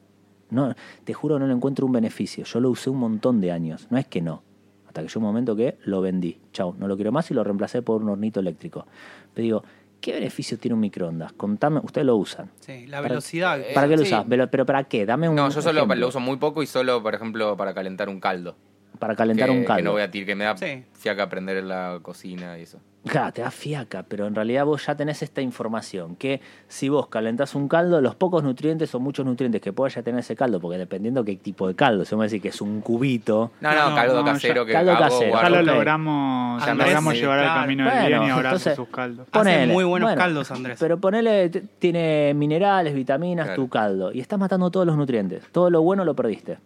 No, 0.51 0.73
te 1.03 1.13
juro, 1.13 1.37
no 1.39 1.45
le 1.47 1.53
encuentro 1.53 1.85
un 1.85 1.91
beneficio. 1.91 2.43
Yo 2.43 2.59
lo 2.59 2.69
usé 2.71 2.89
un 2.89 2.97
montón 2.97 3.39
de 3.41 3.51
años. 3.51 3.87
No 3.89 3.97
es 3.97 4.07
que 4.07 4.21
no. 4.21 4.41
Hasta 4.87 5.01
que 5.03 5.07
llegó 5.07 5.19
un 5.19 5.25
momento 5.25 5.55
que 5.55 5.77
lo 5.85 6.01
vendí. 6.01 6.39
Chau, 6.53 6.73
no 6.79 6.87
lo 6.87 6.95
quiero 6.95 7.11
más 7.11 7.29
y 7.29 7.33
lo 7.35 7.43
reemplacé 7.43 7.81
por 7.83 8.01
un 8.01 8.09
hornito 8.09 8.39
eléctrico. 8.39 8.87
Pero 9.35 9.43
digo, 9.43 9.63
¿qué 10.01 10.13
beneficio 10.13 10.57
tiene 10.57 10.73
un 10.73 10.79
microondas? 10.79 11.33
Contame, 11.33 11.79
ustedes 11.83 12.07
lo 12.07 12.15
usan. 12.15 12.49
Sí, 12.61 12.87
la 12.87 12.97
Para- 12.97 13.09
velocidad. 13.09 13.59
Eh, 13.59 13.73
¿Para 13.75 13.87
qué 13.87 13.97
lo 13.97 14.03
sí. 14.03 14.07
usas? 14.13 14.25
Pero, 14.27 14.49
pero 14.49 14.65
¿para 14.65 14.83
qué? 14.85 15.05
Dame 15.05 15.29
un 15.29 15.35
No, 15.35 15.49
yo 15.49 15.61
solo 15.61 15.79
ejemplo. 15.81 15.95
lo 15.99 16.07
uso 16.07 16.19
muy 16.19 16.37
poco 16.37 16.63
y 16.63 16.65
solo, 16.65 17.03
por 17.03 17.13
ejemplo, 17.13 17.55
para 17.55 17.75
calentar 17.75 18.09
un 18.09 18.19
caldo. 18.19 18.55
Para 18.99 19.15
calentar 19.15 19.47
que, 19.47 19.53
un 19.55 19.61
Que 19.61 19.65
caldo. 19.65 19.83
no 19.85 19.91
voy 19.93 20.01
a 20.01 20.11
tirar, 20.11 20.27
que 20.27 20.35
me 20.35 20.43
da 20.43 20.57
Sí. 20.57 20.83
fiaca 20.93 21.29
prender 21.29 21.63
la 21.63 21.99
cocina 22.01 22.59
y 22.59 22.63
eso. 22.63 22.79
Claro, 23.07 23.31
te 23.31 23.41
da 23.41 23.49
fiaca, 23.49 24.03
pero 24.03 24.27
en 24.27 24.35
realidad 24.35 24.65
vos 24.65 24.85
ya 24.85 24.93
tenés 24.93 25.23
esta 25.23 25.41
información, 25.41 26.17
que 26.17 26.41
si 26.67 26.89
vos 26.89 27.07
calentás 27.07 27.55
un 27.55 27.69
caldo, 27.69 28.01
los 28.01 28.13
pocos 28.15 28.43
nutrientes 28.43 28.93
o 28.93 28.99
muchos 28.99 29.25
nutrientes 29.25 29.61
que 29.61 29.71
pueda 29.71 29.89
ya 29.89 30.03
tener 30.03 30.19
ese 30.19 30.35
caldo, 30.35 30.59
porque 30.59 30.77
dependiendo 30.77 31.23
qué 31.23 31.37
tipo 31.37 31.65
de 31.69 31.75
caldo, 31.75 32.03
si 32.03 32.11
vamos 32.13 32.23
a 32.23 32.25
decir 32.25 32.41
que 32.41 32.49
es 32.49 32.59
un 32.59 32.81
cubito, 32.81 33.51
No, 33.61 33.73
no, 33.73 33.89
No, 33.91 33.95
caldo 33.95 34.15
no, 34.17 34.25
casero 34.25 34.63
ya- 34.63 34.67
que 34.67 34.73
caldo 34.73 34.91
hago, 34.91 34.99
casero. 35.01 35.41
Ya 35.41 35.49
lo 35.49 35.61
logramos, 35.63 36.65
ya 36.65 36.71
Andrés, 36.71 36.87
logramos 36.89 37.13
sí, 37.13 37.19
llevar 37.21 37.39
claro. 37.39 37.51
al 37.53 37.61
camino 37.61 37.83
del 37.85 37.93
Bueno, 37.93 38.07
bien 38.09 38.23
y 38.23 38.29
ahora 38.31 38.49
entonces- 38.49 38.75
sus 38.75 38.89
caldos. 38.89 39.27
Ponele, 39.31 39.71
muy 39.73 39.83
buenos 39.85 40.07
bueno, 40.07 40.21
caldos, 40.21 40.51
Andrés. 40.51 40.77
Pero 40.77 40.97
ponele, 40.99 41.49
tiene 41.49 42.33
minerales, 42.35 42.93
vitaminas, 42.93 43.45
Claro. 43.45 43.61
tu 43.63 43.69
caldo, 43.69 44.11
y 44.11 44.19
estás 44.19 44.37
matando 44.37 44.69
todos 44.69 44.85
los 44.85 44.97
nutrientes. 44.97 45.45
Todo 45.53 45.69
lo 45.69 45.81
bueno 45.81 46.03
lo 46.03 46.15
perdiste. 46.15 46.57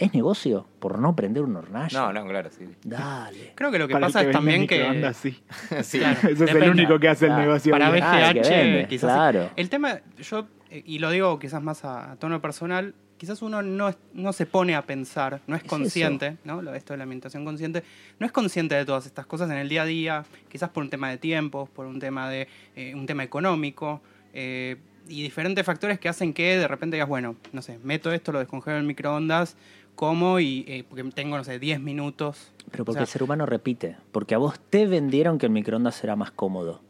¿Es 0.00 0.14
negocio 0.14 0.66
por 0.78 0.98
no 0.98 1.14
prender 1.14 1.42
un 1.42 1.54
hornalla? 1.56 1.98
No, 2.00 2.12
no, 2.12 2.26
claro, 2.26 2.50
sí. 2.50 2.64
Dale. 2.84 3.52
Creo 3.54 3.70
que 3.70 3.78
lo 3.78 3.86
que 3.86 3.92
Para 3.92 4.06
pasa 4.06 4.22
es 4.22 4.30
también 4.30 4.66
que. 4.66 4.78
microondas, 4.78 5.16
sí. 5.22 5.38
sí. 5.82 5.98
Claro, 5.98 6.28
Ese 6.28 6.44
es 6.44 6.50
el 6.54 6.70
único 6.70 6.98
que 6.98 7.08
hace 7.08 7.26
el 7.26 7.36
negocio. 7.36 7.70
Para 7.72 7.90
bien. 7.90 8.02
Ah, 8.04 8.32
vende, 8.32 8.86
quizás. 8.88 9.12
claro. 9.12 9.50
El 9.56 9.68
tema, 9.68 10.00
yo, 10.20 10.46
eh, 10.70 10.82
y 10.86 10.98
lo 10.98 11.10
digo 11.10 11.38
quizás 11.38 11.62
más 11.62 11.84
a, 11.84 12.12
a 12.12 12.16
tono 12.16 12.40
personal, 12.40 12.94
quizás 13.18 13.42
uno 13.42 13.60
no, 13.60 13.94
no 14.14 14.32
se 14.32 14.46
pone 14.46 14.74
a 14.74 14.82
pensar, 14.86 15.40
no 15.46 15.54
es 15.54 15.62
Es 15.62 15.68
consciente, 15.68 16.38
¿no? 16.44 16.62
Lo- 16.62 16.74
Esto 16.74 16.94
de 16.94 16.96
la 16.98 17.04
alimentación 17.04 17.44
consciente, 17.44 17.82
no 18.18 18.24
es 18.24 18.32
consciente 18.32 18.74
de 18.76 18.86
todas 18.86 19.04
estas 19.04 19.26
cosas 19.26 19.50
en 19.50 19.58
el 19.58 19.68
día 19.68 19.82
a 19.82 19.84
día, 19.86 20.24
quizás 20.48 20.70
por 20.70 20.82
un 20.82 20.88
tema 20.88 21.10
de 21.10 21.18
tiempos, 21.18 21.68
por 21.68 21.84
un 21.86 21.98
tema 22.00 22.30
de 22.30 22.48
eh, 22.74 22.94
un 22.94 23.04
tema 23.04 23.22
económico. 23.22 24.00
eh, 24.32 24.76
y 25.08 25.22
diferentes 25.24 25.66
factores 25.66 25.98
que 25.98 26.08
hacen 26.08 26.32
que 26.32 26.56
de 26.56 26.68
repente 26.68 26.94
digas, 26.94 27.08
bueno, 27.08 27.34
no 27.52 27.62
sé, 27.62 27.78
meto 27.82 28.12
esto, 28.12 28.30
lo 28.30 28.38
descongelo 28.38 28.76
en 28.76 28.82
el 28.82 28.86
microondas, 28.86 29.56
como 30.00 30.40
y 30.40 30.64
eh, 30.66 30.82
porque 30.88 31.04
tengo, 31.10 31.36
no 31.36 31.44
sé, 31.44 31.58
10 31.58 31.78
minutos. 31.80 32.52
Pero 32.70 32.86
porque 32.86 32.90
O 32.90 32.92
sea, 32.94 33.02
el 33.02 33.08
ser 33.08 33.22
humano 33.22 33.44
repite. 33.44 33.98
Porque 34.12 34.34
a 34.34 34.38
vos 34.38 34.58
te 34.58 34.86
vendieron 34.86 35.36
que 35.36 35.44
el 35.44 35.52
microondas 35.52 36.02
era 36.02 36.16
más 36.16 36.30
cómodo. 36.30 36.80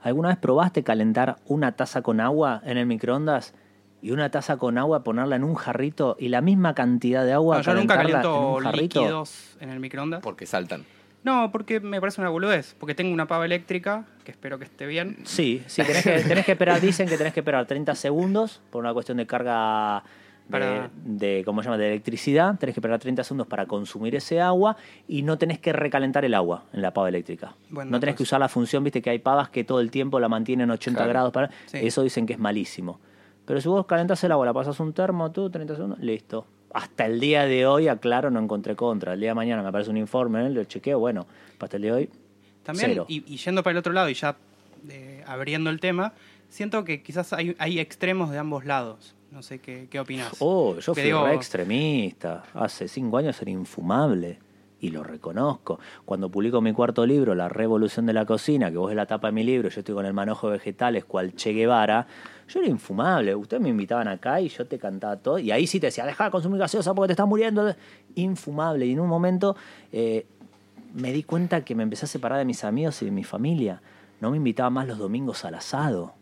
¿Alguna 0.00 0.30
vez 0.30 0.38
probaste 0.38 0.82
calentar 0.82 1.36
una 1.46 1.76
taza 1.76 2.02
con 2.02 2.18
agua 2.20 2.62
en 2.64 2.78
el 2.78 2.86
microondas 2.86 3.54
y 4.02 4.10
una 4.10 4.28
taza 4.28 4.56
con 4.56 4.76
agua 4.76 5.04
ponerla 5.04 5.36
en 5.36 5.44
un 5.44 5.54
jarrito 5.54 6.16
y 6.18 6.28
la 6.28 6.40
misma 6.40 6.74
cantidad 6.74 7.24
de 7.24 7.32
agua 7.32 7.58
no, 7.58 7.62
yo 7.62 7.74
nunca 7.74 7.94
en 7.94 8.00
caliento 8.00 8.54
un 8.56 8.64
jarrito? 8.64 9.00
líquidos 9.02 9.56
en 9.60 9.70
el 9.70 9.78
microondas. 9.78 10.20
Porque 10.20 10.46
saltan. 10.46 10.84
No, 11.22 11.52
porque 11.52 11.78
me 11.78 12.00
parece 12.00 12.20
una 12.20 12.30
boludez. 12.30 12.74
Porque 12.80 12.96
tengo 12.96 13.14
una 13.14 13.28
pava 13.28 13.44
eléctrica, 13.44 14.04
que 14.24 14.32
espero 14.32 14.58
que 14.58 14.64
esté 14.64 14.86
bien. 14.86 15.18
Sí, 15.22 15.62
sí, 15.68 15.80
tenés 15.84 16.02
que, 16.02 16.18
tenés 16.22 16.44
que 16.44 16.52
esperar, 16.52 16.80
dicen 16.80 17.08
que 17.08 17.16
tenés 17.16 17.32
que 17.32 17.40
esperar 17.40 17.66
30 17.66 17.94
segundos 17.94 18.62
por 18.70 18.82
una 18.82 18.92
cuestión 18.92 19.16
de 19.18 19.28
carga 19.28 20.02
de, 20.46 20.50
Para- 20.50 20.90
de, 21.04 21.42
¿cómo 21.44 21.60
se 21.62 21.66
llama? 21.66 21.76
de 21.78 21.88
electricidad, 21.88 22.56
tenés 22.58 22.74
que 22.74 22.80
esperar 22.80 22.98
30 23.00 23.24
segundos 23.24 23.46
para 23.48 23.66
consumir 23.66 24.14
ese 24.14 24.40
agua 24.40 24.76
y 25.08 25.22
no 25.22 25.38
tenés 25.38 25.58
que 25.58 25.72
recalentar 25.72 26.24
el 26.24 26.34
agua 26.34 26.64
en 26.72 26.82
la 26.82 26.92
pava 26.92 27.08
eléctrica. 27.08 27.54
Bueno, 27.68 27.90
no 27.90 27.98
tenés 28.00 28.14
pues- 28.14 28.18
que 28.18 28.22
usar 28.24 28.40
la 28.40 28.48
función, 28.48 28.84
viste 28.84 29.02
que 29.02 29.10
hay 29.10 29.18
pavas 29.18 29.48
que 29.50 29.64
todo 29.64 29.80
el 29.80 29.90
tiempo 29.90 30.20
la 30.20 30.28
mantienen 30.28 30.70
80 30.70 30.98
Claro. 30.98 31.08
grados 31.10 31.32
para... 31.32 31.50
Sí. 31.66 31.78
Eso 31.82 32.02
dicen 32.02 32.26
que 32.26 32.34
es 32.34 32.38
malísimo. 32.38 33.00
Pero 33.44 33.60
si 33.60 33.68
vos 33.68 33.86
calentás 33.86 34.22
el 34.24 34.32
agua, 34.32 34.46
la 34.46 34.52
pasas 34.52 34.78
un 34.80 34.92
termo, 34.92 35.30
tú, 35.32 35.50
30 35.50 35.74
segundos, 35.74 35.98
listo. 36.00 36.46
Hasta 36.72 37.06
el 37.06 37.18
día 37.20 37.44
de 37.46 37.66
hoy, 37.66 37.88
aclaro, 37.88 38.30
no 38.30 38.38
encontré 38.40 38.76
contra. 38.76 39.14
El 39.14 39.20
día 39.20 39.30
de 39.30 39.34
mañana 39.34 39.62
me 39.62 39.68
aparece 39.68 39.90
un 39.90 39.96
informe, 39.96 40.46
¿eh? 40.46 40.50
lo 40.50 40.62
chequeo, 40.64 40.98
bueno, 41.00 41.26
hasta 41.58 41.76
el 41.76 41.82
día 41.82 41.92
de 41.92 41.96
hoy, 41.98 42.10
También, 42.62 42.90
Cero. 42.90 43.06
y, 43.08 43.24
y 43.32 43.36
yendo 43.38 43.62
para 43.62 43.72
el 43.72 43.78
otro 43.78 43.92
lado 43.92 44.08
y 44.10 44.14
ya 44.14 44.36
eh, 44.90 45.24
abriendo 45.26 45.70
el 45.70 45.80
tema, 45.80 46.12
siento 46.48 46.84
que 46.84 47.02
quizás 47.02 47.32
hay, 47.32 47.56
hay 47.58 47.80
extremos 47.80 48.30
de 48.30 48.38
ambos 48.38 48.64
lados. 48.64 49.14
No 49.36 49.42
sé 49.42 49.58
qué, 49.58 49.86
qué 49.90 50.00
opinas. 50.00 50.32
Oh, 50.38 50.78
yo 50.78 50.94
fui 50.94 51.02
digo- 51.02 51.26
re 51.26 51.34
extremista. 51.34 52.44
Hace 52.54 52.88
cinco 52.88 53.18
años 53.18 53.40
era 53.42 53.50
infumable. 53.50 54.38
Y 54.80 54.88
lo 54.88 55.04
reconozco. 55.04 55.78
Cuando 56.06 56.30
publico 56.30 56.62
mi 56.62 56.72
cuarto 56.72 57.04
libro, 57.04 57.34
La 57.34 57.46
Revolución 57.50 58.06
de 58.06 58.14
la 58.14 58.24
Cocina, 58.24 58.70
que 58.70 58.78
vos 58.78 58.90
es 58.90 58.96
la 58.96 59.04
tapa 59.04 59.26
de 59.26 59.32
mi 59.34 59.44
libro, 59.44 59.68
yo 59.68 59.80
estoy 59.80 59.94
con 59.94 60.06
el 60.06 60.14
manojo 60.14 60.46
de 60.48 60.56
vegetales, 60.56 61.04
cual 61.04 61.34
Che 61.34 61.52
Guevara, 61.52 62.06
yo 62.48 62.60
era 62.60 62.68
infumable. 62.70 63.34
Ustedes 63.34 63.62
me 63.62 63.68
invitaban 63.68 64.08
acá 64.08 64.40
y 64.40 64.48
yo 64.48 64.66
te 64.66 64.78
cantaba 64.78 65.18
todo. 65.18 65.38
Y 65.38 65.50
ahí 65.50 65.66
sí 65.66 65.80
te 65.80 65.88
decía, 65.88 66.06
deja 66.06 66.24
de 66.24 66.30
consumir 66.30 66.58
gaseosa 66.58 66.94
porque 66.94 67.08
te 67.08 67.12
estás 67.12 67.28
muriendo. 67.28 67.74
Infumable. 68.14 68.86
Y 68.86 68.92
en 68.92 69.00
un 69.00 69.08
momento 69.08 69.54
eh, 69.92 70.24
me 70.94 71.12
di 71.12 71.24
cuenta 71.24 71.62
que 71.62 71.74
me 71.74 71.82
empecé 71.82 72.06
a 72.06 72.08
separar 72.08 72.38
de 72.38 72.46
mis 72.46 72.64
amigos 72.64 73.02
y 73.02 73.04
de 73.04 73.10
mi 73.10 73.22
familia. 73.24 73.82
No 74.22 74.30
me 74.30 74.38
invitaban 74.38 74.72
más 74.72 74.88
los 74.88 74.96
domingos 74.96 75.44
al 75.44 75.56
asado. 75.56 76.14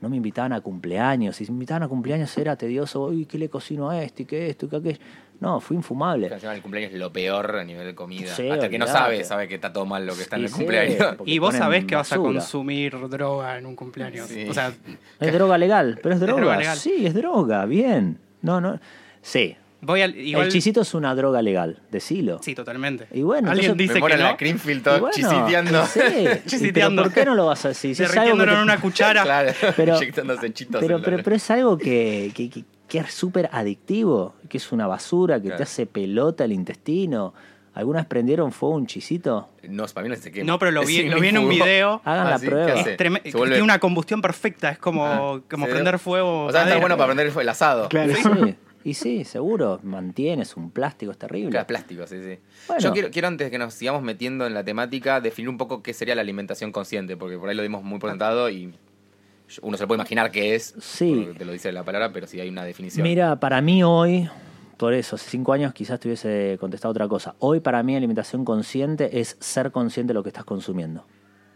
No 0.00 0.08
me 0.08 0.16
invitaban 0.16 0.52
a 0.52 0.60
cumpleaños. 0.60 1.36
Si 1.36 1.44
me 1.44 1.50
invitaban 1.52 1.82
a 1.82 1.88
cumpleaños 1.88 2.36
era 2.38 2.56
tedioso. 2.56 3.04
Uy, 3.06 3.26
¿qué 3.26 3.36
le 3.38 3.48
cocino 3.50 3.90
a 3.90 4.02
este? 4.02 4.22
¿Y 4.22 4.26
qué 4.26 4.48
esto? 4.48 4.66
¿Y 4.66 4.68
qué 4.70 4.76
aquello? 4.76 4.98
No, 5.40 5.58
fue 5.60 5.76
infumable. 5.76 6.26
El 6.26 6.62
cumpleaños 6.62 6.92
es 6.92 6.98
lo 6.98 7.12
peor 7.12 7.56
a 7.56 7.64
nivel 7.64 7.86
de 7.86 7.94
comida. 7.94 8.34
Sí, 8.34 8.48
Hasta 8.50 8.68
que 8.68 8.78
no 8.78 8.84
olvidate. 8.84 9.04
sabe, 9.04 9.24
sabe 9.24 9.48
que 9.48 9.54
está 9.54 9.72
todo 9.72 9.86
mal 9.86 10.06
lo 10.06 10.14
que 10.14 10.22
está 10.22 10.36
en 10.36 10.42
el 10.42 10.48
sí, 10.48 10.54
cumpleaños. 10.54 11.16
y 11.24 11.38
vos 11.38 11.54
sabés 11.54 11.84
que 11.86 11.94
vas 11.96 12.12
a 12.12 12.16
consumir 12.16 12.94
droga 13.08 13.56
en 13.58 13.64
un 13.66 13.74
cumpleaños. 13.76 14.26
Sí. 14.26 14.46
O 14.48 14.54
sea, 14.54 14.72
Es 15.18 15.32
droga 15.32 15.56
legal, 15.58 15.98
pero 16.02 16.14
es 16.14 16.20
Es 16.20 16.26
droga. 16.26 16.40
droga 16.42 16.56
legal. 16.58 16.76
Sí, 16.76 17.06
es 17.06 17.14
droga, 17.14 17.64
bien. 17.66 18.18
No, 18.42 18.60
no. 18.60 18.78
Sí, 19.22 19.56
Voy 19.82 20.02
al, 20.02 20.14
igual, 20.16 20.46
El 20.46 20.52
chisito 20.52 20.82
es 20.82 20.92
una 20.94 21.14
droga 21.14 21.40
legal, 21.40 21.78
decilo. 21.90 22.38
Sí, 22.42 22.54
totalmente. 22.54 23.06
Y 23.12 23.22
bueno, 23.22 23.50
Alguien 23.50 23.70
entonces- 23.72 23.88
dice 23.94 24.00
Me 24.04 24.10
que 24.10 24.16
la 24.22 24.30
no. 24.32 24.36
Creamfield 24.36 24.80
Y 24.80 24.82
todo 24.82 25.00
bueno, 25.00 25.14
chisiteando. 25.14 25.86
sí, 25.86 26.00
Chisiteando. 26.46 27.02
¿por 27.02 27.12
qué 27.12 27.24
no 27.24 27.34
lo 27.34 27.46
vas 27.46 27.64
a 27.64 27.68
decir? 27.68 27.96
Si 27.96 28.02
es 28.02 28.16
algo 28.16 28.36
que 28.36 28.42
en 28.52 28.58
una 28.58 28.78
cuchara. 28.80 29.22
Claro, 29.24 29.52
Pero- 29.76 29.96
inyectándose 29.96 30.46
en 30.46 30.52
chitos. 30.52 30.80
pero, 30.80 30.98
la- 30.98 31.04
pero, 31.04 31.22
pero 31.22 31.36
es 31.36 31.50
algo 31.50 31.78
que, 31.78 32.30
que, 32.34 32.50
que- 32.50 32.64
que 32.88 32.98
es 32.98 33.14
súper 33.14 33.48
adictivo, 33.52 34.34
que 34.48 34.58
es 34.58 34.72
una 34.72 34.86
basura, 34.86 35.36
que 35.36 35.44
Claro. 35.44 35.56
te 35.58 35.62
hace 35.62 35.86
pelota 35.86 36.44
el 36.44 36.52
intestino. 36.52 37.32
¿Algunas 37.72 38.04
prendieron 38.04 38.50
fuego 38.50 38.74
un 38.74 38.86
chisito? 38.86 39.48
No, 39.62 39.86
para 39.86 40.02
mí 40.02 40.10
no 40.10 40.16
se 40.20 40.32
quema. 40.32 40.44
No, 40.44 40.58
pero 40.58 40.72
lo 40.72 40.84
vi, 40.84 41.08
lo 41.08 41.20
vi 41.20 41.28
en 41.28 41.38
un 41.38 41.48
video. 41.48 42.02
Hagan 42.04 42.26
Ah, 42.26 42.30
la 42.30 42.38
¿sí? 42.38 42.46
prueba. 42.46 42.74
Tiene 42.84 43.62
una 43.62 43.78
combustión 43.78 44.20
perfecta, 44.20 44.70
es 44.70 44.78
como, 44.78 45.06
Ah, 45.06 45.40
como 45.48 45.66
prender 45.68 46.00
fuego. 46.00 46.46
O 46.46 46.52
sea, 46.52 46.64
está 46.64 46.78
bueno 46.78 46.96
para 46.96 47.14
prender 47.14 47.32
el 47.40 47.48
asado. 47.48 47.88
Claro. 47.88 48.12
Sí, 48.12 48.56
y 48.84 48.94
sí, 48.94 49.24
seguro. 49.24 49.80
Mantienes 49.82 50.56
un 50.56 50.70
plástico, 50.70 51.12
es 51.12 51.18
terrible. 51.18 51.50
Claro, 51.50 51.66
plástico, 51.66 52.06
sí, 52.06 52.16
sí. 52.22 52.38
Bueno. 52.66 52.82
Yo 52.82 52.92
quiero, 52.92 53.10
quiero, 53.10 53.28
antes 53.28 53.50
que 53.50 53.58
nos 53.58 53.74
sigamos 53.74 54.02
metiendo 54.02 54.46
en 54.46 54.54
la 54.54 54.64
temática, 54.64 55.20
definir 55.20 55.48
un 55.48 55.58
poco 55.58 55.82
qué 55.82 55.92
sería 55.92 56.14
la 56.14 56.22
alimentación 56.22 56.72
consciente, 56.72 57.16
porque 57.16 57.38
por 57.38 57.48
ahí 57.48 57.56
lo 57.56 57.62
dimos 57.62 57.82
muy 57.82 57.98
por 57.98 58.10
sentado 58.10 58.48
y 58.50 58.72
uno 59.62 59.76
se 59.76 59.82
lo 59.82 59.88
puede 59.88 59.98
imaginar 59.98 60.30
qué 60.30 60.54
es, 60.54 60.74
Sí. 60.78 61.28
te 61.36 61.44
lo 61.44 61.52
dice 61.52 61.72
la 61.72 61.84
palabra, 61.84 62.12
pero 62.12 62.26
sí 62.26 62.40
hay 62.40 62.48
una 62.48 62.64
definición. 62.64 63.02
Mira, 63.02 63.40
para 63.40 63.60
mí 63.60 63.82
hoy, 63.82 64.28
por 64.76 64.94
eso, 64.94 65.16
hace 65.16 65.28
cinco 65.28 65.52
años 65.52 65.74
quizás 65.74 65.98
te 66.00 66.08
hubiese 66.08 66.56
contestado 66.60 66.92
otra 66.92 67.08
cosa. 67.08 67.34
Hoy 67.40 67.60
para 67.60 67.82
mí 67.82 67.96
alimentación 67.96 68.44
consciente 68.44 69.20
es 69.20 69.36
ser 69.40 69.72
consciente 69.72 70.12
de 70.12 70.14
lo 70.14 70.22
que 70.22 70.28
estás 70.28 70.44
consumiendo. 70.44 71.04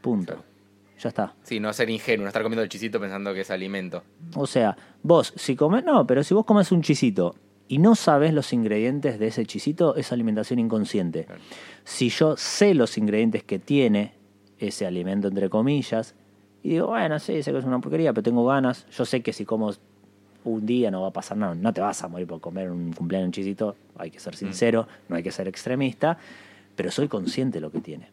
Punto. 0.03 0.35
Claro. 0.35 0.54
Ya 0.99 1.09
está. 1.09 1.35
Sí, 1.43 1.61
no 1.61 1.73
ser 1.73 1.91
ingenuo, 1.91 2.25
no 2.25 2.29
estar 2.29 2.43
comiendo 2.43 2.63
el 2.63 2.69
chisito 2.69 3.01
pensando 3.01 3.35
que 3.35 3.41
es 3.41 3.51
alimento. 3.51 4.03
O 4.35 4.47
sea, 4.47 4.77
vos, 5.03 5.33
si 5.37 5.57
comes, 5.57 5.85
no, 5.85 6.07
pero 6.07 6.23
si 6.23 6.35
vos 6.35 6.45
comes 6.45 6.71
un 6.73 6.83
chisito 6.83 7.35
y 7.67 7.79
no 7.79 7.95
sabes 7.95 8.33
los 8.33 8.53
ingredientes 8.53 9.19
de 9.19 9.27
ese 9.27 9.47
chisito, 9.47 9.97
es 9.97 10.13
alimentación 10.13 10.59
inconsciente. 10.59 11.25
Claro. 11.25 11.41
Si 11.85 12.11
yo 12.11 12.37
sé 12.37 12.75
los 12.75 12.97
ingredientes 12.99 13.43
que 13.43 13.59
tiene 13.59 14.15
ese 14.59 14.87
alimento, 14.87 15.29
entre 15.29 15.51
comillas, 15.51 16.15
y 16.63 16.71
digo, 16.71 16.89
bueno, 16.89 17.19
sí, 17.19 17.43
sé 17.43 17.53
que 17.53 17.59
es 17.59 17.65
una 17.65 17.81
porquería, 17.81 18.13
pero 18.13 18.23
tengo 18.23 18.47
ganas, 18.47 18.87
yo 18.91 19.05
sé 19.05 19.23
que 19.23 19.33
si 19.33 19.45
como 19.45 19.73
un 20.45 20.67
día 20.67 20.91
no 20.91 21.03
va 21.03 21.09
a 21.09 21.13
pasar 21.13 21.37
nada, 21.37 21.55
no 21.55 21.73
te 21.73 21.81
vas 21.81 22.03
a 22.03 22.09
morir 22.09 22.27
por 22.27 22.41
comer 22.41 22.71
un 22.71 22.93
cumpleaños 22.93 23.27
un 23.27 23.33
chisito, 23.33 23.77
hay 23.97 24.11
que 24.11 24.21
ser 24.21 24.37
sincero, 24.37 24.87
no 25.09 25.17
hay 25.17 25.23
que 25.23 25.31
ser 25.31 25.49
extremista, 25.49 26.19
pero 26.77 26.91
soy 26.91 27.09
consciente 27.09 27.59
de 27.59 27.61
lo 27.63 27.71
que 27.71 27.81
tiene. 27.81 28.11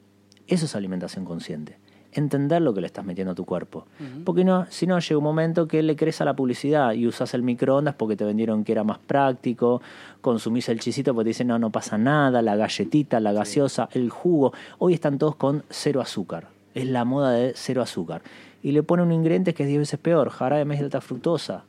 Eso 0.47 0.65
es 0.65 0.75
alimentación 0.75 1.25
consciente. 1.25 1.77
Entender 2.13 2.61
lo 2.61 2.73
que 2.73 2.81
le 2.81 2.87
estás 2.87 3.05
metiendo 3.05 3.31
a 3.31 3.35
tu 3.35 3.45
cuerpo. 3.45 3.85
Porque 4.25 4.43
no, 4.43 4.65
si 4.69 4.87
no, 4.87 4.99
llega 4.99 5.17
un 5.17 5.23
momento 5.23 5.67
que 5.67 5.81
le 5.81 5.95
crees 5.95 6.19
a 6.21 6.25
la 6.25 6.35
publicidad 6.35 6.93
y 6.93 7.07
usas 7.07 7.33
el 7.33 7.43
microondas 7.43 7.95
porque 7.95 8.15
te 8.15 8.25
vendieron 8.25 8.63
que 8.63 8.73
era 8.73 8.83
más 8.83 8.97
práctico, 8.99 9.81
consumís 10.19 10.67
el 10.69 10.79
chisito 10.79 11.13
porque 11.13 11.25
te 11.25 11.29
dicen 11.29 11.47
no, 11.47 11.59
no 11.59 11.69
pasa 11.69 11.97
nada, 11.97 12.41
la 12.41 12.55
galletita, 12.55 13.19
la 13.19 13.31
gaseosa, 13.31 13.89
el 13.93 14.09
jugo. 14.09 14.53
Hoy 14.77 14.93
están 14.93 15.17
todos 15.17 15.35
con 15.35 15.63
cero 15.69 16.01
azúcar. 16.01 16.47
Es 16.73 16.85
la 16.87 17.05
moda 17.05 17.31
de 17.31 17.53
cero 17.55 17.81
azúcar. 17.81 18.21
Y 18.63 18.71
le 18.71 18.83
pone 18.83 19.03
un 19.03 19.11
ingrediente 19.11 19.53
que 19.53 19.63
es 19.63 19.69
10 19.69 19.79
veces 19.79 19.99
peor, 19.99 20.29
jarabe 20.29 20.65
de 20.65 20.83
alta 20.83 21.01
fructosa. 21.01 21.63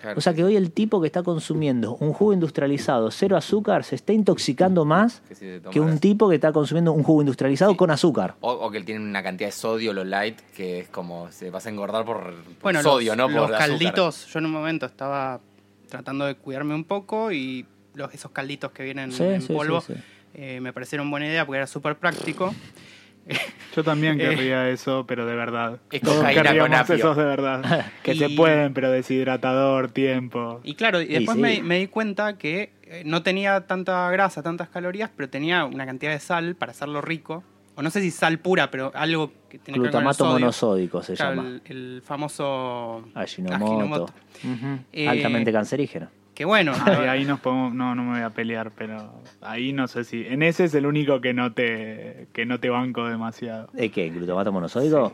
Claro. 0.00 0.16
O 0.18 0.20
sea 0.20 0.32
que 0.32 0.44
hoy 0.44 0.54
el 0.56 0.70
tipo 0.70 1.00
que 1.00 1.06
está 1.08 1.22
consumiendo 1.24 1.96
un 1.96 2.12
jugo 2.12 2.32
industrializado 2.32 3.10
cero 3.10 3.36
azúcar 3.36 3.82
se 3.82 3.96
está 3.96 4.12
intoxicando 4.12 4.84
más 4.84 5.22
Que 5.28 5.34
si 5.72 5.78
un 5.80 5.98
tipo 5.98 6.28
que 6.28 6.36
está 6.36 6.52
consumiendo 6.52 6.92
un 6.92 7.02
jugo 7.02 7.20
industrializado 7.22 7.76
con 7.76 7.90
azúcar. 7.90 8.36
O, 8.40 8.52
o 8.52 8.70
que 8.70 8.80
tienen 8.82 9.02
una 9.08 9.22
cantidad 9.22 9.48
de 9.48 9.52
sodio, 9.52 9.92
lo 9.92 10.04
light, 10.04 10.38
que 10.54 10.80
es 10.80 10.88
como 10.88 11.30
se 11.32 11.50
vas 11.50 11.66
a 11.66 11.70
engordar 11.70 12.04
por, 12.04 12.22
por 12.22 12.62
Bueno, 12.62 12.82
sodio, 12.82 13.16
los, 13.16 13.28
¿no? 13.30 13.36
los 13.36 13.46
Por 13.46 13.54
azúcar. 13.56 13.68
calditos, 13.70 14.26
yo 14.32 14.38
en 14.38 14.46
un 14.46 14.52
momento 14.52 14.86
estaba 14.86 15.40
tratando 15.88 16.26
de 16.26 16.34
cuidarme 16.36 16.74
un 16.74 16.84
poco 16.84 17.32
y 17.32 17.66
los, 17.94 18.14
esos 18.14 18.30
calditos 18.30 18.70
que 18.70 18.84
vienen 18.84 19.10
Sí, 19.10 19.24
en 19.24 19.42
sí, 19.42 19.52
polvo 19.52 19.80
sí, 19.80 19.94
sí. 19.94 20.00
eh, 20.34 20.60
me 20.60 20.72
parecieron 20.72 21.10
buena 21.10 21.26
idea 21.26 21.44
porque 21.44 21.56
era 21.58 21.66
súper 21.66 21.96
práctico. 21.96 22.54
Yo 23.76 23.84
también 23.84 24.20
Eh. 24.20 24.24
querría 24.30 24.68
eso, 24.70 25.04
pero 25.06 25.26
de 25.26 25.36
verdad. 25.36 25.78
Es 25.92 26.00
Todos 26.00 26.16
cocaína 26.18 26.58
con 26.58 26.72
esos 26.72 27.16
de 27.16 27.24
verdad. 27.24 27.86
Que 28.02 28.14
se 28.14 28.30
pueden, 28.30 28.74
pero 28.74 28.90
deshidratador, 28.90 29.90
tiempo. 29.90 30.60
Y 30.64 30.74
claro, 30.74 31.00
y 31.00 31.06
después 31.06 31.36
sí. 31.36 31.40
me, 31.42 31.62
me 31.62 31.78
di 31.78 31.86
cuenta 31.88 32.38
que 32.38 32.72
eh, 32.84 33.02
no 33.04 33.22
tenía 33.22 33.66
tanta 33.66 34.10
grasa, 34.10 34.42
tantas 34.42 34.68
calorías, 34.68 35.10
pero 35.14 35.28
tenía 35.28 35.64
una 35.64 35.84
cantidad 35.86 36.12
de 36.12 36.20
sal 36.20 36.54
para 36.56 36.72
hacerlo 36.72 37.00
rico. 37.00 37.44
O 37.76 37.82
no 37.82 37.90
sé 37.90 38.00
si 38.00 38.10
sal 38.10 38.40
pura, 38.40 38.72
pero 38.72 38.90
algo 38.94 39.30
que 39.48 39.58
tiene 39.60 39.78
que 39.78 39.82
ver 39.84 39.92
con 39.92 40.04
el 40.08 40.32
monosódico 40.32 41.00
se 41.00 41.14
Claro, 41.14 41.36
llama. 41.36 41.48
el, 41.48 41.62
el 41.66 42.02
famoso 42.04 43.04
Ajinomoto. 43.14 43.64
Ajinomoto. 43.64 44.04
Ujú. 44.42 44.78
Eh, 44.92 45.06
Altamente 45.08 45.52
cancerígeno. 45.52 46.08
Que 46.38 46.44
bueno, 46.44 46.72
Ahí, 46.86 47.06
ahí 47.08 47.24
nos 47.24 47.40
podemos, 47.40 47.74
no, 47.74 47.96
no 47.96 48.04
me 48.04 48.10
voy 48.12 48.20
a 48.20 48.30
pelear, 48.30 48.70
pero 48.70 49.12
ahí 49.40 49.72
no 49.72 49.88
sé 49.88 50.04
si. 50.04 50.24
En 50.24 50.44
ese 50.44 50.66
es 50.66 50.74
el 50.76 50.86
único 50.86 51.20
que 51.20 51.34
no 51.34 51.52
te, 51.52 52.28
que 52.32 52.46
no 52.46 52.60
te 52.60 52.70
banco 52.70 53.08
demasiado. 53.08 53.68
¿Es 53.74 53.90
qué? 53.90 54.08
¿Glutamato 54.10 54.52
monosódico? 54.52 55.12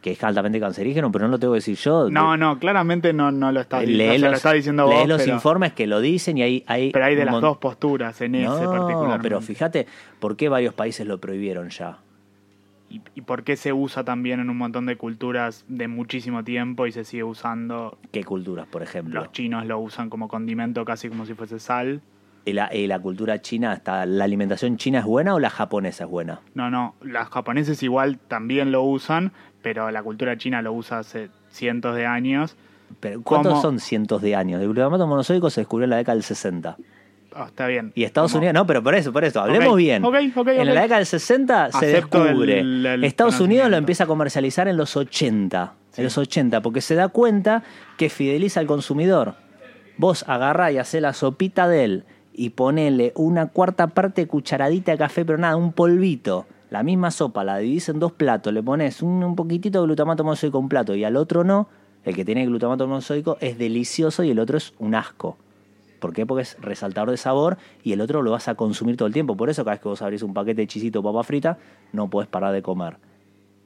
Que 0.00 0.12
es 0.12 0.22
altamente 0.22 0.60
cancerígeno, 0.60 1.10
pero 1.10 1.24
no 1.24 1.32
lo 1.32 1.38
tengo 1.40 1.54
que 1.54 1.56
decir 1.58 1.76
yo. 1.76 2.08
No, 2.08 2.36
no, 2.36 2.60
claramente 2.60 3.12
no, 3.12 3.32
no 3.32 3.50
lo 3.50 3.62
estás 3.62 3.80
diciendo. 3.80 4.04
Lee 4.12 4.18
se 4.20 4.24
lo 4.26 4.30
los, 4.30 4.36
está 4.36 4.52
diciendo 4.52 4.86
lee 4.86 4.94
vos. 4.94 5.08
los 5.08 5.22
pero, 5.22 5.34
informes 5.34 5.72
que 5.72 5.86
lo 5.88 6.00
dicen 6.00 6.38
y 6.38 6.42
hay, 6.42 6.64
hay 6.68 6.92
pero 6.92 7.06
hay 7.06 7.16
de 7.16 7.24
las 7.24 7.32
mon- 7.32 7.40
dos 7.40 7.56
posturas 7.56 8.20
en 8.20 8.36
ese 8.36 8.44
No, 8.46 8.70
particularmente. 8.70 9.22
pero 9.22 9.40
fíjate, 9.40 9.88
¿por 10.20 10.36
qué 10.36 10.48
varios 10.48 10.72
países 10.74 11.04
lo 11.04 11.18
prohibieron 11.18 11.70
ya? 11.70 11.98
¿Y, 12.90 13.00
y 13.14 13.22
por 13.22 13.44
qué 13.44 13.56
se 13.56 13.72
usa 13.72 14.04
también 14.04 14.40
en 14.40 14.50
un 14.50 14.58
montón 14.58 14.86
de 14.86 14.96
culturas 14.96 15.64
de 15.68 15.88
muchísimo 15.88 16.44
tiempo 16.44 16.86
y 16.86 16.92
se 16.92 17.04
sigue 17.04 17.24
usando? 17.24 17.98
¿Qué 18.12 18.24
culturas, 18.24 18.66
por 18.68 18.82
ejemplo? 18.82 19.20
Los 19.20 19.32
chinos 19.32 19.66
lo 19.66 19.78
usan 19.80 20.10
como 20.10 20.28
condimento 20.28 20.84
casi 20.84 21.08
como 21.08 21.26
si 21.26 21.34
fuese 21.34 21.58
sal. 21.58 22.02
¿Y 22.46 22.52
la, 22.52 22.74
y 22.74 22.86
la 22.86 22.98
cultura 23.00 23.40
china, 23.40 23.72
está, 23.72 24.04
la 24.04 24.24
alimentación 24.24 24.76
china 24.76 24.98
es 24.98 25.06
buena 25.06 25.34
o 25.34 25.40
la 25.40 25.48
japonesa 25.48 26.04
es 26.04 26.10
buena? 26.10 26.40
No, 26.54 26.70
no, 26.70 26.94
los 27.00 27.26
japoneses 27.28 27.82
igual 27.82 28.18
también 28.18 28.70
lo 28.70 28.82
usan, 28.82 29.32
pero 29.62 29.90
la 29.90 30.02
cultura 30.02 30.36
china 30.36 30.60
lo 30.60 30.74
usa 30.74 30.98
hace 30.98 31.30
cientos 31.48 31.96
de 31.96 32.04
años. 32.04 32.56
Pero 33.00 33.22
¿Cuántos 33.22 33.52
¿Cómo? 33.52 33.62
son 33.62 33.80
cientos 33.80 34.20
de 34.20 34.36
años? 34.36 34.60
El 34.60 34.68
glutamato 34.68 35.06
monosódico 35.06 35.48
se 35.48 35.62
descubrió 35.62 35.84
en 35.84 35.90
la 35.90 35.96
década 35.96 36.16
del 36.16 36.22
60. 36.22 36.76
Ah, 37.34 37.46
está 37.48 37.66
bien. 37.66 37.92
Y 37.94 38.04
Estados 38.04 38.32
Unidos, 38.34 38.54
no, 38.54 38.66
pero 38.66 38.82
por 38.82 38.94
eso, 38.94 39.12
por 39.12 39.24
eso, 39.24 39.40
hablemos 39.40 39.76
bien. 39.76 40.02
en 40.60 40.66
la 40.74 40.82
década 40.82 40.98
del 40.98 41.06
60 41.06 41.72
se 41.72 41.86
descubre. 41.86 42.60
el- 42.60 42.86
el 42.86 43.04
Estados 43.04 43.40
Unidos 43.40 43.70
lo 43.70 43.76
empieza 43.76 44.04
a 44.04 44.06
comercializar 44.06 44.68
en 44.68 44.76
los 44.76 44.96
80. 44.96 45.74
En 45.96 46.04
los 46.04 46.18
80, 46.18 46.60
porque 46.60 46.80
se 46.80 46.94
da 46.94 47.08
cuenta 47.08 47.62
que 47.96 48.08
fideliza 48.08 48.60
al 48.60 48.66
consumidor. 48.66 49.34
Vos 49.96 50.24
agarrá 50.28 50.72
y 50.72 50.78
hacé 50.78 51.00
la 51.00 51.12
sopita 51.12 51.68
de 51.68 51.84
él 51.84 52.04
y 52.32 52.50
ponele 52.50 53.12
una 53.14 53.46
cuarta 53.48 53.86
parte 53.88 54.22
de 54.22 54.26
cucharadita 54.28 54.90
de 54.92 54.98
café, 54.98 55.24
pero 55.24 55.38
nada, 55.38 55.54
un 55.56 55.72
polvito. 55.72 56.46
La 56.70 56.82
misma 56.82 57.12
sopa, 57.12 57.44
la 57.44 57.58
dividís 57.58 57.88
en 57.88 58.00
dos 58.00 58.10
platos, 58.10 58.52
le 58.52 58.60
pones 58.62 59.02
un, 59.02 59.22
un 59.22 59.36
poquitito 59.36 59.80
de 59.80 59.86
glutamato 59.86 60.24
monosódico 60.24 60.58
a 60.58 60.60
un 60.60 60.68
plato 60.68 60.94
y 60.96 61.04
al 61.04 61.16
otro 61.16 61.44
no. 61.44 61.68
El 62.04 62.14
que 62.16 62.24
tiene 62.24 62.44
glutamato 62.44 62.88
monosódico 62.88 63.38
es 63.40 63.56
delicioso 63.56 64.24
y 64.24 64.30
el 64.30 64.38
otro 64.40 64.58
es 64.58 64.74
un 64.80 64.94
asco. 64.96 65.38
¿Por 66.04 66.12
qué? 66.12 66.26
Porque 66.26 66.42
es 66.42 66.58
resaltador 66.60 67.10
de 67.10 67.16
sabor 67.16 67.56
y 67.82 67.94
el 67.94 68.02
otro 68.02 68.20
lo 68.20 68.30
vas 68.30 68.46
a 68.48 68.56
consumir 68.56 68.94
todo 68.98 69.06
el 69.06 69.14
tiempo. 69.14 69.38
Por 69.38 69.48
eso 69.48 69.64
cada 69.64 69.76
vez 69.76 69.80
que 69.80 69.88
vos 69.88 70.02
abrís 70.02 70.22
un 70.22 70.34
paquete 70.34 70.60
de 70.60 70.66
chisito 70.66 71.02
papa 71.02 71.22
frita, 71.22 71.56
no 71.94 72.10
podés 72.10 72.28
parar 72.28 72.52
de 72.52 72.60
comer. 72.60 72.98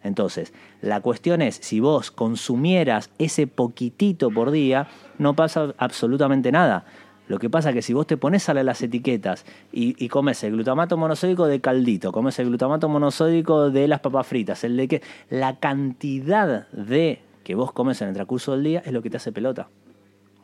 Entonces, 0.05 0.55
la 0.81 1.01
cuestión 1.01 1.43
es, 1.43 1.57
si 1.57 1.81
vos 1.81 2.13
consumieras 2.13 3.11
ese 3.19 3.49
poquitito 3.49 4.31
por 4.31 4.53
día, 4.53 4.87
no 5.19 5.35
pasa 5.35 5.75
absolutamente 5.79 6.53
nada. 6.53 6.85
Lo 7.27 7.41
que 7.41 7.51
pasa 7.51 7.71
es 7.71 7.75
que 7.75 7.83
si 7.83 7.93
vos 7.93 8.07
te 8.07 8.17
pones 8.17 8.49
a 8.49 8.55
leer 8.55 8.67
las 8.67 8.81
etiquetas 8.83 9.45
y, 9.73 9.97
y 9.99 10.07
comes 10.07 10.45
el 10.45 10.53
glutamato 10.53 10.97
monosódico 10.97 11.49
de 11.49 11.61
caldito, 11.61 12.13
comes 12.13 12.39
el 12.39 12.47
glutamato 12.47 12.89
monosódico 12.89 13.69
de 13.71 13.89
las 13.89 13.99
papas 13.99 14.29
fritas, 14.29 14.63
el 14.63 14.77
de 14.77 14.87
que 14.87 15.03
la 15.29 15.57
cantidad 15.57 16.69
de 16.69 17.21
que 17.43 17.57
vos 17.57 17.73
comes 17.73 18.01
en 18.01 18.07
el 18.07 18.15
transcurso 18.15 18.53
del 18.53 18.63
día 18.63 18.83
es 18.87 18.93
lo 18.93 19.03
que 19.03 19.11
te 19.11 19.17
hace 19.17 19.33
pelota. 19.33 19.69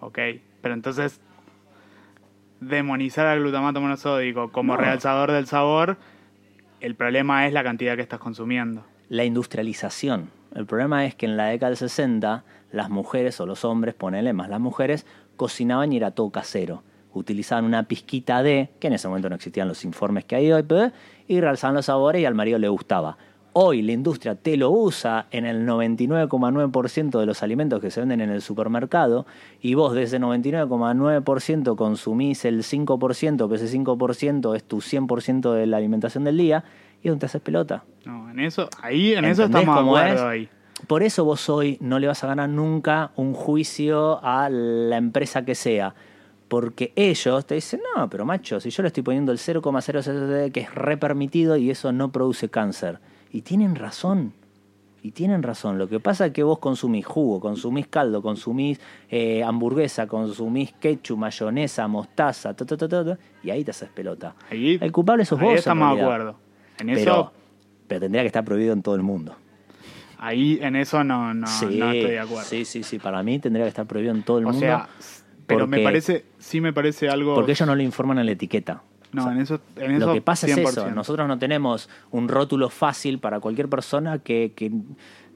Ok, 0.01 0.19
pero 0.61 0.75
entonces 0.75 1.21
demonizar 2.69 3.27
al 3.27 3.41
glutamato 3.41 3.81
monosódico 3.81 4.51
como 4.51 4.75
No. 4.75 4.81
realzador 4.81 5.33
del 5.33 5.47
sabor, 5.47 5.97
el 6.81 6.95
problema 6.95 7.47
es 7.47 7.53
la 7.53 7.63
cantidad 7.63 7.97
que 7.97 8.03
estás 8.03 8.19
consumiendo. 8.21 8.85
la 9.09 9.25
industrialización. 9.25 10.31
El 10.55 10.67
problema 10.67 11.05
es 11.05 11.15
que 11.15 11.27
en 11.27 11.37
la 11.37 11.47
década 11.47 11.71
del 11.71 11.77
60 11.77 12.45
las 12.73 12.91
mujeres 12.91 13.39
o 13.41 13.47
los 13.47 13.65
hombres, 13.65 13.95
ponele 13.95 14.33
más 14.33 14.49
las 14.49 14.61
mujeres, 14.61 15.07
cocinaban 15.37 15.93
y 15.93 15.99
era 15.99 16.11
todo 16.13 16.31
casero. 16.31 16.83
Utilizaban 17.13 17.65
una 17.65 17.85
pizquita 17.85 18.43
de, 18.43 18.71
que 18.81 18.89
en 18.89 18.95
ese 18.95 19.07
momento 19.07 19.29
no 19.29 19.37
existían 19.37 19.69
los 19.69 19.85
informes 19.85 20.25
que 20.25 20.37
hay 20.37 20.51
hoy, 20.53 20.65
y 21.29 21.41
realzaban 21.41 21.75
los 21.75 21.87
sabores 21.87 22.23
y 22.23 22.25
al 22.25 22.35
marido 22.35 22.59
le 22.59 22.69
gustaba. 22.69 23.17
Hoy 23.57 23.83
la 23.83 23.93
industria 23.93 24.35
te 24.35 24.57
lo 24.57 24.73
usa 24.73 25.29
en 25.31 25.47
el 25.47 25.65
99,9% 25.65 27.21
de 27.21 27.25
los 27.25 27.41
alimentos 27.45 27.81
que 27.81 27.89
se 27.93 28.01
venden 28.01 28.21
en 28.21 28.31
el 28.31 28.43
supermercado 28.43 29.27
y 29.63 29.75
vos 29.75 29.95
de 29.95 30.03
ese 30.03 30.19
99,9% 30.19 31.77
consumís 31.77 32.45
el 32.45 32.65
5%, 32.65 33.49
que 33.49 33.55
ese 33.55 33.79
5% 33.79 34.57
es 34.57 34.65
tu 34.65 34.79
100% 34.79 35.53
de 35.53 35.67
la 35.67 35.77
alimentación 35.77 36.25
del 36.25 36.37
día 36.37 36.65
y 37.01 37.07
es 37.07 37.13
donde 37.13 37.21
te 37.21 37.27
haces 37.27 37.43
pelota. 37.43 37.85
No, 38.05 38.29
en 38.29 38.41
eso, 38.41 38.69
ahí 38.83 39.13
en 39.13 39.25
eso 39.25 39.45
¿Entendés 39.45 39.61
estamos 39.61 39.77
de 39.77 39.81
cómo 39.81 39.97
acuerdo 39.99 40.15
es? 40.17 40.21
ahí. 40.23 40.49
Por 40.89 41.05
eso 41.05 41.25
vos 41.25 41.49
hoy 41.49 41.79
no 41.81 42.01
le 42.01 42.09
vas 42.09 42.25
a 42.25 42.27
ganar 42.27 42.49
nunca 42.49 43.13
un 43.15 43.35
juicio 43.35 44.19
a 44.25 44.51
la 44.51 44.97
empresa 44.97 45.45
que 45.45 45.55
sea. 45.55 45.95
Porque 46.49 46.93
ellos 46.97 47.47
te 47.47 47.55
dicen, 47.55 47.81
no, 47.97 48.11
pero 48.11 48.25
macho, 48.25 48.59
si 48.59 48.71
yo 48.71 48.83
le 48.83 48.89
estoy 48.89 49.05
poniendo 49.05 49.31
el 49.31 49.39
0,000 49.39 50.51
que 50.51 50.61
es 50.61 50.75
re 50.75 50.97
permitido 50.97 51.57
y 51.57 51.71
eso 51.71 51.93
no 51.93 52.11
produce 52.11 52.49
cáncer. 52.49 52.99
Y 53.35 53.43
tienen 53.43 53.75
razón. 53.75 54.33
Y 55.03 55.11
tienen 55.11 55.43
razón. 55.43 55.77
Lo 55.77 55.89
que 55.89 55.99
pasa 55.99 56.27
es 56.27 56.33
que 56.33 56.45
vos 56.45 56.61
consumís 56.61 57.05
jugo, 57.05 57.41
consumís 57.41 57.89
caldo, 57.89 58.23
consumís 58.23 58.81
eh, 59.11 59.43
hamburguesa, 59.43 60.07
consumís 60.07 60.73
ketchup, 60.81 61.19
mayonesa, 61.19 61.87
mostaza, 61.89 62.55
ta, 62.55 62.65
ta, 62.65 62.77
ta, 62.89 63.19
y 63.43 63.51
ahí 63.51 63.65
te 63.65 63.73
haces 63.73 63.89
pelota. 63.91 64.37
Ahí- 64.51 64.79
el 64.81 64.93
culpable 64.93 65.25
sos 65.25 65.39
ahí 65.41 65.45
vos. 65.47 65.53
en 65.55 65.59
estamos 65.59 65.97
de 65.97 66.01
acuerdo. 66.03 66.37
En 66.79 66.89
eso, 66.91 67.01
Pero, 67.05 67.33
pero 67.89 68.01
tendría 68.03 68.23
que 68.23 68.29
estar 68.29 68.45
prohibido 68.45 68.73
en 68.73 68.83
todo 68.83 68.95
el 68.95 69.03
mundo. 69.03 69.37
ahí 70.19 70.59
en 70.63 70.77
eso 70.77 71.03
no, 71.05 71.35
no, 71.35 71.47
sí, 71.49 71.67
no 71.79 71.91
estoy 71.91 72.13
de 72.13 72.21
acuerdo. 72.21 72.45
sí, 72.49 72.65
sí, 72.65 72.83
sí. 72.85 72.99
Para 73.01 73.23
mí 73.25 73.41
tendría 73.41 73.65
que 73.65 73.71
estar 73.71 73.87
prohibido 73.87 74.15
en 74.15 74.23
todo 74.23 74.39
el 74.39 74.45
o 74.47 74.53
mundo. 74.53 74.61
sea, 74.61 74.89
pero 75.47 75.67
me 75.67 75.81
parece, 75.81 76.25
sí 76.39 76.61
me 76.63 76.73
parece 76.73 77.09
algo. 77.11 77.35
porque 77.35 77.51
ellos 77.53 77.67
no 77.67 77.75
le 77.75 77.83
informan 77.85 78.21
en 78.21 78.27
la 78.27 78.33
etiqueta. 78.33 78.83
No, 79.15 79.23
O 79.23 79.25
sea, 79.25 79.33
en 79.35 79.41
eso, 79.41 79.61
en 79.77 79.91
eso 79.93 80.07
Lo 80.07 80.13
que 80.15 80.21
pasa 80.23 80.47
es 80.47 80.57
100%. 80.57 80.69
eso, 80.69 80.91
nosotros 80.91 81.27
no 81.29 81.39
tenemos 81.39 81.89
un 82.11 82.29
rótulo 82.29 82.69
fácil 82.69 83.19
para 83.19 83.41
cualquier 83.41 83.69
persona 83.69 84.19
que, 84.19 84.53
que 84.55 84.71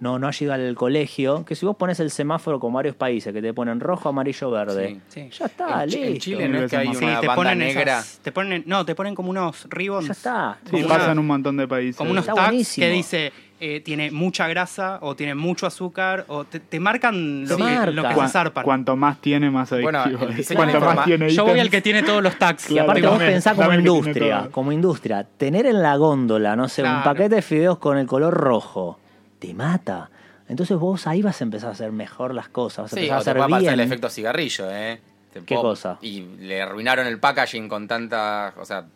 no, 0.01 0.19
no 0.19 0.29
haya 0.29 0.45
ido 0.45 0.53
al 0.55 0.75
colegio, 0.77 1.45
que 1.45 1.55
si 1.57 1.67
vos 1.67 1.75
pones 1.77 1.99
el 2.01 2.11
semáforo 2.11 2.61
con 2.61 2.73
varios 2.73 2.95
países, 2.95 3.33
que 3.33 3.43
te 3.43 3.53
ponen 3.53 3.81
rojo, 3.81 4.09
amarillo, 4.09 4.51
verde, 4.51 5.01
Sí. 5.09 5.29
ya 5.37 5.47
está, 5.47 5.83
En 5.85 5.91
Chi- 5.91 5.97
en 5.97 6.03
listo. 6.13 6.25
Chile 6.25 6.49
no 6.49 6.59
es 6.61 6.71
que 6.71 6.77
hay 6.77 6.95
Sí, 6.95 7.05
te 7.21 7.27
ponen 7.31 7.59
negra. 7.59 7.99
esas- 7.99 8.19
te 8.23 8.31
ponen, 8.33 8.63
no, 8.67 8.85
te 8.85 8.95
ponen 8.95 9.15
como 9.17 9.31
unos 9.31 9.67
ribbons. 9.69 10.07
Ya 10.07 10.13
está. 10.13 10.59
Sí, 10.67 10.71
como 10.71 10.89
pasa 10.89 11.03
una- 11.05 11.13
en 11.13 11.19
un 11.19 11.27
montón 11.27 11.57
de 11.57 11.67
países. 11.67 11.97
Como 11.97 12.13
unos 12.13 12.23
Está 12.23 12.35
tags 12.35 12.47
buenísimo. 12.49 12.85
que 12.87 12.91
dice 12.93 13.33
eh, 13.61 13.81
tiene 13.81 14.11
mucha 14.11 14.47
grasa 14.49 14.99
o 15.03 15.17
tiene 15.17 15.35
mucho 15.35 15.67
azúcar 15.67 16.25
o 16.29 16.45
te, 16.45 16.61
te 16.61 16.79
marcan 16.81 17.47
lo, 17.49 17.57
que, 17.57 17.63
marca. 17.63 17.91
lo 17.91 18.03
que 18.09 18.15
se 18.15 18.29
zarpan. 18.29 18.65
Cuanto 18.65 18.97
más 18.97 19.21
tiene, 19.21 19.51
más 19.51 19.71
Bueno, 19.71 19.99
adictivo. 20.01 20.29
el 20.31 20.37
de 20.37 20.55
Cuanto 20.55 20.81
más 20.81 20.91
informa- 20.91 21.05
tiene 21.05 21.31
Yo 21.31 21.45
voy 21.45 21.59
al 21.61 21.71
que 21.71 21.81
tiene 21.83 22.03
todos 22.03 22.23
los 22.23 22.37
tags. 22.39 22.71
Y 22.71 22.79
aparte 22.79 23.01
Claro, 23.01 23.17
vos 23.17 23.25
pensás 23.25 23.55
como 23.57 23.73
industria, 23.75 24.49
como 24.51 24.73
industria, 24.73 25.25
tener 25.37 25.67
en 25.67 25.83
la 25.83 25.97
góndola, 25.97 26.57
no 26.57 26.69
sé, 26.69 26.83
un 26.83 26.89
Claro. 26.89 27.05
paquete 27.05 27.35
de 27.37 27.43
fideos 27.43 27.79
con 27.79 27.99
el 27.99 28.07
color 28.07 28.35
rojo, 28.35 28.99
te 29.39 29.55
mata. 29.55 30.11
Entonces 30.49 30.79
vos 30.79 31.07
ahí 31.07 31.21
vas 31.21 31.41
a 31.41 31.45
empezar 31.45 31.69
a 31.69 31.73
hacer 31.73 31.93
mejor 31.93 32.35
las 32.35 32.49
cosas, 32.49 32.85
vas 32.85 32.93
a 32.93 32.97
Sí, 32.97 33.01
empezar 33.01 33.17
a 33.17 33.21
o 33.21 33.25
te 33.25 33.31
hacer 33.31 33.37
puede 33.39 33.51
pasar 33.51 33.61
bien. 33.63 33.73
el 33.75 33.81
efecto 33.81 34.09
cigarrillo, 34.09 34.71
¿eh? 34.71 35.01
Te 35.33 35.41
¿Qué 35.43 35.55
pop- 35.57 35.63
cosa? 35.65 35.99
Y 36.01 36.21
le 36.41 36.63
arruinaron 36.63 37.07
el 37.07 37.19
packaging 37.21 37.69
con 37.69 37.87
tanta. 37.87 38.55
O 38.57 38.65
sea, 38.65 38.87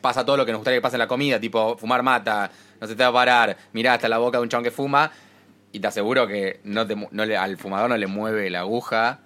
pasa 0.00 0.24
todo 0.24 0.36
lo 0.36 0.46
que 0.46 0.52
nos 0.52 0.60
gustaría 0.60 0.78
que 0.78 0.82
pase 0.82 0.96
en 0.96 1.00
la 1.00 1.08
comida, 1.08 1.38
tipo 1.40 1.76
fumar 1.76 2.02
mata, 2.02 2.50
no 2.80 2.86
se 2.86 2.94
te 2.94 3.02
va 3.02 3.08
a 3.08 3.12
parar, 3.12 3.56
mirá 3.72 3.94
hasta 3.94 4.08
la 4.08 4.18
boca 4.18 4.38
de 4.38 4.42
un 4.42 4.48
chabón 4.48 4.64
que 4.64 4.70
fuma, 4.70 5.10
y 5.72 5.80
te 5.80 5.86
aseguro 5.86 6.26
que 6.26 6.60
no 6.64 6.86
te, 6.86 6.96
no 7.10 7.24
le, 7.24 7.36
al 7.36 7.56
fumador 7.58 7.90
no 7.90 7.96
le 7.96 8.06
mueve 8.06 8.48
la 8.50 8.60
aguja. 8.60 9.20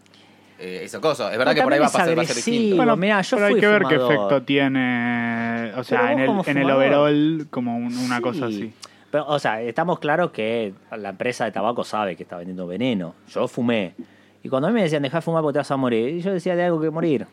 Eh, 0.58 0.82
eso 0.84 1.00
cosa. 1.00 1.32
Es 1.32 1.38
verdad 1.38 1.54
que 1.54 1.62
por 1.62 1.72
ahí 1.72 1.80
va 1.80 1.86
a 1.86 1.90
pasar, 1.90 2.16
va 2.16 2.22
a 2.22 2.24
ser 2.24 2.36
distinto. 2.36 2.76
Bueno, 2.76 2.96
mirá, 2.96 3.20
yo 3.22 3.36
pero 3.36 3.46
hay 3.48 3.54
que 3.60 3.66
ver 3.66 3.82
qué 3.88 3.94
efecto 3.96 4.42
tiene. 4.42 5.72
O 5.76 5.84
sea, 5.84 6.12
en 6.12 6.20
el, 6.20 6.30
en 6.46 6.58
el 6.58 6.70
overall, 6.70 7.46
como 7.50 7.76
un- 7.76 7.96
una 7.98 8.16
Sí. 8.16 8.22
cosa 8.22 8.46
así. 8.46 8.72
Pero, 9.10 9.26
o 9.26 9.38
sea, 9.38 9.60
estamos 9.60 9.98
claros 9.98 10.30
que 10.30 10.72
la 10.96 11.10
empresa 11.10 11.44
de 11.44 11.52
tabaco 11.52 11.84
sabe 11.84 12.16
que 12.16 12.22
está 12.22 12.36
vendiendo 12.36 12.66
veneno. 12.66 13.14
Yo 13.28 13.46
fumé. 13.48 13.94
Y 14.42 14.48
cuando 14.48 14.68
a 14.68 14.70
mí 14.70 14.74
me 14.76 14.82
decían, 14.82 15.02
deja 15.02 15.18
de 15.18 15.22
fumar 15.22 15.42
porque 15.42 15.54
te 15.54 15.58
vas 15.60 15.70
a 15.70 15.76
morir, 15.76 16.08
y 16.16 16.20
yo 16.20 16.32
decía, 16.32 16.54
de 16.56 16.64
algo 16.64 16.80
que 16.80 16.90
morir. 16.90 17.26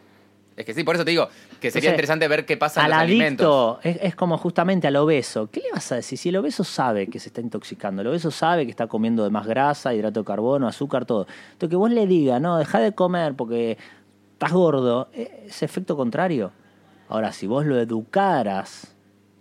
Es 0.60 0.66
que 0.66 0.74
sí, 0.74 0.84
por 0.84 0.94
eso 0.96 1.06
te 1.06 1.12
digo 1.12 1.26
que 1.62 1.72
sería 1.72 1.90
Entonces, 1.90 1.90
interesante 1.94 2.28
ver 2.28 2.46
qué 2.46 2.58
pasa 2.58 2.84
en 2.84 2.90
los 2.90 3.00
alimentos. 3.00 3.78
adicto 3.78 4.02
es, 4.04 4.10
es 4.10 4.16
como 4.16 4.38
justamente 4.38 4.88
al 4.88 4.96
obeso. 4.98 5.50
¿Qué 5.50 5.62
le 5.62 5.72
vas 5.72 5.90
a 5.94 5.96
decir? 5.96 6.18
Si 6.18 6.28
el 6.30 6.36
obeso 6.36 6.66
sabe 6.66 7.08
que 7.08 7.18
se 7.18 7.30
está 7.30 7.40
intoxicando, 7.40 8.02
el 8.02 8.10
obeso 8.10 8.30
sabe 8.30 8.66
que 8.66 8.70
está 8.72 8.88
comiendo 8.88 9.24
de 9.24 9.30
más 9.30 9.48
grasa, 9.48 9.94
hidrato 9.94 10.20
de 10.20 10.26
carbono, 10.26 10.68
azúcar, 10.68 11.06
todo. 11.06 11.28
Entonces 11.54 11.70
que 11.70 11.76
vos 11.78 11.90
le 11.92 12.06
digas, 12.08 12.42
no, 12.42 12.58
deja 12.58 12.80
de 12.80 12.92
comer 12.92 13.36
porque 13.36 13.78
estás 14.34 14.52
gordo, 14.52 15.08
eh, 15.14 15.46
es 15.48 15.64
efecto 15.64 15.96
contrario. 15.96 16.52
Ahora, 17.08 17.32
si 17.32 17.48
vos 17.48 17.66
lo 17.66 17.80
educaras, 17.80 18.94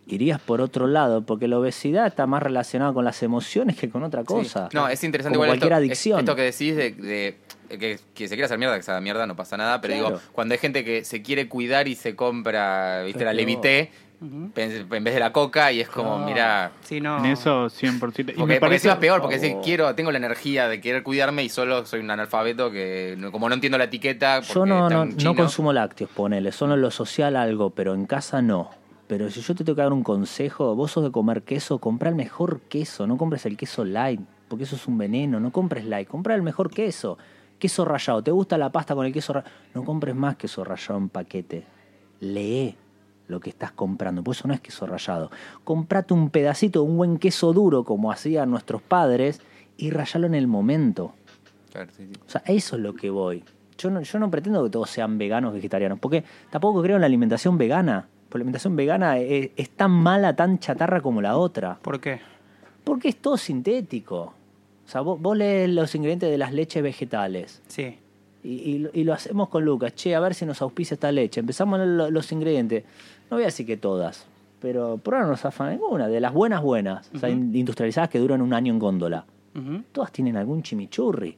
irías 0.06 0.40
por 0.40 0.60
otro 0.60 0.86
lado, 0.86 1.22
porque 1.22 1.48
la 1.48 1.58
obesidad 1.58 2.06
está 2.06 2.26
más 2.26 2.42
relacionada 2.42 2.92
con 2.92 3.04
las 3.04 3.22
emociones 3.22 3.76
que 3.76 3.90
con 3.90 4.02
otra 4.04 4.24
cosa. 4.24 4.68
Sí. 4.70 4.76
No, 4.76 4.88
es 4.88 5.02
interesante 5.04 5.36
Como 5.36 5.46
igual 5.46 5.58
cualquier 5.58 5.72
esto, 5.72 5.78
adicción. 5.80 6.18
esto 6.20 6.36
que 6.36 6.42
decís 6.42 6.76
de, 6.76 6.92
de- 6.92 7.38
que, 7.68 7.98
que 8.14 8.28
se 8.28 8.34
quiere 8.34 8.44
hacer 8.44 8.58
mierda, 8.58 8.76
que 8.76 8.82
se 8.82 8.90
haga 8.90 9.00
mierda, 9.00 9.26
no 9.26 9.36
pasa 9.36 9.56
nada, 9.56 9.80
pero 9.80 9.94
Claro. 9.94 10.08
digo, 10.16 10.20
cuando 10.32 10.54
hay 10.54 10.58
gente 10.58 10.84
que 10.84 11.04
se 11.04 11.22
quiere 11.22 11.48
cuidar 11.48 11.88
y 11.88 11.94
se 11.94 12.16
compra, 12.16 13.02
viste, 13.02 13.18
Pero 13.18 13.30
la 13.30 13.34
Levité 13.34 13.90
en 14.20 14.52
en 14.56 15.04
vez 15.04 15.14
de 15.14 15.20
la 15.20 15.32
coca 15.32 15.70
y 15.70 15.80
es 15.80 15.88
como, 15.88 16.18
mira, 16.18 16.72
Sí, 16.82 17.00
no. 17.00 17.18
En 17.18 17.26
eso 17.26 17.66
100%. 17.66 18.32
Y 18.32 18.32
porque, 18.32 18.54
me 18.54 18.60
porque 18.60 18.76
es 18.76 18.82
peor, 18.96 19.20
porque 19.20 19.36
por 19.38 19.46
si 19.46 19.54
quiero, 19.62 19.94
tengo 19.94 20.10
la 20.10 20.18
energía 20.18 20.68
de 20.68 20.80
querer 20.80 21.02
cuidarme 21.02 21.44
y 21.44 21.48
solo 21.48 21.86
soy 21.86 22.00
un 22.00 22.10
analfabeto 22.10 22.70
que 22.70 23.16
como 23.30 23.48
no 23.48 23.54
entiendo 23.54 23.78
la 23.78 23.84
etiqueta, 23.84 24.40
Yo 24.40 24.66
no, 24.66 24.88
no, 24.90 25.34
consumo 25.36 25.72
lácteos, 25.72 26.10
ponele, 26.10 26.50
solo 26.52 26.74
en 26.74 26.80
lo 26.80 26.90
social 26.90 27.36
algo, 27.36 27.70
pero 27.70 27.94
en 27.94 28.06
casa 28.06 28.42
no. 28.42 28.70
Pero 29.06 29.30
si 29.30 29.40
yo 29.40 29.54
te 29.54 29.64
tengo 29.64 29.76
que 29.76 29.82
dar 29.82 29.92
un 29.92 30.02
consejo, 30.02 30.74
vos 30.74 30.90
sos 30.92 31.04
de 31.04 31.10
comer 31.10 31.42
queso, 31.42 31.78
compra 31.78 32.10
el 32.10 32.14
mejor 32.14 32.60
queso, 32.62 33.06
no 33.06 33.16
compres 33.16 33.46
el 33.46 33.56
queso 33.56 33.84
light, 33.84 34.20
porque 34.48 34.64
eso 34.64 34.76
es 34.76 34.86
un 34.86 34.98
veneno, 34.98 35.40
no 35.40 35.50
compres 35.50 35.84
light, 35.86 36.08
compra 36.08 36.34
el 36.34 36.42
mejor 36.42 36.70
queso. 36.70 37.16
Queso 37.58 37.84
rallado, 37.84 38.22
¿te 38.22 38.30
gusta 38.30 38.56
la 38.56 38.70
pasta 38.70 38.94
con 38.94 39.06
el 39.06 39.12
queso 39.12 39.32
rallado? 39.32 39.52
No 39.74 39.84
compres 39.84 40.14
más 40.14 40.36
queso 40.36 40.64
rallado 40.64 40.98
en 40.98 41.08
paquete. 41.08 41.64
Lee 42.20 42.76
lo 43.26 43.40
que 43.40 43.50
estás 43.50 43.72
comprando, 43.72 44.22
por 44.22 44.34
eso 44.34 44.48
no 44.48 44.54
es 44.54 44.60
queso 44.60 44.86
rallado. 44.86 45.30
Comprate 45.64 46.14
un 46.14 46.30
pedacito, 46.30 46.82
un 46.82 46.96
buen 46.96 47.18
queso 47.18 47.52
duro, 47.52 47.84
como 47.84 48.10
hacían 48.10 48.50
nuestros 48.50 48.80
padres, 48.82 49.40
y 49.76 49.90
rayalo 49.90 50.26
en 50.26 50.34
el 50.34 50.46
momento. 50.46 51.14
Claro, 51.72 51.90
sí, 51.96 52.06
sí. 52.06 52.20
O 52.26 52.30
sea, 52.30 52.42
eso 52.46 52.76
es 52.76 52.82
lo 52.82 52.94
que 52.94 53.10
voy. 53.10 53.44
Yo 53.76 53.90
no, 53.90 54.00
yo 54.00 54.18
no 54.18 54.30
pretendo 54.30 54.64
que 54.64 54.70
todos 54.70 54.90
sean 54.90 55.18
veganos 55.18 55.52
vegetarianos, 55.52 55.98
porque 55.98 56.24
tampoco 56.50 56.82
creo 56.82 56.96
en 56.96 57.02
la 57.02 57.06
alimentación 57.06 57.58
vegana. 57.58 58.08
Porque 58.28 58.38
la 58.38 58.42
alimentación 58.42 58.76
vegana 58.76 59.18
es, 59.18 59.50
es 59.56 59.70
tan 59.70 59.90
mala, 59.90 60.34
tan 60.34 60.58
chatarra 60.58 61.00
como 61.00 61.22
la 61.22 61.36
otra. 61.36 61.78
¿Por 61.80 62.00
qué? 62.00 62.20
Porque 62.84 63.08
es 63.08 63.16
todo 63.16 63.36
sintético. 63.36 64.34
O 64.88 64.90
sea, 64.90 65.02
vos, 65.02 65.20
vos 65.20 65.36
lees 65.36 65.68
los 65.68 65.94
ingredientes 65.94 66.30
de 66.30 66.38
las 66.38 66.50
leches 66.54 66.82
vegetales 66.82 67.60
Sí. 67.68 67.98
y, 68.42 68.48
y 68.54 68.78
lo- 68.78 68.90
y 68.94 69.04
lo 69.04 69.12
hacemos 69.12 69.50
con 69.50 69.62
Lucas. 69.62 69.94
Che, 69.94 70.14
a 70.14 70.20
ver 70.20 70.32
si 70.34 70.46
nos 70.46 70.62
auspicia 70.62 70.94
esta 70.94 71.12
leche. 71.12 71.40
Empezamos 71.40 71.78
a 71.78 71.84
leer 71.84 71.94
lo- 71.96 72.10
los 72.10 72.32
ingredientes. 72.32 72.84
No 73.30 73.36
voy 73.36 73.42
a 73.44 73.46
decir 73.46 73.66
que 73.66 73.76
todas, 73.76 74.24
pero 74.60 74.96
por 74.96 75.14
ahora 75.14 75.26
no 75.26 75.32
nos 75.32 75.44
afana 75.44 75.72
ninguna. 75.72 76.08
De 76.08 76.20
las 76.20 76.32
buenas, 76.32 76.62
buenas. 76.62 77.10
O 77.14 77.18
sea, 77.18 77.28
Ujú. 77.28 77.38
in- 77.38 77.54
industrializadas 77.54 78.08
que 78.08 78.18
duran 78.18 78.40
un 78.40 78.54
año 78.54 78.72
en 78.72 78.78
góndola. 78.78 79.26
Ujú. 79.54 79.82
Todas 79.92 80.10
tienen 80.10 80.38
algún 80.38 80.62
chimichurri. 80.62 81.36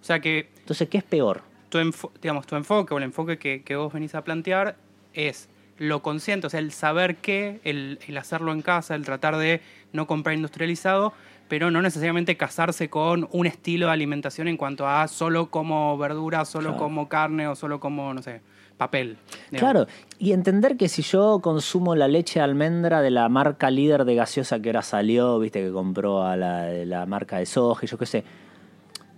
O 0.00 0.04
sea 0.04 0.20
que 0.20 0.48
Entonces, 0.60 0.88
¿qué 0.88 0.98
es 0.98 1.04
peor? 1.04 1.42
tu, 1.68 1.78
enfo- 1.78 2.10
digamos, 2.22 2.46
tu 2.46 2.56
enfoque 2.56 2.94
o 2.94 2.98
el 2.98 3.04
enfoque 3.04 3.36
que, 3.36 3.62
que 3.62 3.76
vos 3.76 3.92
venís 3.92 4.14
a 4.14 4.22
plantear 4.24 4.76
es 5.12 5.48
lo 5.76 6.02
consciente, 6.02 6.46
o 6.46 6.50
sea, 6.50 6.60
el 6.60 6.70
saber 6.70 7.16
qué, 7.16 7.60
el, 7.64 7.98
el 8.06 8.16
hacerlo 8.16 8.52
en 8.52 8.62
casa, 8.62 8.94
el 8.94 9.04
tratar 9.04 9.36
de 9.36 9.60
no 9.92 10.06
comprar 10.06 10.36
industrializado, 10.36 11.12
pero 11.48 11.70
no 11.70 11.82
necesariamente 11.82 12.36
casarse 12.36 12.88
con 12.88 13.28
un 13.32 13.46
estilo 13.46 13.86
de 13.86 13.92
alimentación 13.92 14.48
en 14.48 14.56
cuanto 14.56 14.86
a 14.88 15.06
solo 15.08 15.50
como 15.50 15.96
verdura, 15.98 16.44
solo 16.44 16.70
Claro. 16.70 16.82
como 16.84 17.08
carne 17.08 17.46
o 17.48 17.54
solo 17.54 17.80
como, 17.80 18.12
no 18.14 18.22
sé, 18.22 18.40
papel. 18.76 19.18
digamos. 19.50 19.72
Claro, 19.72 19.86
y 20.18 20.32
entender 20.32 20.76
que 20.76 20.88
si 20.88 21.02
yo 21.02 21.40
consumo 21.40 21.94
la 21.94 22.08
leche 22.08 22.40
de 22.40 22.44
almendra 22.44 23.02
de 23.02 23.10
la 23.10 23.28
marca 23.28 23.70
líder 23.70 24.04
de 24.04 24.14
gaseosa 24.14 24.60
que 24.60 24.70
ahora 24.70 24.82
salió, 24.82 25.38
viste 25.38 25.62
que 25.62 25.70
compró 25.70 26.22
a 26.24 26.36
la, 26.36 26.68
la 26.84 27.06
marca 27.06 27.38
de 27.38 27.46
soja 27.46 27.84
y 27.84 27.88
yo 27.88 27.98
qué 27.98 28.06
sé, 28.06 28.24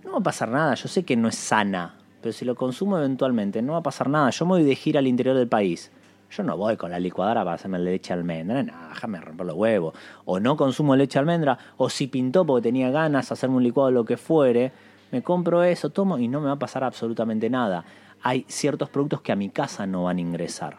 no 0.03 0.11
va 0.13 0.17
a 0.19 0.23
pasar 0.23 0.49
nada. 0.49 0.75
Yo 0.75 0.87
sé 0.87 1.03
que 1.03 1.15
no 1.15 1.27
es 1.27 1.35
sana, 1.35 1.95
pero 2.21 2.33
si 2.33 2.45
lo 2.45 2.55
consumo 2.55 2.97
eventualmente 2.97 3.61
no 3.61 3.73
va 3.73 3.79
a 3.79 3.83
pasar 3.83 4.09
nada. 4.09 4.29
Yo 4.29 4.45
me 4.45 4.51
voy 4.51 4.63
de 4.63 4.75
gira 4.75 4.99
al 4.99 5.07
interior 5.07 5.35
del 5.35 5.47
país. 5.47 5.91
Yo 6.29 6.43
no 6.43 6.57
voy 6.57 6.75
con 6.75 6.91
la 6.91 6.99
licuadora 6.99 7.43
para 7.43 7.55
hacerme 7.55 7.79
leche 7.79 8.13
almendra, 8.13 8.61
no, 8.61 8.89
déjame 8.89 9.19
romper 9.21 9.47
los 9.47 9.55
huevos. 9.55 9.95
O 10.25 10.39
no 10.39 10.57
consumo 10.57 10.95
leche 10.95 11.19
almendra, 11.19 11.57
o 11.77 11.89
si 11.89 12.07
pintó 12.07 12.45
porque 12.45 12.63
tenía 12.63 12.91
ganas 12.91 13.29
de 13.29 13.33
hacerme 13.33 13.55
un 13.55 13.63
licuado, 13.63 13.91
lo 13.91 14.05
que 14.05 14.17
fuere, 14.17 14.71
me 15.11 15.23
compro 15.23 15.63
eso, 15.63 15.89
tomo 15.89 16.17
y 16.17 16.27
no 16.27 16.41
me 16.41 16.47
va 16.47 16.53
a 16.53 16.59
pasar 16.59 16.83
absolutamente 16.83 17.49
nada. 17.49 17.85
Hay 18.21 18.45
ciertos 18.47 18.89
productos 18.89 19.21
que 19.21 19.31
a 19.31 19.37
mi 19.37 19.49
casa 19.49 19.87
no 19.87 20.03
van 20.03 20.17
a 20.17 20.21
ingresar. 20.21 20.77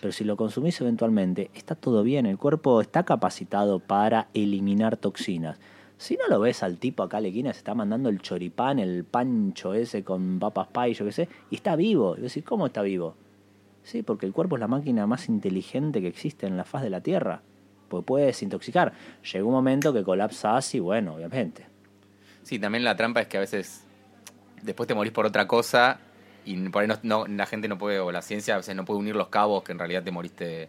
Pero 0.00 0.12
si 0.12 0.24
lo 0.24 0.36
consumís 0.36 0.80
eventualmente, 0.80 1.50
está 1.54 1.74
todo 1.74 2.02
bien. 2.02 2.26
El 2.26 2.38
cuerpo 2.38 2.80
está 2.80 3.04
capacitado 3.04 3.80
para 3.80 4.28
eliminar 4.34 4.96
toxinas. 4.96 5.58
Si 5.96 6.16
no 6.16 6.26
lo 6.28 6.40
ves 6.40 6.62
al 6.62 6.78
tipo 6.78 7.02
acá 7.02 7.18
a 7.18 7.22
se 7.22 7.48
está 7.50 7.74
mandando 7.74 8.08
el 8.08 8.20
choripán, 8.20 8.78
el 8.78 9.04
pancho 9.04 9.74
ese 9.74 10.02
con 10.04 10.38
papas 10.38 10.68
pie, 10.68 10.94
yo 10.94 11.04
qué 11.04 11.12
sé, 11.12 11.28
y 11.50 11.56
está 11.56 11.76
vivo. 11.76 12.16
Y 12.18 12.22
decís, 12.22 12.44
¿cómo 12.44 12.66
está 12.66 12.82
vivo? 12.82 13.14
Sí, 13.84 14.02
porque 14.02 14.26
el 14.26 14.32
cuerpo 14.32 14.56
es 14.56 14.60
la 14.60 14.66
máquina 14.68 15.06
más 15.06 15.28
inteligente 15.28 16.00
que 16.00 16.08
existe 16.08 16.46
en 16.46 16.56
la 16.56 16.64
faz 16.64 16.82
de 16.82 16.90
la 16.90 17.00
Tierra. 17.02 17.42
Pues 17.88 18.04
puede 18.04 18.26
desintoxicar. 18.26 18.92
Llega 19.32 19.44
un 19.44 19.52
momento 19.52 19.92
que 19.92 20.02
colapsas 20.02 20.74
y 20.74 20.80
bueno, 20.80 21.14
obviamente. 21.14 21.66
Sí, 22.42 22.58
también 22.58 22.82
la 22.82 22.96
trampa 22.96 23.20
es 23.20 23.28
que 23.28 23.36
a 23.36 23.40
veces 23.40 23.84
después 24.62 24.86
te 24.86 24.94
morís 24.94 25.12
por 25.12 25.26
otra 25.26 25.46
cosa 25.46 26.00
y 26.46 26.56
por 26.70 26.82
ahí 26.82 26.88
no, 26.88 26.98
no- 27.02 27.26
la 27.26 27.46
gente 27.46 27.68
no 27.68 27.78
puede, 27.78 28.00
o 28.00 28.10
la 28.10 28.22
ciencia 28.22 28.54
a 28.54 28.56
veces 28.58 28.74
no 28.74 28.84
puede 28.84 29.00
unir 29.00 29.14
los 29.16 29.28
cabos 29.28 29.62
que 29.62 29.72
en 29.72 29.78
realidad 29.78 30.02
te 30.02 30.10
moriste 30.10 30.68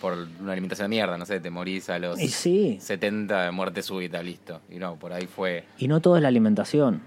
por 0.00 0.14
una 0.40 0.52
alimentación 0.52 0.86
de 0.86 0.96
mierda, 0.96 1.18
no 1.18 1.26
sé, 1.26 1.40
te 1.40 1.50
morís 1.50 1.90
a 1.90 1.98
los 1.98 2.18
Y 2.18 2.28
sí. 2.28 2.78
70 2.80 3.44
de 3.44 3.50
muerte 3.50 3.82
súbita, 3.82 4.22
listo. 4.22 4.62
Y 4.70 4.76
no, 4.76 4.96
por 4.96 5.12
ahí 5.12 5.26
fue... 5.26 5.64
Y 5.76 5.88
no 5.88 6.00
todo 6.00 6.16
es 6.16 6.22
la 6.22 6.28
alimentación, 6.28 7.02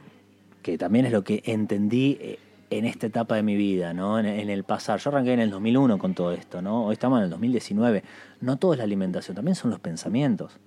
que 0.62 0.78
también 0.78 1.08
es 1.08 1.12
lo 1.12 1.24
que 1.24 1.42
entendí 1.46 2.18
eh, 2.22 2.38
en 2.78 2.86
esta 2.86 3.08
etapa 3.08 3.36
de 3.36 3.44
mi 3.44 3.56
vida, 3.56 3.94
¿no? 3.94 4.20
En, 4.20 4.26
en 4.26 4.50
el 4.50 4.64
pasar. 4.64 5.00
Yo 5.00 5.10
arranqué 5.10 5.34
en 5.34 5.40
el 5.40 5.50
2001 5.50 5.98
con 5.98 6.14
todo 6.14 6.32
esto, 6.32 6.62
¿no? 6.62 6.86
Hoy 6.86 6.94
estamos 6.94 7.20
en 7.20 7.26
el 7.26 7.30
2019. 7.30 8.04
No 8.42 8.58
todo 8.58 8.74
es 8.74 8.78
la 8.78 8.84
alimentación, 8.84 9.36
también 9.36 9.56
son 9.56 9.72
los 9.72 9.80
pensamientos. 9.80 10.60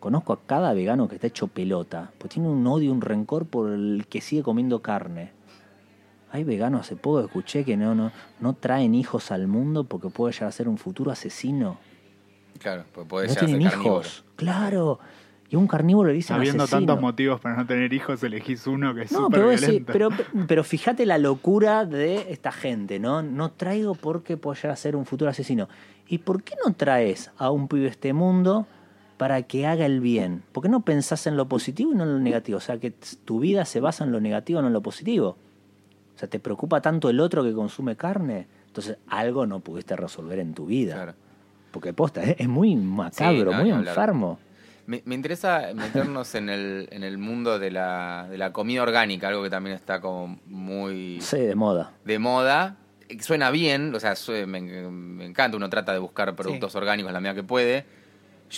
Conozco 0.00 0.32
a 0.32 0.40
cada 0.46 0.72
vegano 0.74 1.08
que 1.08 1.16
está 1.16 1.26
hecho 1.26 1.48
pelota, 1.48 2.12
pues 2.18 2.32
tiene 2.32 2.48
un 2.48 2.66
odio, 2.66 2.92
un 2.92 3.00
rencor 3.00 3.46
por 3.46 3.72
el 3.72 4.06
que 4.08 4.20
sigue 4.20 4.42
comiendo 4.42 4.80
carne. 4.82 5.32
Hay 6.30 6.44
veganos, 6.44 6.82
hace 6.82 6.96
poco 6.96 7.20
escuché 7.20 7.64
que 7.64 7.76
no, 7.76 7.94
no, 7.94 8.12
no 8.40 8.52
traen 8.54 8.94
hijos 8.94 9.30
al 9.30 9.46
mundo 9.46 9.84
porque 9.84 10.08
puede 10.08 10.32
llegar 10.32 10.48
a 10.48 10.52
ser 10.52 10.68
un 10.68 10.76
futuro 10.76 11.10
asesino. 11.10 11.78
Claro, 12.58 12.84
pues 12.92 13.06
puede 13.06 13.28
no 13.28 13.34
tienen 13.34 13.62
hijos. 13.62 14.24
Claro. 14.36 14.98
Y 15.48 15.56
un 15.56 15.66
carnívoro 15.68 16.08
le 16.08 16.14
dicen 16.14 16.36
Habiendo 16.36 16.64
asesino. 16.64 16.86
tantos 16.86 17.00
motivos 17.00 17.40
para 17.40 17.56
no 17.56 17.66
tener 17.66 17.92
hijos, 17.92 18.22
elegís 18.24 18.66
uno 18.66 18.94
que 18.94 19.02
es 19.02 19.12
No, 19.12 19.18
súper 19.26 19.38
pero, 19.40 19.50
vos 19.52 19.60
decís- 19.60 19.68
violento. 19.86 19.92
pero, 19.92 20.08
pero 20.48 20.64
fíjate 20.64 21.06
la 21.06 21.18
locura 21.18 21.84
de 21.84 22.32
esta 22.32 22.50
gente, 22.50 22.98
¿no? 22.98 23.22
No 23.22 23.52
traigo 23.52 23.94
porque 23.94 24.36
puede 24.36 24.56
llegar 24.56 24.72
a 24.72 24.76
ser 24.76 24.96
un 24.96 25.06
futuro 25.06 25.30
asesino. 25.30 25.68
¿Y 26.08 26.18
por 26.18 26.42
qué 26.42 26.54
no 26.64 26.72
traes 26.74 27.30
a 27.38 27.50
un 27.50 27.68
pibe 27.68 27.86
este 27.86 28.12
mundo 28.12 28.66
para 29.18 29.42
que 29.42 29.66
haga 29.66 29.86
el 29.86 30.00
bien? 30.00 30.42
¿Por 30.52 30.62
qué 30.64 30.68
no 30.68 30.80
pensás 30.80 31.26
en 31.28 31.36
lo 31.36 31.46
positivo 31.48 31.92
y 31.92 31.94
no 31.94 32.02
en 32.04 32.12
lo 32.14 32.18
negativo? 32.18 32.58
O 32.58 32.60
sea, 32.60 32.78
que 32.78 32.90
tu 33.24 33.38
vida 33.40 33.64
se 33.64 33.80
basa 33.80 34.04
en 34.04 34.10
lo 34.12 34.20
negativo, 34.20 34.60
no 34.60 34.66
en 34.66 34.72
lo 34.72 34.82
positivo. 34.82 35.36
O 36.16 36.18
sea, 36.18 36.28
¿te 36.28 36.38
preocupa 36.40 36.80
tanto 36.80 37.08
el 37.08 37.20
otro 37.20 37.44
que 37.44 37.52
consume 37.52 37.94
carne? 37.94 38.46
Entonces, 38.66 38.98
algo 39.08 39.46
no 39.46 39.60
pudiste 39.60 39.94
resolver 39.96 40.38
en 40.40 40.54
tu 40.54 40.66
vida. 40.66 40.94
Claro. 40.94 41.14
Porque 41.70 41.92
posta, 41.92 42.24
¿eh? 42.24 42.36
es 42.38 42.48
muy 42.48 42.74
macabro, 42.76 43.52
no, 43.52 43.60
muy 43.60 43.70
enfermo. 43.70 44.38
Me, 44.86 45.02
me 45.04 45.14
interesa 45.14 45.68
meternos 45.74 46.34
en 46.34 46.48
el, 46.48 46.88
en 46.92 47.02
el 47.02 47.18
mundo 47.18 47.58
de 47.58 47.70
la, 47.70 48.26
de 48.30 48.38
la 48.38 48.52
comida 48.52 48.82
orgánica, 48.82 49.28
algo 49.28 49.42
que 49.42 49.50
también 49.50 49.74
está 49.76 50.00
como 50.00 50.38
muy 50.46 51.20
Sí, 51.20 51.38
de 51.38 51.54
moda. 51.54 51.92
de 52.04 52.18
moda. 52.18 52.76
Suena 53.20 53.50
bien, 53.50 53.94
o 53.94 54.00
sea, 54.00 54.14
me, 54.46 54.60
me 54.60 55.24
encanta, 55.24 55.56
uno 55.56 55.68
trata 55.70 55.92
de 55.92 55.98
buscar 55.98 56.34
productos 56.34 56.74
orgánicos 56.74 57.12
la 57.12 57.20
medida 57.20 57.34
que 57.34 57.44
puede. 57.44 57.84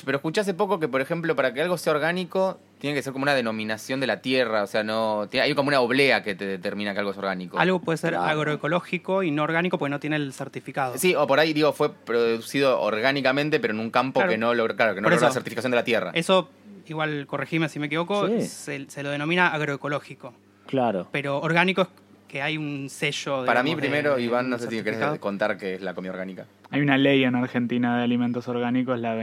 Pero 0.05 0.16
escuché 0.18 0.40
hace 0.42 0.55
poco 0.55 0.79
que, 0.79 0.87
por 0.88 1.01
ejemplo, 1.01 1.35
para 1.35 1.53
que 1.55 1.62
algo 1.62 1.79
sea 1.79 1.92
orgánico, 1.94 2.59
tiene 2.79 2.94
que 2.94 3.03
ser 3.03 3.12
como 3.12 3.22
una 3.22 3.35
denominación 3.35 4.01
de 4.01 4.07
la 4.07 4.20
tierra, 4.20 4.62
o 4.62 4.66
sea, 4.66 4.83
no 4.85 5.27
tiene- 5.31 5.44
hay 5.46 5.55
como 5.55 5.68
una 5.68 5.81
oblea 5.81 6.22
que 6.22 6.35
te 6.35 6.46
determina 6.46 6.92
que 6.92 6.98
algo 7.01 7.11
es 7.12 7.18
orgánico. 7.18 7.59
Algo 7.59 7.81
puede 7.81 7.96
ser 7.96 8.11
Claro. 8.11 8.27
agroecológico 8.40 9.22
y 9.22 9.31
no 9.31 9.42
orgánico 9.42 9.79
porque 9.79 9.90
no 9.90 9.98
tiene 9.98 10.16
el 10.16 10.33
certificado. 10.33 10.96
Sí, 10.98 11.14
o 11.14 11.27
por 11.27 11.40
ahí 11.40 11.53
digo, 11.53 11.72
fue 11.72 11.92
producido 11.92 12.81
orgánicamente, 12.81 13.61
pero 13.61 13.72
en 13.74 13.81
un 13.81 13.90
campo 13.90 14.20
Claro. 14.20 14.31
que 14.31 14.38
no 14.38 14.55
logró, 14.55 14.77
claro, 14.77 14.94
que 14.94 15.01
no 15.01 15.09
logró 15.09 15.27
la 15.27 15.33
certificación 15.33 15.70
de 15.70 15.77
la 15.77 15.85
tierra. 15.85 16.11
Eso, 16.14 16.48
igual 16.87 17.27
corregime 17.27 17.68
si 17.68 17.79
me 17.79 17.87
equivoco, 17.87 18.27
Sí. 18.29 18.42
se, 18.42 18.90
se 18.90 19.03
lo 19.03 19.11
denomina 19.11 19.48
agroecológico. 19.48 20.35
Claro. 20.66 21.09
Pero 21.12 21.38
orgánico 21.40 21.83
es 21.83 21.88
que 22.29 22.43
hay 22.43 22.57
un 22.59 22.88
sello. 22.91 23.45
Para 23.47 23.62
mí 23.62 23.71
digamos, 23.71 23.81
primero, 23.88 24.17
de 24.17 24.23
Iván, 24.23 24.51
no 24.51 24.59
sé 24.59 24.69
si 24.69 24.83
querés 24.83 25.19
contar 25.19 25.57
qué 25.57 25.75
es 25.75 25.83
la 25.83 25.95
comida 25.95 26.12
orgánica. 26.12 26.45
Hay 26.71 26.81
una 26.83 26.99
ley 26.99 27.25
en 27.25 27.35
Argentina 27.35 27.97
de 27.97 28.05
alimentos 28.05 28.47
orgánicos, 28.49 29.01
la 29.01 29.14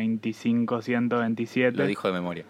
25127. 0.70 1.78
Lo 1.78 1.86
dijo 1.88 2.08
de 2.08 2.14
memoria. 2.14 2.44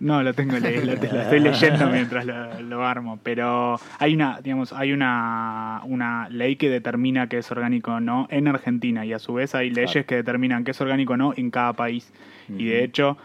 No, 0.00 0.22
lo 0.22 0.34
tengo 0.34 0.58
leído, 0.58 0.84
lo, 0.86 0.94
lo 0.96 1.20
estoy 1.20 1.40
leyendo 1.40 1.86
mientras 1.88 2.26
lo, 2.26 2.60
lo 2.62 2.84
armo. 2.86 3.18
Pero 3.22 3.80
hay 3.98 4.14
una, 4.14 4.40
digamos, 4.42 4.72
hay 4.72 4.92
una, 4.92 5.80
una 5.84 6.28
ley 6.28 6.56
que 6.56 6.68
determina 6.68 7.28
qué 7.28 7.38
es 7.38 7.50
orgánico 7.50 7.92
o 7.92 8.00
no 8.00 8.26
en 8.30 8.48
Argentina. 8.48 9.06
Y 9.06 9.12
a 9.12 9.18
su 9.18 9.34
vez 9.34 9.54
hay 9.54 9.70
leyes 9.70 9.92
Claro. 9.92 10.06
que 10.06 10.14
determinan 10.16 10.64
qué 10.64 10.72
es 10.72 10.80
orgánico 10.80 11.14
o 11.14 11.16
no 11.16 11.32
en 11.36 11.50
cada 11.50 11.72
país. 11.74 12.12
Y 12.48 12.66
de 12.66 12.84
hecho, 12.84 13.16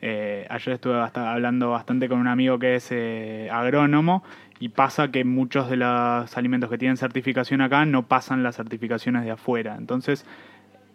eh, 0.00 0.46
ayer 0.50 0.74
estuve 0.74 0.94
bast- 0.94 1.16
hablando 1.18 1.70
bastante 1.70 2.08
con 2.08 2.18
un 2.18 2.26
amigo 2.26 2.58
que 2.58 2.76
es 2.76 2.88
eh, 2.90 3.48
agrónomo. 3.52 4.24
Y 4.60 4.68
pasa 4.68 5.10
que 5.10 5.24
muchos 5.24 5.68
de 5.68 5.76
los 5.76 6.36
alimentos 6.36 6.70
que 6.70 6.78
tienen 6.78 6.96
certificación 6.96 7.60
acá 7.60 7.84
no 7.84 8.06
pasan 8.06 8.42
las 8.42 8.56
certificaciones 8.56 9.24
de 9.24 9.32
afuera. 9.32 9.76
Entonces, 9.76 10.24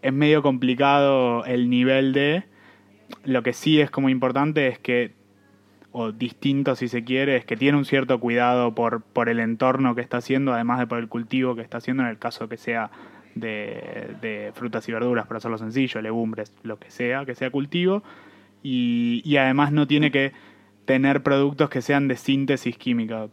es 0.01 0.13
medio 0.13 0.41
complicado 0.41 1.45
el 1.45 1.69
nivel 1.69 2.13
de. 2.13 2.43
Lo 3.23 3.43
que 3.43 3.53
sí 3.53 3.81
es 3.81 3.89
como 3.91 4.09
importante 4.09 4.67
es 4.67 4.79
que, 4.79 5.13
o 5.91 6.11
distinto 6.11 6.75
si 6.75 6.87
se 6.87 7.03
quiere, 7.03 7.35
es 7.35 7.45
que 7.45 7.57
tiene 7.57 7.77
un 7.77 7.85
cierto 7.85 8.19
cuidado 8.19 8.75
por, 8.75 9.01
por 9.01 9.29
el 9.29 9.39
entorno 9.39 9.95
que 9.95 10.01
está 10.01 10.17
haciendo, 10.17 10.53
además 10.53 10.79
de 10.79 10.87
por 10.87 10.99
el 10.99 11.07
cultivo 11.07 11.55
que 11.55 11.61
está 11.61 11.77
haciendo, 11.79 12.03
en 12.03 12.09
el 12.09 12.19
caso 12.19 12.47
que 12.47 12.57
sea 12.57 12.91
de, 13.35 14.15
de 14.21 14.51
frutas 14.53 14.87
y 14.87 14.91
verduras, 14.91 15.27
por 15.27 15.37
hacerlo 15.37 15.57
sencillo, 15.57 16.01
legumbres, 16.01 16.53
lo 16.63 16.77
que 16.77 16.91
sea, 16.91 17.25
que 17.25 17.35
sea 17.35 17.49
cultivo. 17.49 18.03
Y, 18.61 19.21
y 19.25 19.37
además 19.37 19.71
no 19.71 19.87
tiene 19.87 20.11
que 20.11 20.33
tener 20.89 21.21
productos 21.21 21.69
que 21.69 21.83
sean 21.83 22.07
de 22.07 22.15
síntesis 22.15 22.75
química. 22.75 23.27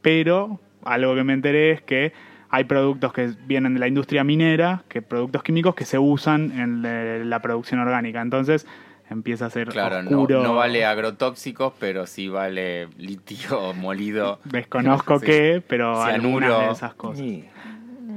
Pero 0.00 0.58
algo 0.82 1.14
que 1.14 1.24
me 1.24 1.34
enteré 1.34 1.72
es 1.72 1.82
que 1.82 2.14
hay 2.48 2.64
productos 2.64 3.12
que 3.12 3.34
vienen 3.46 3.74
de 3.74 3.80
la 3.80 3.86
industria 3.86 4.24
minera, 4.24 4.82
que 4.88 5.02
productos 5.02 5.42
químicos 5.42 5.74
que 5.74 5.84
se 5.84 5.98
usan 5.98 6.58
en 6.58 7.28
la 7.28 7.42
producción 7.42 7.80
orgánica. 7.80 8.22
Entonces 8.22 8.66
empieza 9.10 9.44
a 9.44 9.50
ser 9.50 9.68
Claro, 9.68 10.02
no, 10.02 10.08
oscuro. 10.22 10.42
no 10.42 10.54
vale 10.54 10.86
agrotóxicos, 10.86 11.74
pero 11.78 12.06
sí 12.06 12.28
vale 12.28 12.88
litio 12.96 13.74
molido. 13.76 14.38
Desconozco 14.44 15.18
Sí. 15.20 15.26
qué, 15.26 15.62
pero 15.66 16.02
Cianuro. 16.06 16.46
algunas 16.46 16.66
de 16.66 16.72
esas 16.72 16.94
cosas. 16.94 17.18
Sí. 17.18 17.44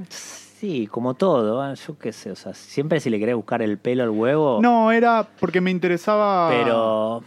Sí, 0.10 0.88
como 0.88 1.15
todo, 1.15 1.69
¿eh? 1.69 1.75
yo 1.86 1.99
qué 1.99 2.13
sé, 2.13 2.31
o 2.31 2.36
sea, 2.38 2.53
siempre 2.53 3.01
si 3.01 3.10
le 3.10 3.19
querés 3.19 3.36
buscar 3.36 3.62
el 3.62 3.77
pelo 3.77 4.03
al 4.03 4.10
huevo, 4.10 4.60
No, 4.62 4.89
era 4.93 5.27
porque 5.39 5.60
me 5.60 5.69
interesaba. 5.69 6.49
pero 6.49 7.23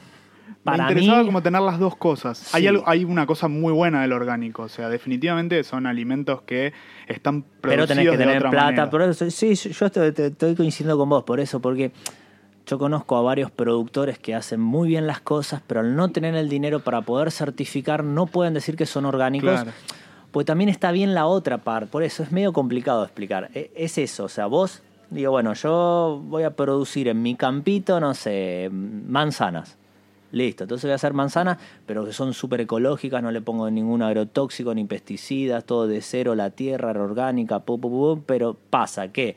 para 0.65 0.85
me 0.85 0.91
interesaba 0.91 1.21
mí, 1.21 1.27
como 1.27 1.43
tener 1.43 1.61
las 1.63 1.79
dos 1.79 1.97
cosas. 1.97 2.55
Hay, 2.55 2.63
Sí. 2.63 2.69
algo, 2.69 2.83
hay 2.87 3.05
una 3.05 3.27
cosa 3.27 3.49
muy 3.49 3.73
buena 3.73 4.03
del 4.03 4.13
orgánico. 4.13 4.63
O 4.63 4.69
sea, 4.69 4.89
definitivamente 4.89 5.63
son 5.65 5.87
alimentos 5.87 6.43
que 6.43 6.73
están 7.07 7.43
producidos 7.43 7.61
pero 7.61 7.87
tenés 7.87 8.05
que 8.05 8.11
de 8.11 8.25
tener 8.25 8.43
plata, 8.43 8.57
manera. 8.65 8.91
por 8.91 9.03
eso, 9.03 9.31
sí, 9.31 9.55
yo 9.55 9.87
estoy, 9.87 10.55
coincidiendo 10.55 10.99
con 10.99 11.09
vos, 11.09 11.25
por 11.25 11.41
eso, 11.41 11.61
porque 11.61 11.93
yo 12.67 12.79
conozco 12.79 13.17
a 13.17 13.23
varios 13.23 13.51
productores 13.51 14.19
que 14.19 14.35
hacen 14.35 14.61
muy 14.61 14.89
bien 14.89 15.07
las 15.07 15.21
cosas, 15.21 15.63
pero 15.67 15.81
al 15.81 15.97
no 15.97 16.11
tener 16.11 16.35
el 16.35 16.49
dinero 16.51 16.81
para 16.81 17.01
poder 17.01 17.31
certificar, 17.31 18.05
no 18.05 18.27
pueden 18.27 18.53
decir 18.53 18.77
que 18.77 18.85
son 18.85 19.07
orgánicos. 19.07 19.51
Claro. 19.51 19.71
Pues 20.33 20.45
también 20.45 20.69
está 20.69 20.93
bien 20.93 21.15
la 21.15 21.25
otra 21.27 21.57
parte, 21.59 21.87
por 21.91 22.03
eso 22.03 22.23
es 22.23 22.31
medio 22.31 22.53
complicado 22.53 23.01
de 23.01 23.07
explicar. 23.07 23.49
E- 23.55 23.71
Es 23.75 23.97
eso, 23.97 24.25
o 24.25 24.29
sea, 24.29 24.45
vos, 24.45 24.83
digo, 25.09 25.31
bueno, 25.31 25.55
yo 25.55 26.21
voy 26.27 26.43
a 26.43 26.51
producir 26.51 27.09
en 27.09 27.23
mi 27.23 27.35
campito, 27.35 27.99
no 28.01 28.13
sé, 28.13 28.69
manzanas. 28.71 29.78
Listo, 30.31 30.65
entonces 30.65 30.85
voy 30.85 30.93
a 30.93 30.97
hacer 30.97 31.15
manzanas, 31.15 31.59
pero 31.87 32.05
que 32.05 32.13
son 32.13 32.35
súper 32.35 32.61
ecológicas, 32.61 33.23
no 33.23 33.31
le 33.31 33.41
pongo 33.41 33.71
ningún 33.71 34.03
agrotóxico 34.03 34.75
ni 34.75 34.85
pesticidas, 34.85 35.65
todo 35.65 35.87
de 35.87 36.03
cero, 36.03 36.35
la 36.35 36.51
tierra, 36.51 36.91
era 36.91 37.03
orgánica, 37.03 37.61
pu, 37.61 37.81
pu, 37.81 37.89
pu, 37.89 38.23
pero 38.27 38.57
pasa 38.69 39.09
que 39.09 39.37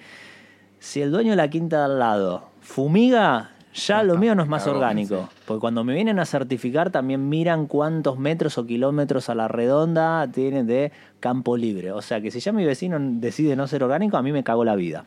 si 0.79 1.01
el 1.01 1.11
dueño 1.11 1.31
de 1.31 1.37
la 1.37 1.49
quinta 1.49 1.77
de 1.77 1.83
al 1.85 1.99
lado 1.99 2.49
fumiga, 2.59 3.51
ya 3.73 4.03
lo 4.03 4.17
mío 4.17 4.35
no 4.35 4.43
es 4.43 4.49
más 4.49 4.67
orgánico. 4.67 5.29
Porque 5.45 5.61
cuando 5.61 5.83
me 5.83 5.93
vienen 5.93 6.19
a 6.19 6.25
certificar 6.25 6.89
también 6.91 7.29
miran 7.29 7.67
cuántos 7.67 8.17
metros 8.19 8.57
o 8.57 8.65
kilómetros 8.65 9.29
a 9.29 9.35
la 9.35 9.47
redonda 9.47 10.27
tiene 10.31 10.63
de 10.63 10.91
campo 11.19 11.55
libre. 11.55 11.91
O 11.91 12.01
sea 12.01 12.19
que 12.19 12.31
si 12.31 12.39
ya 12.39 12.51
mi 12.51 12.65
vecino 12.65 12.97
decide 12.99 13.55
no 13.55 13.67
ser 13.67 13.83
orgánico, 13.83 14.17
a 14.17 14.21
mí 14.21 14.31
me 14.31 14.43
cago 14.43 14.65
la 14.65 14.75
vida. 14.75 15.05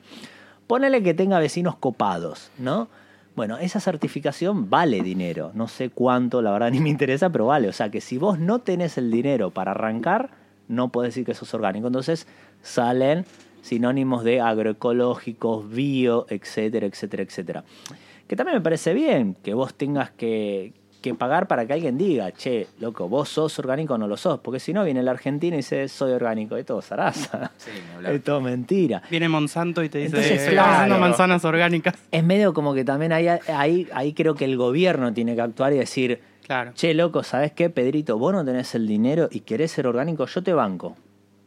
Ponele 0.66 1.03
que 1.03 1.12
tenga 1.12 1.38
vecinos 1.38 1.77
copados, 1.77 2.51
¿no? 2.57 2.88
Bueno, 3.37 3.59
esa 3.59 3.81
certificación 3.81 4.70
vale 4.70 5.03
dinero. 5.03 5.51
No 5.55 5.66
sé 5.66 5.90
cuánto, 5.90 6.40
la 6.40 6.53
verdad 6.53 6.70
ni 6.73 6.81
me 6.81 6.90
interesa, 6.90 7.31
pero 7.31 7.47
vale. 7.47 7.68
O 7.68 7.73
sea 7.73 7.90
que 7.90 8.01
si 8.01 8.18
vos 8.18 8.38
no 8.38 8.61
tenés 8.61 8.99
el 8.99 9.11
dinero 9.11 9.51
para 9.51 9.73
arrancar, 9.73 10.31
no 10.68 10.90
podés 10.90 11.11
decir 11.11 11.27
que 11.27 11.35
sos 11.35 11.53
orgánico. 11.55 11.87
Entonces 11.87 12.27
salen 12.62 13.25
sinónimos 13.62 14.25
de 14.25 14.40
agroecológicos, 14.40 15.68
bio, 15.70 16.27
etcétera, 16.29 16.87
etcétera, 16.87 17.23
etcétera. 17.23 17.64
Que 18.29 18.37
también 18.37 18.59
me 18.59 18.62
parece 18.62 18.94
bien 18.94 19.35
que 19.42 19.55
vos 19.55 19.75
tengas 19.75 20.11
que, 20.11 20.73
que 21.05 21.14
pagar 21.14 21.47
para 21.47 21.67
que 21.67 21.73
alguien 21.75 21.99
diga, 21.99 22.33
che, 22.33 22.67
loco, 22.81 23.09
vos 23.09 23.29
sos 23.29 23.59
orgánico 23.59 23.95
o 23.95 23.99
no 23.99 24.09
lo 24.09 24.17
sos. 24.17 24.40
Porque 24.40 24.59
si 24.59 24.73
no, 24.73 24.83
viene 24.85 25.01
el 25.01 25.09
argentino 25.09 25.55
y 25.55 25.59
dice, 25.59 25.87
soy 25.88 26.12
orgánico. 26.12 26.57
Es 26.57 26.64
todo 26.67 26.81
zaraza. 26.83 27.51
Sí. 27.59 27.71
Es 28.07 28.23
todo 28.25 28.40
mentira. 28.40 29.03
Viene 29.11 29.29
Monsanto 29.29 29.83
y 29.83 29.88
te 29.88 29.99
dice, 29.99 30.09
Entonces, 30.17 30.33
"Estoy 30.40 30.55
claro. 30.55 30.73
haciendo 30.73 30.99
manzanas 30.99 31.45
orgánicas. 31.45 31.95
Es 32.11 32.25
medio 32.25 32.53
como 32.55 32.75
que 32.75 32.85
también 32.85 33.12
ahí, 33.12 33.29
ahí, 33.29 33.87
ahí 33.93 34.12
creo 34.14 34.35
que 34.35 34.45
el 34.45 34.57
gobierno 34.57 35.12
tiene 35.12 35.35
que 35.35 35.40
actuar 35.43 35.73
y 35.73 35.79
decir, 35.79 36.21
Claro. 36.47 36.73
che, 36.75 36.93
loco, 36.95 37.23
¿sabes 37.23 37.53
qué, 37.53 37.71
Pedrito? 37.71 38.19
Vos 38.19 38.33
no 38.35 38.45
tenés 38.45 38.75
el 38.75 38.87
dinero 38.87 39.29
y 39.31 39.40
querés 39.40 39.73
ser 39.73 39.87
orgánico, 39.87 40.27
yo 40.27 40.43
te 40.43 40.53
banco. 40.53 40.97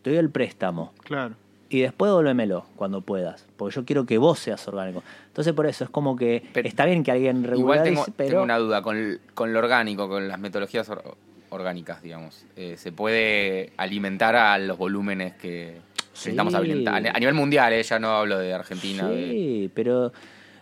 Te 0.02 0.12
doy 0.12 0.20
el 0.20 0.30
préstamo. 0.30 0.94
Claro. 1.04 1.36
Y 1.70 1.82
después 1.82 2.10
devuélvemelo 2.10 2.66
cuando 2.76 3.02
puedas. 3.02 3.46
Porque 3.58 3.76
yo 3.76 3.86
quiero 3.86 4.06
que 4.06 4.18
vos 4.18 4.40
seas 4.40 4.66
orgánico. 4.68 5.04
Entonces, 5.28 5.54
por 5.54 5.66
eso 5.68 5.84
es 5.84 5.90
como 5.90 6.16
que 6.16 6.44
Pero- 6.54 6.68
está 6.68 6.86
bien 6.86 7.04
que 7.04 7.12
alguien 7.12 7.38
Igual 7.38 7.50
regularice, 7.52 7.90
tengo, 7.90 8.06
pero. 8.16 8.30
tengo 8.30 8.44
una 8.44 8.58
duda, 8.58 8.82
con, 8.82 9.20
con 9.34 9.52
lo 9.54 9.60
orgánico, 9.60 10.08
con 10.08 10.28
las 10.28 10.40
metodologías 10.40 10.88
or- 10.90 11.16
orgánicas, 11.50 12.02
digamos, 12.02 12.46
eh, 12.56 12.76
¿se 12.78 12.92
puede 12.92 13.72
alimentar 13.78 14.36
a 14.36 14.58
los 14.60 14.78
volúmenes 14.78 15.34
que 15.36 15.78
Sí. 16.14 16.30
necesitamos 16.30 16.54
alimentar? 16.56 17.06
A 17.08 17.20
nivel 17.20 17.36
mundial, 17.36 17.74
eh, 17.74 17.84
ya 17.84 18.00
no 18.00 18.10
hablo 18.12 18.38
de 18.38 18.54
Argentina. 18.54 19.08
de- 19.10 19.30
Sí, 19.30 19.72
pero 19.74 20.12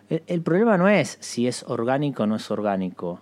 el, 0.10 0.24
el 0.28 0.42
problema 0.42 0.78
no 0.78 0.88
es 0.90 1.18
si 1.22 1.48
es 1.48 1.64
orgánico 1.68 2.24
o 2.24 2.28
no 2.28 2.36
es 2.36 2.50
orgánico. 2.52 3.22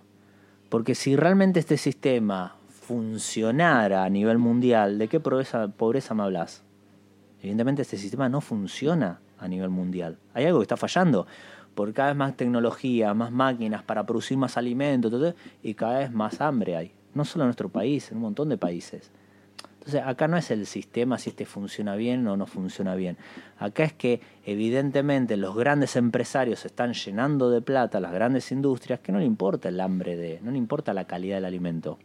Porque 0.70 0.94
si 0.94 1.16
realmente 1.16 1.60
este 1.60 1.76
sistema 1.76 2.56
funcionara 2.68 4.04
a 4.04 4.08
nivel 4.10 4.38
mundial, 4.38 4.98
¿de 4.98 5.08
qué 5.08 5.20
pobreza, 5.20 5.68
pobreza 5.68 6.14
me 6.14 6.22
hablas? 6.24 6.62
Evidentemente 7.44 7.82
este 7.82 7.98
sistema 7.98 8.26
no 8.30 8.40
funciona 8.40 9.20
a 9.38 9.46
nivel 9.46 9.68
mundial. 9.68 10.16
Hay 10.32 10.46
algo 10.46 10.60
que 10.60 10.64
está 10.64 10.78
fallando. 10.78 11.26
Porque 11.74 11.92
cada 11.92 12.08
vez 12.08 12.16
más 12.16 12.36
tecnología, 12.38 13.12
más 13.12 13.32
máquinas 13.32 13.82
para 13.82 14.06
producir 14.06 14.38
más 14.38 14.56
alimentos, 14.56 15.34
y 15.62 15.74
cada 15.74 15.98
vez 15.98 16.10
más 16.10 16.40
hambre 16.40 16.74
hay. 16.74 16.92
No 17.12 17.26
solo 17.26 17.44
en 17.44 17.48
nuestro 17.48 17.68
país, 17.68 18.10
en 18.10 18.16
un 18.16 18.22
montón 18.22 18.48
de 18.48 18.56
países. 18.56 19.10
Entonces, 19.74 20.00
acá 20.06 20.26
no 20.26 20.38
es 20.38 20.50
el 20.50 20.64
sistema 20.64 21.18
si 21.18 21.28
este 21.28 21.44
funciona 21.44 21.96
bien 21.96 22.26
o 22.28 22.38
no 22.38 22.46
funciona 22.46 22.94
bien. 22.94 23.18
Acá 23.58 23.84
es 23.84 23.92
que 23.92 24.22
evidentemente 24.46 25.36
los 25.36 25.54
grandes 25.54 25.96
empresarios 25.96 26.64
están 26.64 26.94
llenando 26.94 27.50
de 27.50 27.60
plata, 27.60 28.00
las 28.00 28.12
grandes 28.12 28.50
industrias, 28.52 29.00
que 29.00 29.12
no 29.12 29.18
le 29.18 29.26
importa 29.26 29.68
el 29.68 29.80
hambre 29.80 30.16
de, 30.16 30.40
no 30.42 30.50
le 30.50 30.56
importa 30.56 30.94
la 30.94 31.04
calidad 31.04 31.36
del 31.36 31.44
alimento. 31.44 31.98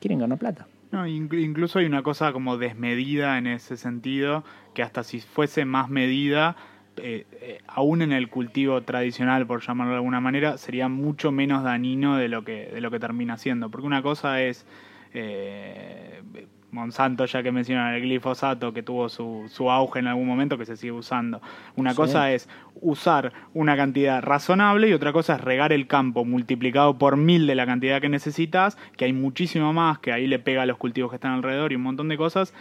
Quieren 0.00 0.18
ganar 0.18 0.38
plata. 0.38 0.66
No, 0.92 1.06
incluso 1.06 1.78
hay 1.78 1.86
una 1.86 2.02
cosa 2.02 2.34
como 2.34 2.58
desmedida 2.58 3.38
en 3.38 3.46
ese 3.46 3.78
sentido, 3.78 4.44
que 4.74 4.82
hasta 4.82 5.02
si 5.02 5.20
fuese 5.20 5.64
más 5.64 5.88
medida, 5.88 6.54
eh, 6.98 7.24
eh, 7.40 7.60
aún 7.66 8.02
en 8.02 8.12
el 8.12 8.28
cultivo 8.28 8.82
tradicional, 8.82 9.46
por 9.46 9.62
llamarlo 9.62 9.92
de 9.92 9.96
alguna 9.96 10.20
manera, 10.20 10.58
sería 10.58 10.88
mucho 10.88 11.32
menos 11.32 11.64
dañino 11.64 12.18
de 12.18 12.28
lo 12.28 12.44
que, 12.44 12.66
de 12.66 12.82
lo 12.82 12.90
que 12.90 13.00
termina 13.00 13.38
siendo. 13.38 13.70
Porque 13.70 13.86
una 13.86 14.02
cosa 14.02 14.42
es 14.42 14.66
eh, 15.14 16.20
Monsanto, 16.72 17.26
ya 17.26 17.42
que 17.42 17.52
mencionan 17.52 17.94
el 17.94 18.00
glifosato, 18.00 18.72
que 18.72 18.82
tuvo 18.82 19.10
su, 19.10 19.44
su, 19.48 19.70
auge 19.70 19.98
en 20.00 20.06
algún 20.06 20.26
momento, 20.26 20.56
que 20.56 20.64
se 20.64 20.76
sigue 20.76 20.92
usando. 20.92 21.40
Una 21.76 21.94
cosa 21.94 22.32
es 22.32 22.48
usar 22.80 23.32
una 23.52 23.76
cantidad 23.76 24.22
razonable 24.22 24.88
y 24.88 24.94
otra 24.94 25.12
cosa 25.12 25.34
es 25.34 25.42
regar 25.42 25.72
el 25.72 25.86
campo 25.86 26.24
multiplicado 26.24 26.96
por 26.96 27.18
mil 27.18 27.46
de 27.46 27.54
la 27.54 27.66
cantidad 27.66 28.00
que 28.00 28.08
necesitas, 28.08 28.78
que 28.96 29.04
hay 29.04 29.12
muchísimo 29.12 29.74
más, 29.74 29.98
que 29.98 30.12
ahí 30.12 30.26
le 30.26 30.38
pega 30.38 30.62
a 30.62 30.66
los 30.66 30.78
cultivos 30.78 31.10
que 31.10 31.16
están 31.16 31.32
alrededor 31.32 31.72
y 31.72 31.76
un 31.76 31.82
montón 31.82 32.08
de 32.08 32.16
cosas 32.16 32.54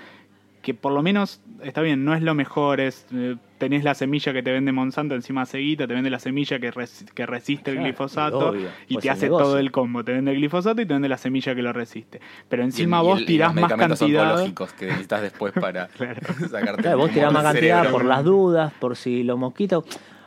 que 0.62 0.74
por 0.74 0.92
lo 0.94 1.02
menos 1.02 1.42
está 1.64 1.82
bien, 1.82 2.06
no 2.06 2.14
es 2.14 2.22
lo 2.22 2.36
mejor, 2.36 2.80
es 2.80 3.06
eh, 3.14 3.36
tenés 3.58 3.84
la 3.84 3.96
semilla 3.96 4.32
que 4.34 4.44
te 4.44 4.52
vende 4.52 4.72
Monsanto 4.72 5.16
encima 5.16 5.46
seguita, 5.46 5.88
te 5.88 5.94
vende 5.94 6.10
la 6.10 6.20
semilla 6.20 6.60
que, 6.60 6.72
que 7.16 7.26
resiste 7.26 7.72
el 7.72 7.78
glifosato 7.80 8.56
y 8.88 8.94
Pues 8.94 9.04
te 9.04 9.10
hace 9.10 9.26
negocio. 9.26 9.46
todo 9.46 9.58
el 9.60 9.72
combo, 9.72 10.04
te 10.04 10.14
vende 10.14 10.32
el 10.32 10.38
glifosato 10.38 10.82
y 10.82 10.86
te 10.86 10.94
vende 10.94 11.10
la 11.10 11.18
semilla 11.18 11.56
que 11.56 11.62
lo 11.62 11.74
resiste. 11.74 12.20
Pero 12.50 12.62
Y 12.62 12.66
el- 12.66 12.72
encima 12.72 13.02
vos 13.02 13.18
el- 13.18 13.24
y 13.24 13.28
tirás 13.28 13.54
los 13.56 13.62
más 13.62 13.74
cantidad. 13.74 14.36
que 14.78 14.86
necesitas 14.86 15.22
después 15.22 15.54
para 15.54 15.90
sacarte 16.52 16.82
Claro, 16.84 16.98
vos 16.98 17.12
tirás 17.12 17.34
más 17.34 17.44
cantidad 17.44 17.78
cerebro. 17.80 17.92
por 17.92 18.06
las 18.06 18.24
dudas, 18.24 18.74
por 18.80 18.96
si 18.96 19.24
los 19.24 19.38
mosquitos. 19.40 19.84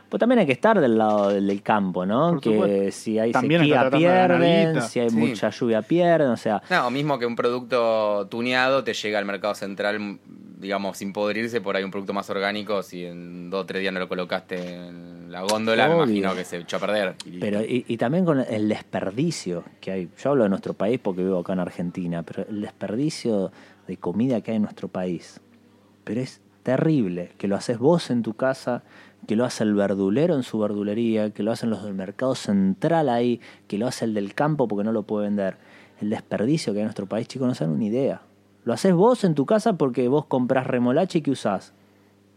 Pues 0.09 0.19
también 0.19 0.39
hay 0.39 0.45
que 0.45 0.51
estar 0.53 0.79
del 0.79 0.97
lado 0.97 1.29
del, 1.29 1.61
campo, 1.61 2.05
¿no? 2.05 2.31
Por 2.33 2.41
que 2.41 2.53
supuesto. 2.53 2.91
si 2.91 3.19
hay 3.19 3.31
También 3.31 3.61
sequía 3.61 3.89
pierden, 3.89 4.81
si 4.83 4.99
hay 4.99 5.09
Sí. 5.09 5.15
mucha 5.15 5.49
lluvia 5.49 5.81
pierden, 5.81 6.29
o 6.29 6.37
sea, 6.37 6.61
No, 6.69 6.87
o 6.87 6.91
mismo 6.91 7.17
que 7.19 7.25
un 7.25 7.35
producto 7.35 8.27
tuneado 8.29 8.83
te 8.83 8.93
llega 8.93 9.19
al 9.19 9.25
mercado 9.25 9.55
central, 9.55 10.19
digamos, 10.59 10.97
sin 10.97 11.11
podrirse, 11.11 11.59
por 11.59 11.75
ahí 11.75 11.83
un 11.83 11.91
producto 11.91 12.13
más 12.13 12.29
orgánico, 12.29 12.81
si 12.83 13.05
en 13.05 13.49
dos 13.49 13.63
o 13.63 13.65
tres 13.65 13.81
días 13.81 13.93
no 13.93 13.99
lo 13.99 14.07
colocaste 14.07 14.75
en 14.75 15.31
la 15.31 15.41
góndola, 15.41 15.87
me 15.89 15.95
imagino 15.95 16.35
que 16.35 16.45
se 16.45 16.57
echó 16.57 16.77
a 16.77 16.79
perder. 16.79 17.15
Y. 17.25 17.39
Pero 17.39 17.61
y, 17.61 17.83
y 17.87 17.97
también 17.97 18.25
con 18.25 18.39
el 18.39 18.69
desperdicio 18.69 19.63
que 19.81 19.91
hay. 19.91 20.09
Yo 20.17 20.29
hablo 20.29 20.43
de 20.43 20.49
nuestro 20.49 20.73
país 20.73 20.99
porque 21.01 21.23
vivo 21.23 21.39
acá 21.39 21.53
en 21.53 21.59
Argentina, 21.59 22.23
pero 22.23 22.45
el 22.47 22.61
desperdicio 22.61 23.51
de 23.87 23.97
comida 23.97 24.41
que 24.41 24.51
hay 24.51 24.57
en 24.57 24.63
nuestro 24.63 24.87
país. 24.87 25.41
Pero 26.03 26.21
es 26.21 26.41
terrible 26.63 27.31
que 27.37 27.47
lo 27.47 27.55
haces 27.55 27.77
vos 27.77 28.09
en 28.09 28.23
tu 28.23 28.33
casa, 28.33 28.83
que 29.25 29.35
lo 29.35 29.45
hace 29.45 29.63
el 29.63 29.73
verdulero 29.73 30.35
en 30.35 30.43
su 30.43 30.59
verdulería, 30.59 31.31
que 31.31 31.43
lo 31.43 31.51
hacen 31.51 31.69
los 31.69 31.83
del 31.83 31.93
mercado 31.93 32.35
central 32.35 33.09
ahí, 33.09 33.41
que 33.67 33.77
lo 33.77 33.87
hace 33.87 34.05
el 34.05 34.13
del 34.13 34.33
campo 34.33 34.67
porque 34.67 34.83
no 34.83 34.91
lo 34.91 35.03
puede 35.03 35.25
vender. 35.25 35.57
El 36.01 36.09
desperdicio 36.09 36.73
que 36.73 36.79
hay 36.79 36.83
en 36.83 36.87
nuestro 36.87 37.07
país, 37.07 37.27
chicos, 37.27 37.47
no 37.47 37.55
se 37.55 37.63
dan 37.63 37.73
una 37.73 37.85
idea. 37.85 38.21
Lo 38.63 38.73
haces 38.73 38.93
vos 38.93 39.23
en 39.23 39.35
tu 39.35 39.45
casa 39.45 39.73
porque 39.73 40.07
vos 40.07 40.25
comprás 40.25 40.67
remolacha 40.67 41.19
y 41.19 41.21
¿qué 41.21 41.31
usás? 41.31 41.73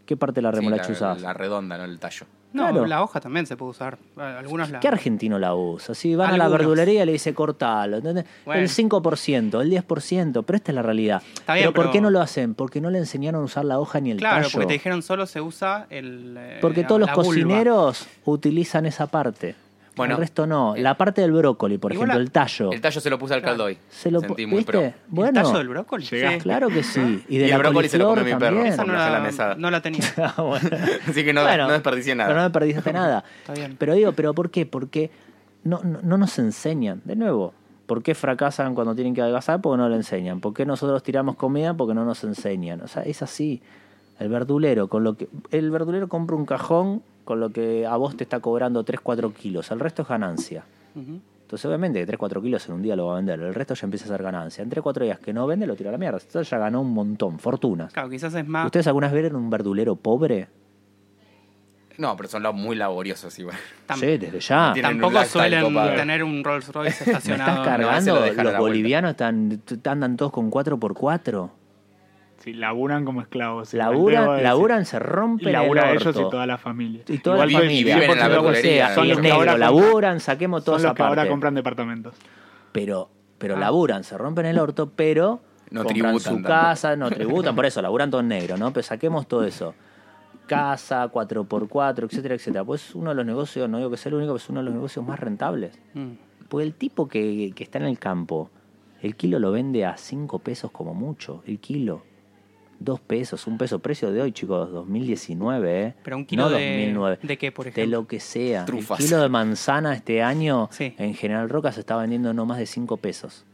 ¿Qué 0.09 0.17
parte 0.17 0.39
de 0.39 0.41
la 0.41 0.49
Sí, 0.49 0.55
remolacha 0.55 0.87
la, 0.87 0.91
usás? 0.93 1.21
la 1.21 1.33
redonda, 1.33 1.77
no 1.77 1.83
el 1.85 1.99
tallo. 1.99 2.25
No, 2.51 2.63
Claro. 2.71 2.87
la 2.87 3.03
hoja 3.03 3.19
también 3.21 3.45
se 3.45 3.55
puede 3.55 3.69
usar. 3.69 3.99
Algunos 4.17 4.71
la... 4.71 4.79
¿Qué 4.79 4.87
argentino 4.87 5.37
la 5.37 5.53
usa? 5.53 5.93
Si 5.93 6.15
van 6.15 6.33
a 6.33 6.37
la 6.37 6.47
verdulería 6.47 7.03
y 7.03 7.05
le 7.05 7.11
dice 7.11 7.31
cortalo, 7.35 7.97
¿entendés? 7.97 8.25
Bueno. 8.43 8.59
El 8.63 8.69
5%, 8.69 9.61
el 9.61 9.69
10%, 9.69 10.43
pero 10.43 10.57
esta 10.57 10.71
es 10.71 10.75
la 10.75 10.81
realidad. 10.81 11.21
Está 11.31 11.53
bien, 11.53 11.65
pero 11.65 11.73
¿por 11.75 11.83
pero- 11.83 11.91
qué 11.93 12.01
no 12.01 12.09
lo 12.09 12.21
hacen? 12.21 12.55
Porque 12.55 12.81
no 12.81 12.89
le 12.89 12.97
enseñaron 12.97 13.43
a 13.43 13.45
usar 13.45 13.65
la 13.65 13.77
hoja 13.79 13.99
ni 13.99 14.09
el 14.09 14.17
Claro, 14.17 14.37
tallo. 14.41 14.49
porque 14.51 14.65
te 14.65 14.73
dijeron 14.73 15.03
solo 15.03 15.27
se 15.27 15.41
usa 15.41 15.85
el... 15.91 16.35
eh, 16.39 16.57
Porque 16.59 16.81
la- 16.81 16.87
todos 16.87 17.01
los 17.01 17.11
cocineros 17.11 18.07
utilizan 18.25 18.87
esa 18.87 19.05
parte. 19.05 19.53
Bueno, 19.99 20.15
el 20.15 20.19
resto 20.21 20.47
no. 20.47 20.75
eh, 20.75 20.81
la 20.81 20.95
parte 20.97 21.21
del 21.21 21.31
brócoli, 21.31 21.77
por 21.77 21.91
ejemplo, 21.91 22.13
la- 22.15 22.19
el 22.19 22.31
tallo. 22.31 22.71
El 22.71 22.81
tallo 22.81 22.99
se 22.99 23.09
lo 23.09 23.19
puse 23.19 23.33
al 23.35 23.41
caldo 23.41 23.65
hoy. 23.65 23.77
Se 23.89 24.09
lo 24.09 24.19
Sentí 24.19 24.43
pu- 24.43 24.47
muy 24.47 24.57
¿Viste? 24.57 24.71
pro. 24.71 24.81
¿El 24.81 24.93
Bueno, 25.07 25.43
tallo 25.43 25.57
del 25.57 25.67
brócoli? 25.69 26.05
Sí. 26.05 26.17
claro 26.41 26.69
que 26.69 26.81
sí. 26.83 27.23
Y 27.29 27.35
Y 27.35 27.37
de 27.39 27.45
el 27.45 27.51
la 27.51 27.57
brócoli 27.59 27.87
se 27.89 27.97
lo 27.97 28.07
comió 28.09 28.23
mi 28.23 28.31
perro. 28.31 28.39
también. 28.55 28.67
Esa 28.73 28.83
no 28.83 28.93
la 28.93 29.09
la, 29.09 29.19
mesada. 29.19 29.55
no 29.55 29.69
la 29.71 29.81
tenía. 29.81 29.99
Ah, 30.17 30.41
bueno. 30.41 30.69
Así 31.07 31.23
que 31.23 31.33
no, 31.33 31.43
Bueno, 31.43 31.67
no 31.67 31.73
desperdicié 31.73 32.15
nada. 32.15 32.27
Pero 32.29 32.37
no 32.39 32.43
desperdiciaste 32.43 32.93
nada. 32.93 33.23
Está 33.41 33.53
bien. 33.53 33.75
Pero 33.77 33.93
digo, 33.93 34.11
¿pero 34.13 34.33
por 34.33 34.49
qué? 34.49 34.65
Porque 34.65 35.11
no, 35.63 35.81
no, 35.83 35.99
no 36.01 36.17
nos 36.17 36.39
enseñan. 36.39 37.01
De 37.05 37.15
nuevo, 37.15 37.53
¿por 37.85 38.01
qué 38.03 38.15
fracasan 38.15 38.75
cuando 38.75 38.95
tienen 38.95 39.13
que 39.13 39.21
adelgazar? 39.21 39.61
Porque 39.61 39.77
no 39.77 39.89
le 39.89 39.95
enseñan. 39.97 40.39
¿Por 40.39 40.53
qué 40.53 40.65
nosotros 40.65 41.03
tiramos 41.03 41.35
comida? 41.35 41.73
Porque 41.73 41.93
no 41.93 42.05
nos 42.05 42.23
enseñan. 42.23 42.81
O 42.81 42.87
sea, 42.87 43.03
es 43.03 43.21
así. 43.21 43.61
El 44.19 44.29
verdulero, 44.29 44.87
con 44.87 45.03
lo 45.03 45.15
que. 45.15 45.27
El 45.51 45.71
verdulero 45.71 46.07
compra 46.09 46.35
un 46.35 46.45
cajón 46.45 47.01
con 47.23 47.39
lo 47.39 47.49
que 47.51 47.85
a 47.85 47.95
vos 47.95 48.17
te 48.17 48.23
está 48.23 48.39
cobrando 48.39 48.83
3, 48.83 48.99
4 49.01 49.33
kilos. 49.33 49.71
El 49.71 49.79
resto 49.79 50.01
es 50.01 50.07
ganancia. 50.07 50.63
Entonces, 50.95 51.65
obviamente, 51.65 51.99
que 51.99 52.05
3, 52.05 52.19
4 52.19 52.41
kilos 52.41 52.67
en 52.67 52.75
un 52.75 52.81
día 52.81 52.95
lo 52.95 53.07
va 53.07 53.13
a 53.13 53.15
vender. 53.17 53.39
El 53.39 53.53
resto 53.55 53.73
ya 53.75 53.85
empieza 53.85 54.05
a 54.05 54.09
ser 54.09 54.21
ganancia. 54.21 54.61
En 54.63 54.69
3, 54.69 54.83
4 54.83 55.05
días 55.05 55.19
que 55.19 55.31
no 55.33 55.47
vende, 55.47 55.65
lo 55.65 55.75
tira 55.75 55.89
a 55.89 55.93
la 55.93 55.97
mierda. 55.97 56.17
Entonces 56.21 56.49
ya 56.49 56.57
ganó 56.57 56.81
un 56.81 56.93
montón, 56.93 57.39
fortunas. 57.39 57.93
Claro, 57.93 58.09
quizás 58.09 58.33
es 58.35 58.47
más... 58.47 58.65
¿Ustedes 58.65 58.85
alguna 58.87 59.07
vez 59.07 59.21
vieron 59.21 59.41
un 59.41 59.49
verdulero 59.49 59.95
pobre? 59.95 60.47
No, 61.97 62.15
pero 62.15 62.29
son 62.29 62.43
muy 62.55 62.75
laboriosos 62.75 63.37
igual. 63.39 63.57
tam- 63.87 63.97
Sí, 63.99 64.17
desde 64.17 64.39
ya. 64.39 64.73
Tampoco 64.81 65.23
suelen 65.25 65.63
copado. 65.65 65.95
tener 65.95 66.23
un 66.23 66.43
Rolls 66.43 66.71
Royce 66.71 67.03
Me 67.05 67.11
estacionado. 67.13 67.51
estás 67.51 67.59
ese 67.59 67.69
cargando, 67.69 68.15
lo 68.43 68.43
los 68.43 68.57
bolivianos 68.57 69.11
están, 69.11 69.61
andan 69.85 70.15
todos 70.17 70.31
con 70.31 70.49
4x4. 70.49 71.49
Sí, 72.39 72.53
laburan 72.53 73.05
como 73.05 73.21
esclavos. 73.21 73.73
Laburan, 73.73 74.41
laburan, 74.43 74.85
se 74.85 74.97
Y 74.97 74.99
rompen 74.99 75.51
labura 75.53 75.89
el 75.91 75.97
ellos 75.97 76.05
y 76.15 76.19
orto. 76.19 76.29
toda 76.29 76.45
la 76.47 76.57
familia. 76.57 77.03
Y 77.07 77.17
toda 77.19 77.35
Igual 77.35 77.51
la 77.53 77.59
familia. 77.59 77.95
viven 77.97 78.11
en 78.11 78.17
la 78.17 78.25
100% 78.27 78.29
lo 78.35 78.41
que 78.43 78.47
verdulería, 78.51 78.85
sea, 78.87 78.95
son 78.95 79.05
y 79.05 79.09
los 79.09 79.17
que 79.17 79.23
negro, 79.23 79.39
compran- 79.41 79.57
laburan, 79.59 80.19
saquemos 80.19 80.63
Son 80.63 80.75
esa 80.79 80.87
los 80.87 80.95
que 80.95 81.03
ahora 81.03 81.27
compran 81.27 81.53
departamentos. 81.53 82.15
Pero, 82.71 83.09
pero 83.37 83.55
Ah. 83.55 83.59
laburan, 83.59 84.03
se 84.03 84.17
rompen 84.17 84.45
el 84.45 84.57
orto, 84.57 84.89
pero 84.95 85.41
No 85.71 85.83
compran 85.83 85.87
tributan 85.87 86.19
su 86.19 86.29
tanto. 86.35 86.47
casa, 86.47 86.95
no 86.95 87.09
tributan, 87.09 87.55
por 87.55 87.65
eso, 87.65 87.81
laburan 87.81 88.09
todo 88.09 88.21
en 88.21 88.29
negro, 88.29 88.57
¿no? 88.57 88.71
Pero 88.71 88.83
saquemos 88.83 89.27
todo 89.27 89.43
eso. 89.43 89.73
Casa, 90.47 91.07
4x4, 91.09 92.05
etcétera, 92.07 92.35
etcétera. 92.35 92.63
Pues 92.63 92.95
uno 92.95 93.09
de 93.11 93.15
los 93.15 93.25
negocios, 93.25 93.69
no 93.69 93.77
digo 93.77 93.91
que 93.91 93.97
sea 93.97 94.09
el 94.09 94.15
único, 94.15 94.29
pero 94.31 94.37
es 94.37 94.49
uno 94.49 94.59
de 94.61 94.65
los 94.65 94.73
negocios 94.73 95.05
más 95.05 95.19
rentables. 95.19 95.77
Mm. 95.93 96.11
Porque 96.47 96.65
el 96.65 96.73
tipo 96.73 97.07
que, 97.07 97.51
que 97.55 97.63
está 97.63 97.77
en 97.77 97.85
el 97.85 97.99
campo, 97.99 98.49
el 99.01 99.15
kilo 99.15 99.37
lo 99.39 99.51
vende 99.51 99.85
a 99.85 99.95
5 99.97 100.39
pesos 100.39 100.71
como 100.71 100.93
mucho, 100.95 101.43
el 101.45 101.59
kilo. 101.59 102.01
2 102.79 102.99
pesos, 103.01 103.45
un 103.47 103.57
peso 103.57 103.79
precio 103.79 104.11
de 104.11 104.21
hoy, 104.21 104.31
chicos, 104.31 104.71
2019, 104.71 105.81
¿eh? 105.83 105.93
Pero 106.03 106.15
un 106.17 106.25
kilo 106.25 106.43
no 106.43 106.49
de- 106.49 106.63
2009. 106.69 107.19
¿de 107.23 107.37
qué, 107.37 107.51
por 107.51 107.65
De 107.65 107.71
ejemplo? 107.71 107.99
lo 108.01 108.07
que 108.07 108.19
sea. 108.19 108.65
Trufas. 108.65 108.99
El 108.99 109.05
kilo 109.05 109.21
de 109.21 109.29
manzana 109.29 109.93
este 109.93 110.21
año 110.23 110.69
Sí. 110.71 110.93
en 110.97 111.13
General 111.13 111.49
Roca 111.49 111.71
se 111.71 111.81
está 111.81 111.97
vendiendo 111.97 112.33
no 112.33 112.45
más 112.45 112.57
de 112.57 112.65
5 112.65 112.97
pesos. 112.97 113.45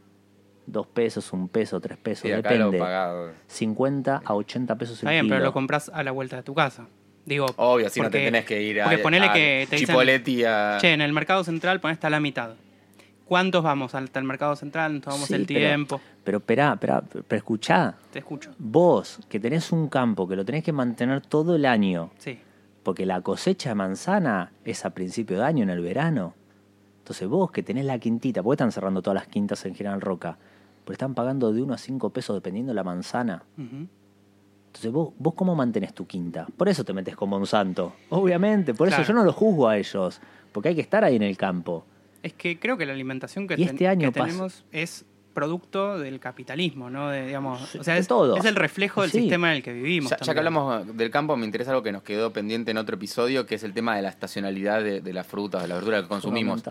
2 0.66 0.86
pesos, 0.88 1.32
1 1.32 1.48
peso, 1.48 1.80
3 1.80 1.96
pesos, 1.98 2.22
Sí, 2.22 2.28
lo 2.28 2.36
depende. 2.36 2.78
pagado. 2.78 3.30
50 3.46 4.22
a 4.24 4.34
80 4.34 4.76
pesos 4.76 4.94
el 4.94 4.98
Está 4.98 5.10
bien, 5.10 5.24
kilo. 5.24 5.34
pero 5.36 5.44
lo 5.46 5.52
compras 5.52 5.90
a 5.92 6.02
la 6.02 6.10
vuelta 6.12 6.36
de 6.36 6.42
tu 6.42 6.54
casa. 6.54 6.86
Digo, 7.24 7.46
Obvio, 7.56 7.88
si 7.90 8.00
no 8.00 8.08
te 8.10 8.18
tenés 8.24 8.44
que 8.44 8.62
ir 8.62 8.80
a, 8.80 8.84
Porque 8.84 8.98
ponele 8.98 9.26
a 9.26 9.32
que 9.32 9.66
te 9.68 9.74
dicen, 9.76 9.88
Chipoletti 9.88 10.44
a... 10.44 10.78
che, 10.80 10.92
en 10.92 11.00
el 11.00 11.12
mercado 11.12 11.42
central 11.42 11.80
ponés 11.80 11.96
hasta 11.96 12.08
la 12.10 12.20
mitad. 12.20 12.50
¿Cuántos 13.26 13.62
vamos 13.62 13.94
hasta 13.94 14.18
el 14.20 14.24
mercado 14.24 14.54
central? 14.56 14.94
Nos 14.94 15.02
tomamos 15.02 15.26
Sí, 15.26 15.34
el 15.34 15.46
pero- 15.46 15.58
tiempo. 15.60 16.00
Pero 16.22 16.38
esperá, 16.38 16.72
esperá, 16.74 17.02
pero 17.02 17.36
escuchá. 17.38 17.94
Te 18.12 18.20
escucho. 18.20 18.52
Vos, 18.58 19.18
que 19.28 19.40
tenés 19.40 19.72
un 19.72 19.88
campo, 19.88 20.28
que 20.28 20.36
lo 20.36 20.44
tenés 20.44 20.62
que 20.62 20.72
mantener 20.72 21.20
todo 21.22 21.56
el 21.56 21.64
año, 21.66 22.10
Sí. 22.18 22.38
Porque 22.82 23.04
la 23.04 23.20
cosecha 23.20 23.70
de 23.70 23.74
manzana 23.74 24.52
es 24.64 24.84
a 24.84 24.90
principio 24.90 25.38
de 25.38 25.44
año, 25.44 25.64
en 25.64 25.70
el 25.70 25.80
verano. 25.80 26.34
Entonces 26.98 27.26
vos 27.28 27.50
que 27.50 27.64
tenés 27.64 27.84
la 27.84 27.98
quintita, 27.98 28.44
porque 28.44 28.54
están 28.54 28.70
cerrando 28.70 29.02
todas 29.02 29.16
las 29.16 29.26
quintas 29.26 29.64
en 29.66 29.74
General 29.74 30.00
Roca, 30.00 30.38
pero 30.84 30.92
están 30.92 31.12
pagando 31.14 31.52
de 31.52 31.62
1 31.62 31.74
a 31.74 31.78
5 31.78 32.10
pesos 32.10 32.36
dependiendo 32.36 32.70
de 32.70 32.74
la 32.76 32.84
manzana. 32.84 33.42
Entonces 33.56 34.92
vos, 34.92 35.14
vos 35.18 35.34
cómo 35.34 35.54
mantenés 35.56 35.94
tu 35.94 36.06
quinta. 36.06 36.46
Por 36.56 36.68
eso 36.68 36.84
te 36.84 36.92
metes 36.92 37.16
con 37.16 37.28
Monsanto. 37.28 37.94
Obviamente, 38.10 38.72
por 38.74 38.86
eso 38.88 39.02
yo 39.02 39.14
no 39.14 39.24
lo 39.24 39.32
juzgo 39.32 39.68
a 39.68 39.76
ellos. 39.78 40.20
Porque 40.52 40.68
hay 40.70 40.74
que 40.76 40.80
estar 40.80 41.02
ahí 41.02 41.16
en 41.16 41.22
el 41.22 41.36
campo. 41.36 41.84
Es 42.26 42.32
que 42.32 42.58
creo 42.58 42.76
que 42.76 42.84
la 42.86 42.92
alimentación 42.92 43.46
que, 43.46 43.54
este 43.54 43.86
año 43.86 44.10
que 44.10 44.20
tenemos 44.20 44.64
es 44.72 45.04
producto 45.36 45.98
del 45.98 46.18
capitalismo, 46.18 46.88
¿no? 46.90 47.10
De, 47.10 47.26
digamos, 47.26 47.74
o 47.76 47.84
sea, 47.84 47.98
es, 47.98 48.08
todo. 48.08 48.36
es 48.36 48.44
el 48.46 48.56
reflejo 48.56 49.02
del 49.02 49.10
Sí. 49.10 49.20
sistema 49.20 49.50
en 49.50 49.58
el 49.58 49.62
que 49.62 49.72
vivimos. 49.74 50.10
Ya, 50.10 50.16
ya 50.16 50.32
que 50.32 50.38
hablamos 50.40 50.96
del 50.96 51.10
campo, 51.10 51.36
me 51.36 51.44
interesa 51.44 51.70
algo 51.72 51.82
que 51.82 51.92
nos 51.92 52.02
quedó 52.02 52.32
pendiente 52.32 52.70
en 52.70 52.78
otro 52.78 52.96
episodio, 52.96 53.44
que 53.46 53.54
es 53.56 53.62
el 53.62 53.74
tema 53.74 53.94
de 53.96 54.02
la 54.02 54.08
estacionalidad 54.08 54.82
de, 54.82 55.00
de 55.02 55.12
las 55.12 55.26
frutas, 55.26 55.60
de 55.62 55.68
las 55.68 55.76
verduras 55.78 56.02
que 56.02 56.08
consumimos. 56.08 56.62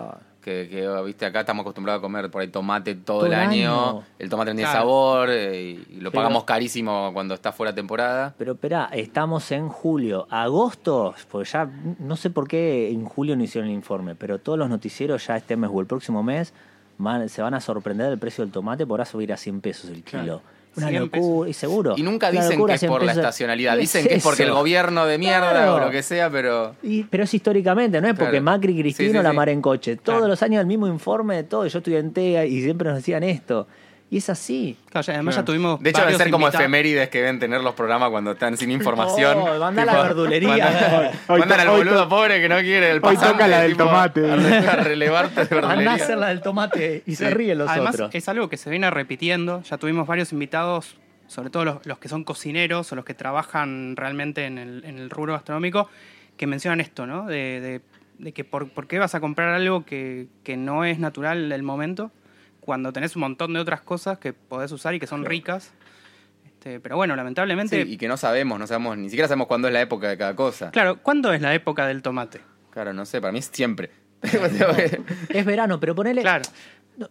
Que, 0.41 0.68
que, 0.70 0.88
viste, 1.03 1.26
acá 1.26 1.39
estamos 1.39 1.61
acostumbrados 1.63 1.99
a 1.99 2.01
comer 2.03 2.30
por 2.30 2.41
ahí 2.41 2.47
tomate 2.49 2.93
todo, 2.93 3.18
Todo 3.20 3.26
el 3.28 3.34
el 3.34 3.39
año. 3.39 3.89
año. 3.89 4.03
El 4.20 4.30
tomate 4.30 4.51
tiene 4.51 4.61
Claro. 4.63 4.80
sabor 4.80 5.30
eh, 5.32 5.59
y, 5.89 5.93
y 5.95 6.01
lo 6.01 6.11
Pero- 6.11 6.22
pagamos 6.24 6.43
carísimo 6.43 7.09
cuando 7.13 7.34
está 7.34 7.51
fuera 7.51 7.72
de 7.72 7.76
temporada. 7.76 8.34
Pero 8.38 8.51
espera, 8.53 8.89
estamos 8.93 9.51
en 9.51 9.70
julio. 9.70 10.28
Agosto, 10.30 11.16
pues 11.32 11.51
ya 11.51 11.68
no 11.99 12.16
sé 12.16 12.30
por 12.30 12.47
qué 12.47 12.91
en 12.91 13.05
julio 13.05 13.36
no 13.36 13.43
hicieron 13.43 13.70
el 13.70 13.76
informe, 13.76 14.13
pero 14.16 14.38
todos 14.39 14.57
los 14.59 14.70
noticieros 14.70 15.26
ya 15.26 15.36
este 15.38 15.55
mes 15.57 15.70
o 15.74 15.80
el 15.82 15.88
próximo 15.88 16.22
mes 16.22 16.53
van- 16.98 17.30
se 17.30 17.41
van 17.41 17.54
a 17.54 17.60
sorprender 17.62 18.10
del 18.10 18.20
precio 18.20 18.43
del 18.43 18.52
tomate, 18.52 18.86
podrá 18.86 19.06
subir 19.06 19.32
a 19.34 19.38
100 19.38 19.62
pesos 19.62 19.89
el 19.89 20.04
kilo. 20.04 20.24
Claro. 20.24 20.41
Una 20.78 20.89
100 20.89 21.04
locura, 21.04 21.50
y 21.50 21.54
seguro. 21.54 21.93
Y 21.98 22.04
nunca 22.04 22.30
dicen 22.32 22.52
locura, 22.58 22.72
que 22.74 22.76
es 22.76 22.80
100 22.82 22.91
por 22.91 23.04
la 23.04 23.12
estacionalidad. 23.14 23.76
¿Qué 23.76 23.80
Dicen 23.80 24.08
que 24.08 24.16
es 24.16 24.24
porque 24.24 24.43
el 24.43 24.52
gobierno 24.52 25.06
de 25.06 25.18
mierda 25.18 25.52
Claro. 25.52 25.76
o 25.76 25.80
lo 25.80 25.89
que 25.89 26.04
sea, 26.04 26.30
pero. 26.30 26.76
Y- 26.84 27.04
pero 27.06 27.24
es 27.24 27.34
históricamente, 27.34 28.02
no 28.02 28.08
es 28.10 28.14
porque 28.14 28.32
Claro. 28.41 28.43
Macri 28.43 28.74
Sí, 28.74 28.80
Cristino 28.82 29.20
sí, 29.22 29.24
la 29.24 29.32
mar 29.32 29.48
en 29.48 29.62
coche. 29.62 29.96
Todos 29.96 30.18
Claro. 30.20 30.28
los 30.28 30.43
años 30.43 30.60
el 30.60 30.68
mismo 30.68 30.88
informe 30.88 31.38
de 31.38 31.43
todo. 31.43 31.66
Yo 31.66 31.78
estudié 31.78 32.00
en 32.00 32.12
TEA 32.12 32.46
y 32.46 32.62
siempre 32.62 32.89
nos 32.89 32.98
decían 32.98 33.24
esto. 33.24 33.68
Y 34.10 34.18
es 34.18 34.30
así. 34.30 34.78
Claro, 34.91 35.06
ya- 35.08 35.14
además 35.16 35.34
Claro. 35.36 35.41
ya 35.43 35.45
tuvimos. 35.45 35.80
De 35.82 35.89
hecho, 35.89 35.97
deben 36.01 36.14
varios 36.14 36.22
ser 36.22 36.32
como 36.32 36.47
efemérides 36.47 37.10
que 37.10 37.18
deben 37.20 37.39
tener 37.39 37.62
los 37.62 37.74
programas 37.74 38.12
cuando 38.12 38.32
están 38.34 38.56
sin 38.56 38.70
información. 38.72 39.38
Oh, 39.39 39.60
mandá 39.60 39.82
a 39.82 39.86
la 39.86 40.03
verdulería. 40.03 40.49
Mandan, 40.49 41.12
Hoy 41.28 41.41
al 41.41 41.68
hoy 41.70 41.78
boludo 41.84 42.08
pobre 42.08 42.39
que 42.39 42.47
no 42.47 42.58
quiere 42.60 42.91
el 42.91 42.95
hoy 42.97 42.99
pasante, 43.01 43.34
toca 43.34 43.47
la 43.47 43.62
del 43.62 43.72
tipo, 43.72 43.84
tomate. 43.86 44.32
A, 44.32 44.36
re- 44.36 44.58
a 44.68 44.76
relevarte 44.76 45.36
de 45.36 45.41
Andá 45.41 45.56
a 45.56 45.60
verdulería. 45.76 45.93
hacer 46.03 46.18
la 46.20 46.28
del 46.28 46.41
tomate 46.41 47.03
y 47.08 47.16
se 47.16 47.30
ríen 47.32 47.58
los 47.58 47.70
Además, 47.70 47.95
otros. 47.95 48.14
es 48.14 48.30
algo 48.30 48.47
que 48.47 48.58
se 48.58 48.70
viene 48.70 48.89
repitiendo. 48.91 49.64
Ya 49.64 49.78
tuvimos 49.78 50.06
varios 50.08 50.32
invitados, 50.32 50.97
sobre 51.28 51.49
todo 51.49 51.66
los, 51.66 51.86
los 51.88 51.97
que 51.97 52.08
son 52.08 52.24
cocineros 52.24 52.91
o 52.91 52.95
los 52.95 53.06
que 53.06 53.16
trabajan 53.16 53.95
realmente 53.95 54.45
en 54.45 54.60
el, 54.60 54.86
en 54.86 54.99
el 54.99 55.10
rubro 55.10 55.34
gastronómico, 55.34 55.89
que 56.38 56.45
mencionan 56.45 56.80
esto, 56.80 57.08
¿no? 57.08 57.26
De, 57.26 57.60
de- 57.60 57.82
de 58.20 58.32
que 58.34 58.43
por, 58.45 58.70
por 58.70 58.88
qué 58.88 58.97
vas 58.99 59.14
a 59.16 59.20
comprar 59.20 59.49
algo 59.49 59.84
que, 59.84 60.28
que 60.45 60.56
no 60.56 60.86
es 60.86 60.99
natural 60.99 61.49
del 61.49 61.64
momento, 61.64 62.12
cuando 62.66 62.91
tenés 62.91 63.16
un 63.16 63.22
montón 63.22 63.53
de 63.53 63.59
otras 63.59 63.82
cosas 63.82 64.18
que 64.18 64.34
podés 64.34 64.72
usar 64.72 64.95
y 64.95 64.99
que 64.99 65.05
son 65.05 65.24
ricas. 65.24 65.72
Este, 66.43 66.80
pero 66.80 66.95
bueno, 66.95 67.16
lamentablemente. 67.16 67.84
Sí, 67.84 67.93
y 67.93 67.97
que 67.97 68.07
no 68.07 68.18
sabemos, 68.18 68.57
no 68.57 68.66
sabemos, 68.66 68.97
ni 68.97 69.09
siquiera 69.09 69.28
sabemos 69.28 69.47
cuándo 69.47 69.68
es 69.68 69.74
la 69.74 69.82
época 69.82 70.09
de 70.09 70.18
cada 70.18 70.36
cosa. 70.36 70.72
Claro, 70.72 70.97
¿cuándo 71.01 71.32
es 71.32 71.41
la 71.41 71.53
época 71.53 71.86
del 71.86 72.01
tomate? 72.01 72.41
Claro, 72.72 72.91
no 72.91 73.05
sé, 73.05 73.22
para 73.22 73.32
mí 73.32 73.39
es 73.39 73.49
siempre. 73.53 73.91
Es 75.30 75.45
verano, 75.45 75.80
pero 75.80 75.93
ponele. 75.93 76.22
Claro. 76.22 76.43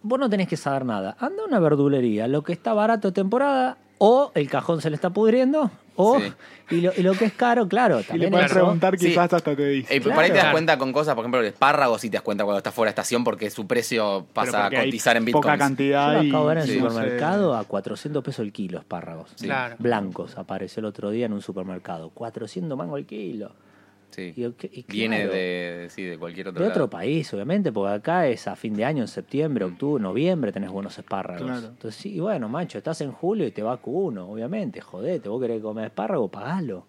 Vos 0.02 0.18
no 0.18 0.28
tenés 0.28 0.48
que 0.48 0.56
saber 0.56 0.84
nada. 0.84 1.16
Anda 1.20 1.44
a 1.44 1.46
una 1.46 1.60
verdulería, 1.60 2.26
lo 2.26 2.42
que 2.42 2.52
está 2.52 2.72
barato 2.72 3.08
de 3.08 3.12
temporada, 3.12 3.78
o 3.98 4.32
el 4.34 4.50
cajón 4.50 4.80
se 4.80 4.90
le 4.90 4.96
está 4.96 5.10
pudriendo, 5.10 5.70
o. 5.96 6.18
Sí. 6.20 6.32
Y, 6.70 6.80
lo, 6.80 6.92
y 6.96 7.02
lo 7.02 7.12
que 7.12 7.26
es 7.26 7.32
caro, 7.34 7.68
claro. 7.68 7.96
Y 8.00 8.02
le 8.02 8.06
También 8.08 8.30
puedes 8.32 8.52
preguntar, 8.52 8.98
Sí. 8.98 9.08
quizás 9.08 9.32
hasta 9.32 9.54
te 9.54 9.66
dice. 9.66 9.94
Eh, 9.96 10.00
Por 10.00 10.12
ahí 10.14 10.28
te 10.28 10.34
das 10.34 10.44
Claro. 10.44 10.52
cuenta 10.52 10.78
con 10.78 10.92
cosas, 10.92 11.14
por 11.14 11.22
ejemplo, 11.24 11.40
el 11.40 11.46
espárrago 11.46 11.98
sí 11.98 12.08
te 12.08 12.16
das 12.16 12.22
cuenta 12.22 12.44
cuando 12.44 12.58
está 12.58 12.72
fuera 12.72 12.88
de 12.88 12.92
estación 12.92 13.22
porque 13.22 13.50
su 13.50 13.66
precio 13.66 14.26
pasa 14.32 14.66
a 14.66 14.70
cotizar 14.70 15.16
en 15.16 15.24
Poca 15.26 15.38
bitcoins. 15.52 15.58
Yo 15.58 15.58
cantidad 15.58 16.12
lo 16.14 16.22
y 16.22 16.28
acabo 16.30 16.48
de 16.48 16.54
ver 16.54 16.64
en 16.64 16.68
Sí. 16.70 16.76
el 16.78 16.82
no 16.84 16.90
sé. 16.90 16.94
supermercado 16.96 17.54
a 17.56 17.64
400 17.64 18.24
pesos 18.24 18.44
el 18.46 18.52
kilo, 18.52 18.78
espárragos. 18.78 19.32
Sí. 19.36 19.44
Claro. 19.46 19.76
Blancos, 19.78 20.38
apareció 20.38 20.80
el 20.80 20.86
otro 20.86 21.10
día 21.10 21.26
en 21.26 21.32
un 21.34 21.42
supermercado. 21.42 22.10
400 22.10 22.76
mangos 22.78 22.98
el 22.98 23.06
kilo. 23.06 23.52
Sí. 24.14 24.32
Y, 24.36 24.44
ok, 24.44 24.64
y 24.70 24.84
Viene 24.88 25.16
claro, 25.22 25.32
de, 25.32 25.86
sí, 25.90 26.02
de 26.04 26.16
cualquier 26.18 26.48
otro 26.48 26.62
de 26.62 26.68
otro 26.68 26.80
lado. 26.82 26.90
país, 26.90 27.34
obviamente, 27.34 27.72
porque 27.72 27.94
acá 27.94 28.28
es 28.28 28.46
a 28.46 28.54
fin 28.54 28.74
de 28.74 28.84
año, 28.84 29.02
en 29.02 29.08
septiembre, 29.08 29.64
octubre, 29.64 30.00
noviembre, 30.00 30.52
tenés 30.52 30.70
buenos 30.70 30.96
espárragos. 30.98 31.42
Claro. 31.42 31.66
Entonces, 31.66 32.00
sí, 32.00 32.14
y 32.14 32.20
bueno, 32.20 32.48
macho, 32.48 32.78
estás 32.78 33.00
en 33.00 33.10
julio 33.10 33.46
y 33.46 33.50
te 33.50 33.62
va 33.62 33.80
Q1, 33.82 34.18
obviamente, 34.20 34.80
jodete, 34.80 35.28
vos 35.28 35.40
querés 35.40 35.60
comer 35.60 35.86
espárrago, 35.86 36.30
pagalo. 36.30 36.86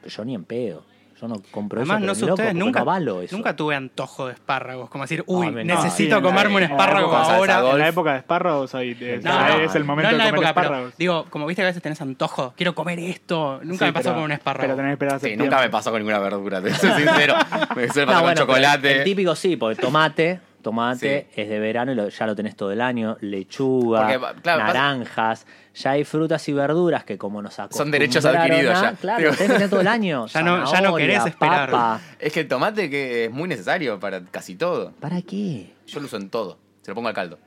Pero 0.00 0.14
yo 0.14 0.24
ni 0.24 0.34
en 0.34 0.44
pedo. 0.44 0.84
Yo 1.20 1.26
no 1.28 1.42
compro 1.50 1.80
Además, 1.80 1.98
eso, 1.98 2.06
no 2.06 2.14
sé 2.14 2.20
loco, 2.22 2.34
ustedes, 2.34 2.54
nunca, 2.54 2.84
no 2.84 3.20
eso. 3.22 3.36
nunca 3.36 3.56
tuve 3.56 3.74
antojo 3.74 4.26
de 4.28 4.34
espárragos. 4.34 4.88
Como 4.88 5.02
decir, 5.04 5.24
uy, 5.26 5.46
Ah, 5.48 5.50
necesito 5.50 6.14
no, 6.20 6.20
sí, 6.20 6.22
comerme 6.28 6.56
un 6.56 6.62
espárrago 6.62 7.12
ahora. 7.16 7.58
En 7.72 7.78
la 7.78 7.88
época 7.88 8.12
de 8.12 8.18
espárragos 8.18 8.74
ahí, 8.74 8.96
es, 9.00 9.24
No, 9.24 9.38
no, 9.48 9.54
es 9.60 9.74
el 9.74 9.84
momento 9.84 10.08
no 10.10 10.12
en 10.12 10.18
la 10.18 10.24
de 10.26 10.30
comer 10.30 10.44
época, 10.44 10.54
pero 10.54 10.64
espárragos. 10.66 10.94
digo, 10.96 11.26
como 11.30 11.46
viste 11.46 11.62
que 11.62 11.66
a 11.66 11.70
veces 11.70 11.82
tenés 11.82 12.00
antojo, 12.00 12.54
quiero 12.56 12.74
comer 12.74 12.98
esto. 13.00 13.60
Nunca 13.64 13.78
Sí, 13.78 13.84
me 13.86 13.92
pasó 13.92 14.04
pero- 14.10 14.14
con 14.14 14.22
un 14.24 14.32
espárrago. 14.32 14.76
Pero 14.76 14.96
tenés 14.98 15.22
Sí, 15.22 15.36
nunca 15.36 15.60
me 15.60 15.70
pasó 15.70 15.90
con 15.90 16.00
ninguna 16.00 16.18
verdura, 16.20 16.60
te 16.62 16.72
soy 16.74 16.90
sincero. 16.92 17.34
Me 17.76 17.88
suele 17.88 18.06
pasar 18.06 18.22
No, 18.22 18.22
con 18.28 18.34
chocolate. 18.34 18.98
El 18.98 19.04
típico 19.04 19.34
sí, 19.34 19.56
porque 19.56 19.80
tomate, 19.80 20.40
tomate 20.62 21.28
Sí. 21.34 21.40
es 21.42 21.48
de 21.48 21.58
verano 21.58 21.92
y 21.92 21.94
lo- 21.94 22.08
ya 22.08 22.26
lo 22.26 22.36
tenés 22.36 22.54
todo 22.56 22.70
el 22.72 22.80
año, 22.80 23.16
lechuga, 23.20 24.02
Porque, 24.02 24.18
pasa- 24.20 24.56
naranjas, 24.58 25.46
ya 25.78 25.92
hay 25.92 26.04
frutas 26.04 26.48
y 26.48 26.52
verduras 26.52 27.04
que 27.04 27.16
como 27.18 27.40
nos 27.40 27.54
Son 27.70 27.90
derechos 27.90 28.24
adquiridos 28.24 28.80
ya. 28.80 28.92
Claro, 28.94 29.32
tener 29.34 29.70
todo 29.70 29.80
el 29.80 29.88
año. 29.88 30.26
Ya 30.32 30.42
no- 30.42 30.70
ya 30.70 30.80
no 30.80 30.94
querés 30.96 31.24
esperar. 31.26 31.70
papa. 31.70 32.00
Es 32.18 32.32
que 32.32 32.40
el 32.40 32.48
tomate 32.48 32.90
que 32.90 33.26
es 33.26 33.30
muy 33.30 33.48
necesario 33.48 33.98
para 34.00 34.20
casi 34.24 34.56
todo. 34.56 34.92
¿Para 35.00 35.22
qué? 35.22 35.72
Yo 35.86 36.00
lo 36.00 36.06
uso 36.06 36.16
en 36.16 36.30
todo. 36.30 36.58
Se 36.82 36.90
lo 36.90 36.94
pongo 36.94 37.08
al 37.08 37.14
caldo. 37.14 37.38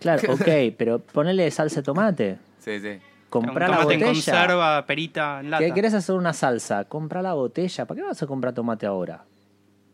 Claro, 0.00 0.22
ok, 0.32 0.74
pero 0.76 0.98
ponele 1.00 1.50
salsa 1.50 1.76
de 1.76 1.82
tomate. 1.82 2.38
Sí, 2.60 2.80
sí. 2.80 2.88
un 2.88 3.00
Comprá 3.28 3.68
la 3.68 3.76
tomate 3.76 3.94
en 3.94 4.00
botella. 4.00 4.32
conserva, 4.32 4.86
perita, 4.86 5.40
en 5.40 5.50
lata. 5.50 5.64
¿Qué 5.64 5.72
querés 5.74 5.92
hacer 5.94 6.14
una 6.14 6.32
salsa? 6.32 6.84
Comprá 6.84 7.20
la 7.22 7.34
botella. 7.34 7.84
¿Para 7.84 8.00
qué 8.00 8.06
vas 8.06 8.22
a 8.22 8.26
comprar 8.26 8.54
tomate 8.54 8.86
ahora? 8.86 9.24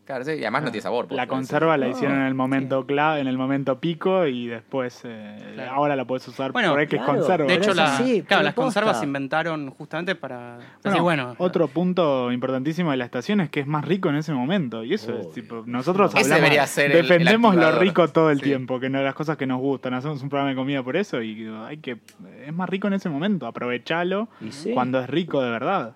Claro, 0.05 0.23
sí. 0.25 0.33
Y 0.33 0.43
además 0.43 0.65
no 0.65 0.71
tiene 0.71 0.83
sabor. 0.83 1.07
La 1.11 1.23
porque- 1.23 1.29
conserva 1.29 1.79
la 1.79 1.87
No, 1.87 1.93
hicieron 1.93 2.19
en 2.19 2.27
el 2.27 2.35
momento 2.35 2.85
clave, 2.85 3.21
en 3.21 3.27
el 3.27 3.39
momento 3.39 3.81
pico 3.81 4.27
y 4.27 4.49
después 4.49 5.01
eh, 5.05 5.37
Claro. 5.55 5.73
ahora 5.73 5.97
la 5.97 6.05
puedes 6.05 6.29
usar 6.29 6.53
Bueno, 6.53 6.71
por 6.71 6.81
ahí 6.81 6.87
que 6.87 6.97
claro. 6.99 7.13
es 7.13 7.19
conserva. 7.21 7.47
De 7.47 7.55
hecho, 7.55 7.73
la- 7.73 7.95
así, 7.97 8.23
claro, 8.23 8.43
las 8.43 8.53
posta. 8.53 8.65
conservas 8.67 8.99
se 8.99 9.07
inventaron 9.07 9.71
justamente 9.71 10.15
para 10.15 10.59
Bueno, 10.83 11.03
bueno, 11.03 11.35
otro 11.39 11.69
punto 11.69 12.31
importantísimo 12.33 12.91
de 12.91 12.99
la 12.99 13.07
estación 13.07 13.41
es 13.41 13.49
que 13.49 13.61
es 13.61 13.67
más 13.67 13.85
rico 13.87 14.11
en 14.11 14.17
ese 14.17 14.33
momento. 14.35 14.85
Y 14.85 14.93
eso 14.93 15.17
es 15.19 15.33
tipo, 15.33 15.63
nosotros 15.65 16.11
Ese 16.11 16.19
hablamos, 16.25 16.37
debería 16.43 16.67
ser 16.67 16.91
el- 16.91 16.97
el 16.99 17.03
defendemos 17.09 17.55
lo 17.57 17.73
rico 17.79 18.07
todo 18.09 18.31
el 18.31 18.39
Sí. 18.41 18.45
tiempo, 18.45 18.79
que 18.81 18.91
no 18.91 19.03
las 19.03 19.15
cosas 19.15 19.39
que 19.39 19.47
nos 19.47 19.59
gustan. 19.61 19.95
Hacemos 19.95 20.23
un 20.23 20.29
programa 20.29 20.51
de 20.51 20.57
comida 20.57 20.83
por 20.83 20.97
eso 20.97 21.23
y 21.23 21.47
hay 21.67 21.79
que 21.79 21.99
es 22.47 22.53
más 22.53 22.69
rico 22.69 22.89
en 22.89 22.93
ese 22.93 23.09
momento. 23.09 23.47
Aprovechalo 23.47 24.29
sí. 24.51 24.73
cuando 24.75 25.01
es 25.01 25.09
rico 25.09 25.41
de 25.41 25.51
verdad. 25.51 25.95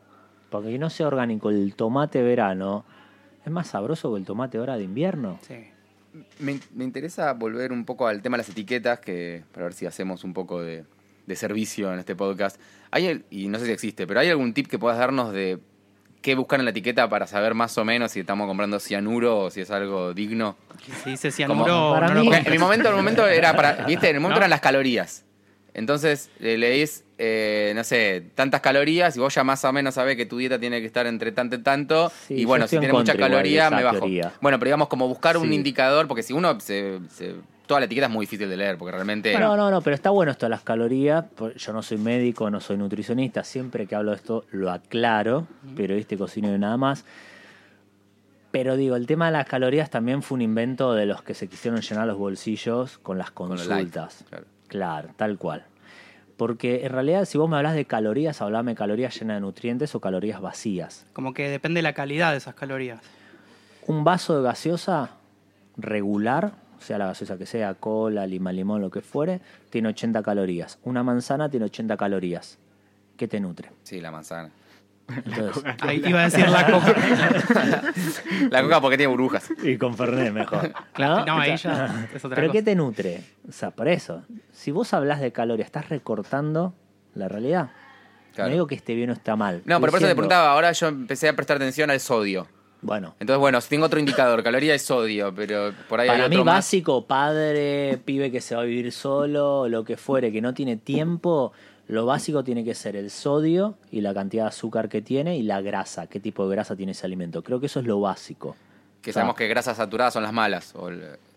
Porque 0.51 0.71
que 0.71 0.79
no 0.79 0.89
sea 0.89 1.09
orgánico 1.09 1.51
el 1.51 1.75
tomate 1.75 2.23
verano 2.23 2.87
es 3.45 3.53
más 3.53 3.69
sabroso 3.69 4.13
que 4.13 4.19
el 4.21 4.25
tomate 4.27 4.59
ahora 4.59 4.77
de 4.77 4.85
invierno. 4.85 5.39
sí. 5.47 5.55
Me, 6.41 6.59
me 6.75 6.85
interesa 6.85 7.33
volver 7.35 7.71
un 7.71 7.85
poco 7.85 8.09
al 8.09 8.23
tema 8.23 8.37
de 8.37 8.43
las 8.43 8.49
etiquetas, 8.49 8.99
que 8.99 9.45
para 9.53 9.65
ver 9.65 9.75
si 9.75 9.85
hacemos 9.87 10.25
un 10.25 10.33
poco 10.33 10.63
de, 10.63 10.85
de 11.27 11.37
servicio 11.37 11.93
en 11.93 11.99
este 12.01 12.17
podcast. 12.17 12.59
Hay, 12.91 13.07
el- 13.07 13.25
y 13.31 13.47
no 13.49 13.59
sé 13.59 13.67
si 13.67 13.73
existe, 13.73 14.07
pero 14.07 14.19
¿hay 14.21 14.29
algún 14.31 14.53
tip 14.55 14.67
que 14.69 14.79
puedas 14.79 14.99
darnos 14.99 15.33
de 15.33 15.59
qué 16.23 16.35
buscar 16.35 16.59
en 16.61 16.65
la 16.65 16.71
etiqueta 16.73 17.09
para 17.09 17.27
saber 17.27 17.55
más 17.55 17.77
o 17.79 17.85
menos 17.85 18.11
si 18.13 18.21
estamos 18.21 18.49
comprando 18.49 18.81
cianuro 18.81 19.39
o 19.45 19.51
si 19.51 19.61
es 19.61 19.71
algo 19.71 20.15
digno? 20.15 20.57
Si 21.05 21.11
dice 21.11 21.31
cianuro, 21.31 21.91
Para 21.93 22.09
no 22.09 22.25
Porque 22.25 22.39
en 22.39 22.51
mi 22.53 22.59
momento, 22.59 22.89
en 22.89 22.95
el 22.95 22.97
momento 22.97 23.27
era 23.29 23.55
para, 23.55 23.85
viste, 23.85 24.09
en 24.09 24.17
el 24.17 24.21
momento 24.21 24.41
¿No? 24.41 24.45
eran 24.45 24.51
las 24.51 24.61
calorías. 24.63 25.25
Entonces 25.75 26.31
eh, 26.41 26.57
leís, 26.59 27.05
eh, 27.19 27.73
no 27.77 27.85
sé, 27.85 28.25
tantas 28.35 28.61
calorías 28.61 29.17
y 29.17 29.21
vos 29.21 29.35
ya 29.35 29.45
más 29.45 29.65
o 29.65 29.73
menos 29.73 29.95
sabés 29.95 30.17
que 30.17 30.27
tu 30.27 30.39
dieta 30.39 30.59
tiene 30.59 30.81
que 30.81 30.87
estar 30.87 31.07
entre 31.07 31.31
tanto 31.33 31.57
y 31.57 31.63
tanto. 31.63 32.11
Sí, 32.27 32.35
y 32.35 32.45
bueno, 32.45 32.67
si 32.67 32.77
en 32.77 32.81
tiene 32.81 32.93
mucha 32.95 33.17
caloría, 33.17 33.71
me 33.71 33.85
bajo. 33.85 33.99
teoría. 33.99 34.33
Bueno, 34.41 34.59
pero 34.59 34.69
digamos 34.69 34.89
como 34.89 35.07
buscar 35.07 35.37
un 35.37 35.53
indicador, 35.53 36.09
porque 36.09 36.23
si 36.23 36.33
uno 36.33 36.59
se, 36.61 36.99
se- 37.11 37.37
Toda 37.69 37.81
la 37.81 37.87
etiqueta 37.87 38.07
es 38.07 38.13
muy 38.15 38.25
difícil 38.25 38.49
de 38.49 38.57
leer, 38.57 38.79
porque 38.79 38.93
realmente... 38.93 39.39
No, 39.39 39.55
no, 39.55 39.71
no, 39.71 39.83
pero 39.83 39.95
está 39.95 40.09
bueno 40.09 40.33
esto 40.33 40.47
de 40.47 40.51
las 40.51 40.63
calorías. 40.63 41.27
Yo 41.59 41.73
no 41.75 41.83
soy 41.83 41.99
médico, 41.99 42.49
no 42.49 42.63
soy 42.63 42.79
nutricionista. 42.79 43.45
Siempre 43.45 43.87
que 43.87 43.95
hablo 43.95 44.13
de 44.13 44.17
esto 44.17 44.47
lo 44.53 44.71
aclaro. 44.71 45.47
Periodista 45.77 46.15
y 46.15 46.19
cocinero 46.19 46.55
y 46.57 46.59
nada 46.59 46.79
más. 46.79 47.05
Pero 48.51 48.77
digo, 48.79 48.97
el 48.97 49.07
tema 49.07 49.27
de 49.27 49.33
las 49.33 49.45
calorías 49.47 49.91
también 49.91 50.23
fue 50.23 50.37
un 50.37 50.41
invento 50.43 50.95
de 50.95 51.05
los 51.05 51.21
que 51.23 51.35
se 51.35 51.47
quisieron 51.47 51.83
llenar 51.83 52.07
los 52.07 52.17
bolsillos 52.17 52.97
con 52.97 53.19
las 53.19 53.31
Con 53.31 53.49
consultas. 53.49 54.25
claro. 54.31 54.47
Claro, 54.69 55.11
tal 55.17 55.39
cual. 55.39 55.65
Porque 56.37 56.87
en 56.87 56.93
realidad, 56.93 57.25
si 57.25 57.37
vos 57.37 57.51
me 57.51 57.57
hablas 57.57 57.75
de 57.75 57.85
calorías, 57.85 58.41
hablame 58.41 58.73
de 58.73 58.77
calorías 58.77 59.19
llenas 59.19 59.39
de 59.39 59.41
nutrientes 59.41 59.95
o 59.95 60.01
calorías 60.01 60.41
vacías. 60.41 61.05
Como 61.13 61.35
que 61.35 61.49
depende 61.49 61.79
de 61.79 61.83
la 61.83 61.95
calidad 61.95 62.31
de 62.31 62.39
esas 62.39 62.55
calorías. 62.55 63.01
Un 63.89 64.05
vaso 64.05 64.37
de 64.37 64.45
gaseosa 64.45 65.11
regular, 65.77 66.53
sea 66.79 66.99
la 66.99 67.07
gaseosa 67.07 67.39
que 67.39 67.47
sea, 67.47 67.75
cola, 67.75 68.27
lima, 68.27 68.53
limón, 68.53 68.81
lo 68.83 68.91
que 68.91 69.01
fuere, 69.01 69.41
tiene 69.71 69.89
80 69.89 70.23
calorías. 70.23 70.79
Una 70.85 71.03
manzana 71.03 71.49
tiene 71.49 71.67
80 71.67 71.97
calorías. 71.97 72.59
¿Qué 73.17 73.27
te 73.27 73.41
nutre? 73.41 73.71
Sí, 73.83 74.01
la 74.01 74.13
manzana. 74.13 74.51
Entonces, 75.09 75.65
Ahí 75.81 76.03
iba 76.05 76.21
a 76.21 76.25
decir 76.25 76.49
la 76.49 76.67
coca. 76.71 76.95
La 78.51 78.63
coca 78.63 78.81
porque 78.81 78.97
tiene 78.97 79.11
burbujas. 79.11 79.51
y 79.63 79.77
con 79.77 79.97
Fernet 79.97 80.33
mejor. 80.33 80.73
Claro, 80.93 81.21
¿No? 81.21 81.27
no, 81.27 81.41
ahí 81.41 81.57
ya 81.57 82.07
es 82.15 82.25
otra 82.25 82.37
¿Pero 82.37 82.49
cosa. 82.49 82.53
qué 82.59 82.63
te 82.63 82.75
nutre? 82.75 83.23
O 83.49 83.53
sea, 83.53 83.71
por 83.71 83.89
eso, 83.89 84.23
si 84.53 84.71
vos 84.71 84.93
hablas 84.95 85.21
de 85.21 85.33
calorías, 85.33 85.67
estás 85.67 85.89
recortando 85.89 86.75
la 87.15 87.29
realidad. 87.29 87.71
Claro. 88.35 88.51
No 88.51 88.55
digo 88.55 88.67
que 88.67 88.75
esté 88.75 88.95
bien 88.95 89.11
o 89.11 89.13
está 89.15 89.35
mal. 89.37 89.63
No, 89.65 89.81
pero 89.81 89.91
por 89.91 89.99
eso 90.01 90.09
te 90.09 90.15
preguntaba, 90.15 90.53
ahora 90.53 90.73
yo 90.73 90.87
empecé 90.89 91.29
a 91.29 91.35
prestar 91.35 91.57
atención 91.57 91.91
al 91.91 92.01
sodio. 92.01 92.47
Bueno, 92.81 93.17
Entonces, 93.19 93.41
bueno, 93.41 93.61
si 93.61 93.71
tengo 93.71 93.87
otro 93.87 93.99
indicador, 93.99 94.41
caloría 94.45 94.73
y 94.73 94.79
sodio, 94.79 95.35
pero 95.35 95.73
por 95.89 95.99
ahí 95.99 96.09
hay 96.09 96.17
para 96.17 96.29
mí 96.29 96.37
otro 96.37 96.45
más. 96.45 96.55
básico, 96.59 97.07
padre, 97.09 97.99
pibe 98.05 98.31
que 98.31 98.41
se 98.41 98.55
va 98.55 98.61
a 98.63 98.65
vivir 98.65 98.93
solo, 98.93 99.69
lo 99.69 99.83
que 99.83 99.97
fuere, 99.97 100.31
que 100.31 100.41
no 100.41 100.55
tiene 100.55 100.77
tiempo, 100.77 101.53
lo 101.89 102.07
básico 102.07 102.45
tiene 102.45 102.65
que 102.65 102.75
ser 102.75 102.97
el 102.97 103.11
sodio 103.11 103.77
y 103.91 104.01
la 104.03 104.15
cantidad 104.15 104.45
de 104.45 104.49
azúcar 104.49 104.89
que 104.89 105.03
tiene 105.03 105.37
y 105.37 105.43
la 105.43 105.61
grasa, 105.61 106.07
qué 106.07 106.21
tipo 106.21 106.47
de 106.49 106.55
grasa 106.55 106.77
tiene 106.77 106.93
ese 106.93 107.07
alimento. 107.07 107.43
Creo 107.43 107.61
que 107.61 107.67
eso 107.67 107.81
es 107.81 107.87
lo 107.87 108.01
básico. 108.01 108.57
Que 109.03 109.11
O 109.11 109.13
sea, 109.13 109.21
sabemos 109.23 109.37
que 109.37 109.49
grasas 109.49 109.77
saturadas 109.77 110.13
son 110.15 110.23
las 110.23 110.33
malas, 110.33 110.75
o, 110.75 110.91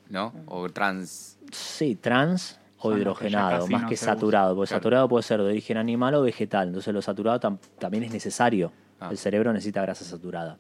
¿no? 0.10 0.34
O 0.48 0.70
trans. 0.70 1.38
Sí, 1.52 1.96
trans 1.96 2.60
o 2.80 2.92
que 2.92 2.98
hidrogenado, 3.00 3.68
más 3.68 3.84
no 3.84 3.90
que 3.90 3.96
saturado, 3.98 4.56
porque 4.56 4.70
Claro. 4.70 4.80
saturado 4.82 5.08
puede 5.10 5.24
ser 5.24 5.40
de 5.42 5.46
origen 5.50 5.78
animal 5.78 6.16
o 6.16 6.22
vegetal, 6.24 6.68
entonces 6.70 6.94
lo 6.94 7.02
saturado 7.02 7.40
tam- 7.40 7.60
también 7.80 8.04
es 8.04 8.12
necesario. 8.12 8.72
Ah. 9.00 9.10
El 9.12 9.18
cerebro 9.18 9.54
necesita 9.54 9.82
grasa 9.82 10.04
saturada. 10.04 10.58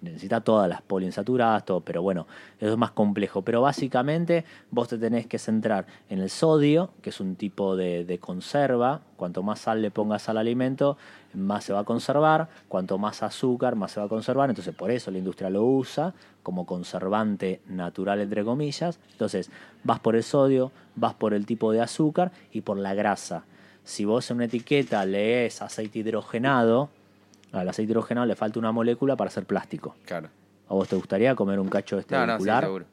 Necesita 0.00 0.40
todas 0.40 0.68
las 0.68 0.82
poliinsaturadas, 0.82 1.64
todo, 1.64 1.80
pero 1.80 2.02
bueno, 2.02 2.26
eso 2.58 2.72
es 2.72 2.78
más 2.78 2.90
complejo. 2.90 3.42
Pero 3.42 3.62
básicamente 3.62 4.44
vos 4.70 4.88
te 4.88 4.98
tenés 4.98 5.26
que 5.26 5.38
centrar 5.38 5.86
en 6.08 6.18
el 6.18 6.30
sodio, 6.30 6.90
que 7.02 7.10
es 7.10 7.20
un 7.20 7.36
tipo 7.36 7.76
de, 7.76 8.04
de 8.04 8.18
conserva. 8.18 9.00
Cuanto 9.16 9.42
más 9.42 9.60
sal 9.60 9.80
le 9.80 9.90
pongas 9.90 10.28
al 10.28 10.38
alimento, 10.38 10.96
más 11.34 11.64
se 11.64 11.72
va 11.72 11.80
a 11.80 11.84
conservar. 11.84 12.48
Cuanto 12.68 12.98
más 12.98 13.22
azúcar, 13.22 13.76
más 13.76 13.92
se 13.92 14.00
va 14.00 14.06
a 14.06 14.08
conservar. 14.08 14.50
Entonces, 14.50 14.74
por 14.74 14.90
eso 14.90 15.10
la 15.10 15.18
industria 15.18 15.50
lo 15.50 15.64
usa 15.64 16.14
como 16.42 16.66
conservante 16.66 17.60
natural, 17.68 18.20
entre 18.20 18.44
comillas. 18.44 18.98
Entonces, 19.12 19.50
vas 19.84 20.00
por 20.00 20.16
el 20.16 20.22
sodio, 20.22 20.72
vas 20.96 21.14
por 21.14 21.34
el 21.34 21.46
tipo 21.46 21.72
de 21.72 21.80
azúcar 21.80 22.32
y 22.52 22.62
por 22.62 22.76
la 22.76 22.94
grasa. 22.94 23.44
Si 23.84 24.04
vos 24.04 24.30
en 24.30 24.36
una 24.36 24.44
etiqueta 24.46 25.04
lees 25.04 25.62
aceite 25.62 26.00
hidrogenado, 26.00 26.90
al 27.52 27.68
aceite 27.68 27.92
hidrogenado 27.92 28.26
le 28.26 28.34
falta 28.36 28.58
una 28.58 28.72
molécula 28.72 29.16
para 29.16 29.28
hacer 29.28 29.44
plástico. 29.44 29.94
Claro. 30.04 30.28
¿A 30.68 30.74
vos 30.74 30.88
te 30.88 30.96
gustaría 30.96 31.34
comer 31.34 31.60
un 31.60 31.68
cacho 31.68 31.96
de 31.96 32.00
este 32.02 32.14
No, 32.14 32.26
no, 32.26 32.38
sí, 32.38 32.44
seguro. 32.48 32.84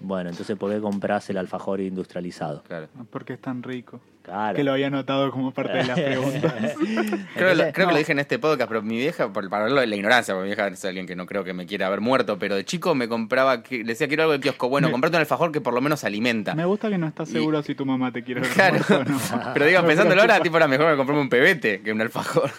Bueno, 0.00 0.30
entonces 0.30 0.56
¿por 0.56 0.70
qué 0.72 0.80
compras 0.80 1.28
el 1.28 1.38
alfajor 1.38 1.80
industrializado? 1.80 2.62
Claro. 2.62 2.86
Porque 3.10 3.32
es 3.32 3.40
tan 3.40 3.62
rico. 3.64 4.00
Claro. 4.22 4.54
Que 4.54 4.62
lo 4.62 4.72
había 4.72 4.90
notado 4.90 5.30
como 5.32 5.50
parte 5.52 5.72
de 5.78 5.84
las 5.84 5.98
preguntas. 5.98 6.52
Creo, 7.34 7.50
Entonces, 7.50 7.72
creo 7.74 7.86
que 7.88 7.92
lo 7.92 7.98
dije 7.98 8.12
en 8.12 8.18
este 8.20 8.38
podcast, 8.38 8.68
pero 8.68 8.82
mi 8.82 8.96
vieja, 8.96 9.32
por, 9.32 9.48
para 9.48 9.62
hablarlo 9.64 9.80
de 9.80 9.86
la 9.88 9.96
ignorancia, 9.96 10.34
porque 10.34 10.44
mi 10.50 10.54
vieja 10.54 10.68
es 10.68 10.84
alguien 10.84 11.06
que 11.06 11.16
no 11.16 11.26
creo 11.26 11.42
que 11.44 11.52
me 11.54 11.66
quiera 11.66 11.86
haber 11.88 12.00
muerto, 12.00 12.38
pero 12.38 12.54
de 12.54 12.64
chico 12.64 12.94
me 12.94 13.08
compraba, 13.08 13.62
que- 13.62 13.78
le 13.78 13.84
decía, 13.84 14.06
quiero 14.06 14.24
algo 14.24 14.34
de 14.34 14.40
kiosco. 14.40 14.68
Bueno, 14.68 14.88
Me- 14.88 14.92
comprate 14.92 15.16
un 15.16 15.20
alfajor 15.20 15.50
que 15.50 15.60
por 15.62 15.72
lo 15.74 15.80
menos 15.80 16.04
alimenta. 16.04 16.54
Me 16.54 16.64
gusta 16.66 16.88
que 16.90 16.98
no 16.98 17.08
estás 17.08 17.28
Y- 17.30 17.32
seguro 17.32 17.62
si 17.62 17.74
tu 17.74 17.84
mamá 17.86 18.12
te 18.12 18.22
quiere 18.22 18.42
ver 18.42 18.50
Claro. 18.54 18.74
muerto 18.88 18.94
o 19.34 19.36
no. 19.36 19.52
Pero 19.54 19.66
digo, 19.66 19.82
pensándolo 19.86 20.20
ahora, 20.20 20.40
tipo, 20.40 20.56
era 20.58 20.68
mejor 20.68 20.90
que 20.92 20.96
comprarme 20.96 21.22
un 21.22 21.28
pebete 21.30 21.80
que 21.80 21.90
un 21.90 22.00
alfajor. 22.00 22.50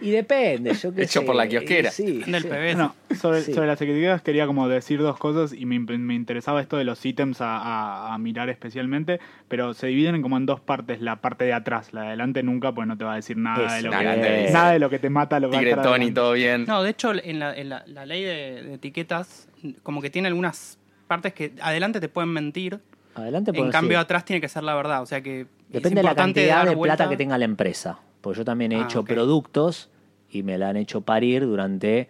Y 0.00 0.10
depende, 0.10 0.74
yo 0.74 0.94
qué 0.94 1.02
Hecho 1.04 1.20
sé. 1.20 1.26
por 1.26 1.34
la 1.34 1.48
kiosquera. 1.48 1.90
Sí, 1.90 2.22
Del 2.26 2.42
sí. 2.42 2.48
PBS. 2.48 2.76
No, 2.76 2.94
sobre, 3.18 3.40
Sí. 3.40 3.54
sobre 3.54 3.66
las 3.66 3.80
etiquetas 3.80 4.20
quería 4.20 4.46
como 4.46 4.68
decir 4.68 5.00
dos 5.00 5.16
cosas 5.18 5.54
y 5.54 5.64
me, 5.64 5.78
me 5.78 6.14
interesaba 6.14 6.60
esto 6.60 6.76
de 6.76 6.84
los 6.84 7.04
ítems 7.06 7.40
a, 7.40 7.56
a- 7.56 8.14
a 8.14 8.18
mirar 8.18 8.50
especialmente, 8.50 9.20
pero 9.48 9.72
se 9.72 9.86
dividen 9.86 10.20
como 10.20 10.36
en 10.36 10.44
dos 10.44 10.60
partes, 10.60 11.00
la 11.00 11.16
parte 11.16 11.44
de 11.46 11.54
atrás, 11.54 11.94
la 11.94 12.02
de 12.02 12.06
adelante 12.08 12.42
nunca, 12.42 12.72
pues 12.72 12.86
no 12.86 12.98
te 12.98 13.04
va 13.04 13.14
a 13.14 13.16
decir 13.16 13.38
nada 13.38 13.74
de 13.76 13.82
lo 13.82 13.90
nada, 13.90 14.14
que 14.20 14.50
nada 14.52 14.70
de 14.72 14.78
lo 14.78 14.90
que 14.90 14.98
te 14.98 15.08
mata 15.08 15.40
lo 15.40 15.48
va 15.50 15.56
a 15.56 15.60
estar 15.60 15.70
Tigretón 15.76 15.92
y 15.92 15.94
adelante. 15.94 16.14
todo 16.14 16.32
bien. 16.32 16.64
No, 16.66 16.82
de 16.82 16.90
hecho, 16.90 17.12
en 17.14 17.38
la, 17.38 17.56
en 17.56 17.68
la- 17.70 17.84
la 17.86 18.04
ley 18.04 18.22
de, 18.22 18.62
de 18.64 18.74
etiquetas, 18.74 19.48
como 19.82 20.02
que 20.02 20.10
tiene 20.10 20.28
algunas 20.28 20.78
partes 21.06 21.32
que 21.32 21.52
adelante 21.62 22.00
te 22.00 22.08
pueden 22.10 22.30
mentir, 22.30 22.80
Adelante 23.14 23.50
en 23.54 23.70
cambio 23.70 23.96
decir, 23.96 24.04
atrás 24.04 24.24
tiene 24.26 24.42
que 24.42 24.48
ser 24.50 24.62
la 24.62 24.74
verdad. 24.74 25.00
O 25.00 25.06
sea 25.06 25.22
que 25.22 25.40
es 25.42 25.46
Depende 25.70 26.00
de 26.00 26.02
la 26.02 26.14
cantidad 26.14 26.66
de 26.66 26.74
vuelta- 26.74 26.96
plata 26.96 27.08
que 27.10 27.16
tenga 27.16 27.38
la 27.38 27.46
empresa. 27.46 27.98
Porque 28.26 28.38
yo 28.38 28.44
también 28.44 28.72
he 28.72 28.80
Ah, 28.80 28.82
hecho 28.82 29.04
productos 29.04 29.88
y 30.28 30.42
me 30.42 30.58
la 30.58 30.70
han 30.70 30.76
hecho 30.76 31.02
parir 31.02 31.46
durante 31.46 32.08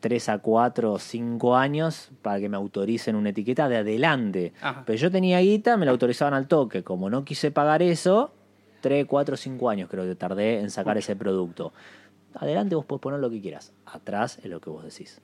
3 0.00 0.28
a 0.28 0.38
4 0.40 0.92
o 0.92 0.98
5 0.98 1.56
años 1.56 2.10
para 2.20 2.38
que 2.38 2.50
me 2.50 2.58
autoricen 2.58 3.16
una 3.16 3.30
etiqueta 3.30 3.66
de 3.66 3.78
adelante. 3.78 4.52
Ajá. 4.60 4.82
Pero 4.84 4.98
yo 4.98 5.10
tenía 5.10 5.40
guita, 5.40 5.78
me 5.78 5.86
la 5.86 5.92
autorizaban 5.92 6.34
al 6.34 6.46
toque. 6.46 6.82
Como 6.84 7.08
no 7.08 7.24
quise 7.24 7.50
pagar 7.50 7.80
eso, 7.80 8.34
3, 8.82 9.06
4, 9.06 9.38
5 9.38 9.70
años 9.70 9.88
creo 9.90 10.04
que 10.04 10.14
tardé 10.14 10.60
en 10.60 10.68
sacar 10.70 10.98
ese 10.98 11.16
producto. 11.16 11.72
Adelante 12.34 12.74
vos 12.74 12.84
podés 12.84 13.00
poner 13.00 13.20
lo 13.20 13.30
que 13.30 13.40
quieras. 13.40 13.72
Atrás 13.86 14.38
es 14.42 14.50
lo 14.50 14.60
que 14.60 14.68
vos 14.68 14.84
decís. 14.84 15.22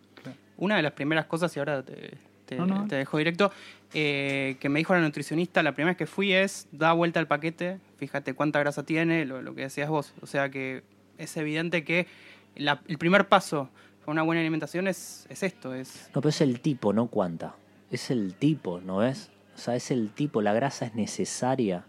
Una 0.56 0.76
de 0.76 0.82
las 0.82 0.92
primeras 0.92 1.26
cosas, 1.26 1.54
y 1.56 1.58
ahora 1.58 1.82
te, 1.82 2.16
te- 2.46 2.56
No, 2.56 2.64
no. 2.64 2.86
te 2.88 2.96
dejo 2.96 3.18
directo, 3.18 3.52
eh, 3.94 4.56
que 4.60 4.68
me 4.68 4.80
dijo 4.80 4.94
la 4.94 5.00
nutricionista 5.00 5.62
la 5.62 5.72
primera 5.72 5.90
vez 5.90 5.98
que 5.98 6.06
fui 6.06 6.32
es, 6.32 6.66
da 6.72 6.92
vuelta 6.92 7.20
al 7.20 7.26
paquete, 7.26 7.78
fíjate 7.98 8.34
cuánta 8.34 8.58
grasa 8.58 8.84
tiene, 8.84 9.24
lo, 9.24 9.54
que 9.54 9.62
decías 9.62 9.88
vos. 9.88 10.14
O 10.22 10.26
sea 10.26 10.50
que 10.50 10.82
es 11.18 11.36
evidente 11.36 11.84
que 11.84 12.06
el 12.54 12.98
primer 12.98 13.28
paso 13.28 13.68
para 14.00 14.12
una 14.12 14.22
buena 14.22 14.40
alimentación 14.40 14.88
es, 14.88 15.26
es 15.28 15.42
esto, 15.42 15.74
es... 15.74 16.10
No, 16.14 16.20
pero 16.20 16.30
es 16.30 16.40
el 16.40 16.60
tipo, 16.60 16.92
no 16.92 17.06
cuánta. 17.06 17.54
Es 17.90 18.10
el 18.10 18.34
tipo, 18.34 18.80
¿no 18.80 18.98
ves? 18.98 19.30
O 19.54 19.58
sea, 19.58 19.76
es 19.76 19.90
el 19.90 20.10
tipo. 20.10 20.42
La 20.42 20.52
grasa 20.52 20.86
es 20.86 20.94
necesaria. 20.94 21.84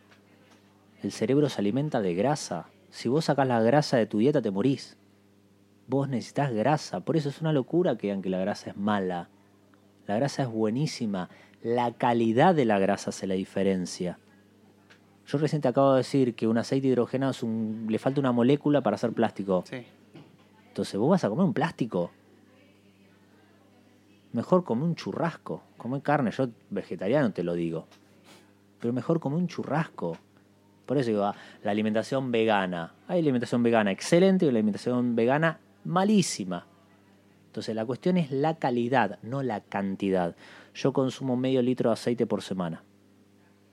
El 1.01 1.11
cerebro 1.11 1.49
se 1.49 1.61
alimenta 1.61 2.01
de 2.01 2.13
grasa. 2.13 2.67
Si 2.89 3.09
vos 3.09 3.25
sacás 3.25 3.47
la 3.47 3.61
grasa 3.61 3.97
de 3.97 4.05
tu 4.05 4.19
dieta, 4.19 4.41
te 4.41 4.51
morís. 4.51 4.97
Vos 5.87 6.09
necesitas 6.09 6.53
grasa. 6.53 6.99
Por 6.99 7.17
eso 7.17 7.29
es 7.29 7.41
una 7.41 7.53
locura 7.53 7.97
que 7.97 8.07
digan 8.07 8.21
que 8.21 8.29
la 8.29 8.39
grasa 8.39 8.71
es 8.71 8.77
mala. 8.77 9.29
La 10.07 10.15
grasa 10.15 10.43
es 10.43 10.49
buenísima. 10.49 11.29
La 11.63 11.93
calidad 11.93 12.53
de 12.53 12.65
la 12.65 12.77
grasa 12.77 13.11
hace 13.11 13.25
la 13.25 13.35
diferencia. 13.35 14.19
Yo 15.25 15.37
recién 15.37 15.61
te 15.61 15.69
acabo 15.69 15.93
de 15.93 15.99
decir 15.99 16.35
que 16.35 16.45
un 16.45 16.57
aceite 16.57 16.87
hidrogenado 16.87 17.31
es 17.31 17.41
un, 17.41 17.87
le 17.89 17.97
falta 17.99 18.19
una 18.19 18.33
molécula 18.33 18.81
para 18.81 18.95
hacer 18.95 19.13
plástico. 19.13 19.63
Sí. 19.65 19.77
Entonces, 20.67 20.99
¿vos 20.99 21.09
vas 21.09 21.23
a 21.23 21.29
comer 21.29 21.45
un 21.45 21.53
plástico? 21.53 22.11
Mejor 24.33 24.65
comer 24.65 24.83
un 24.83 24.95
churrasco. 24.95 25.63
Comer 25.77 26.01
carne, 26.01 26.31
yo 26.31 26.49
vegetariano 26.69 27.31
te 27.31 27.43
lo 27.43 27.53
digo. 27.53 27.87
Pero 28.81 28.93
mejor 28.93 29.21
comer 29.21 29.39
un 29.39 29.47
churrasco. 29.47 30.17
Por 30.85 30.97
eso 30.97 31.11
digo, 31.11 31.23
ah, 31.23 31.35
la 31.63 31.71
alimentación 31.71 32.29
vegana. 32.29 32.93
Hay 33.07 33.19
alimentación 33.19 33.63
vegana 33.63 33.91
excelente 33.91 34.45
y 34.45 34.51
la 34.51 34.57
alimentación 34.57 35.15
vegana 35.15 35.59
malísima. 35.85 36.67
Entonces, 37.45 37.73
la 37.73 37.85
cuestión 37.85 38.17
es 38.17 38.31
la 38.31 38.55
calidad, 38.55 39.19
no 39.21 39.43
la 39.43 39.61
cantidad. 39.61 40.35
Yo 40.73 40.93
consumo 40.93 41.35
medio 41.35 41.61
litro 41.61 41.89
de 41.89 41.93
aceite 41.93 42.25
por 42.25 42.41
semana. 42.41 42.83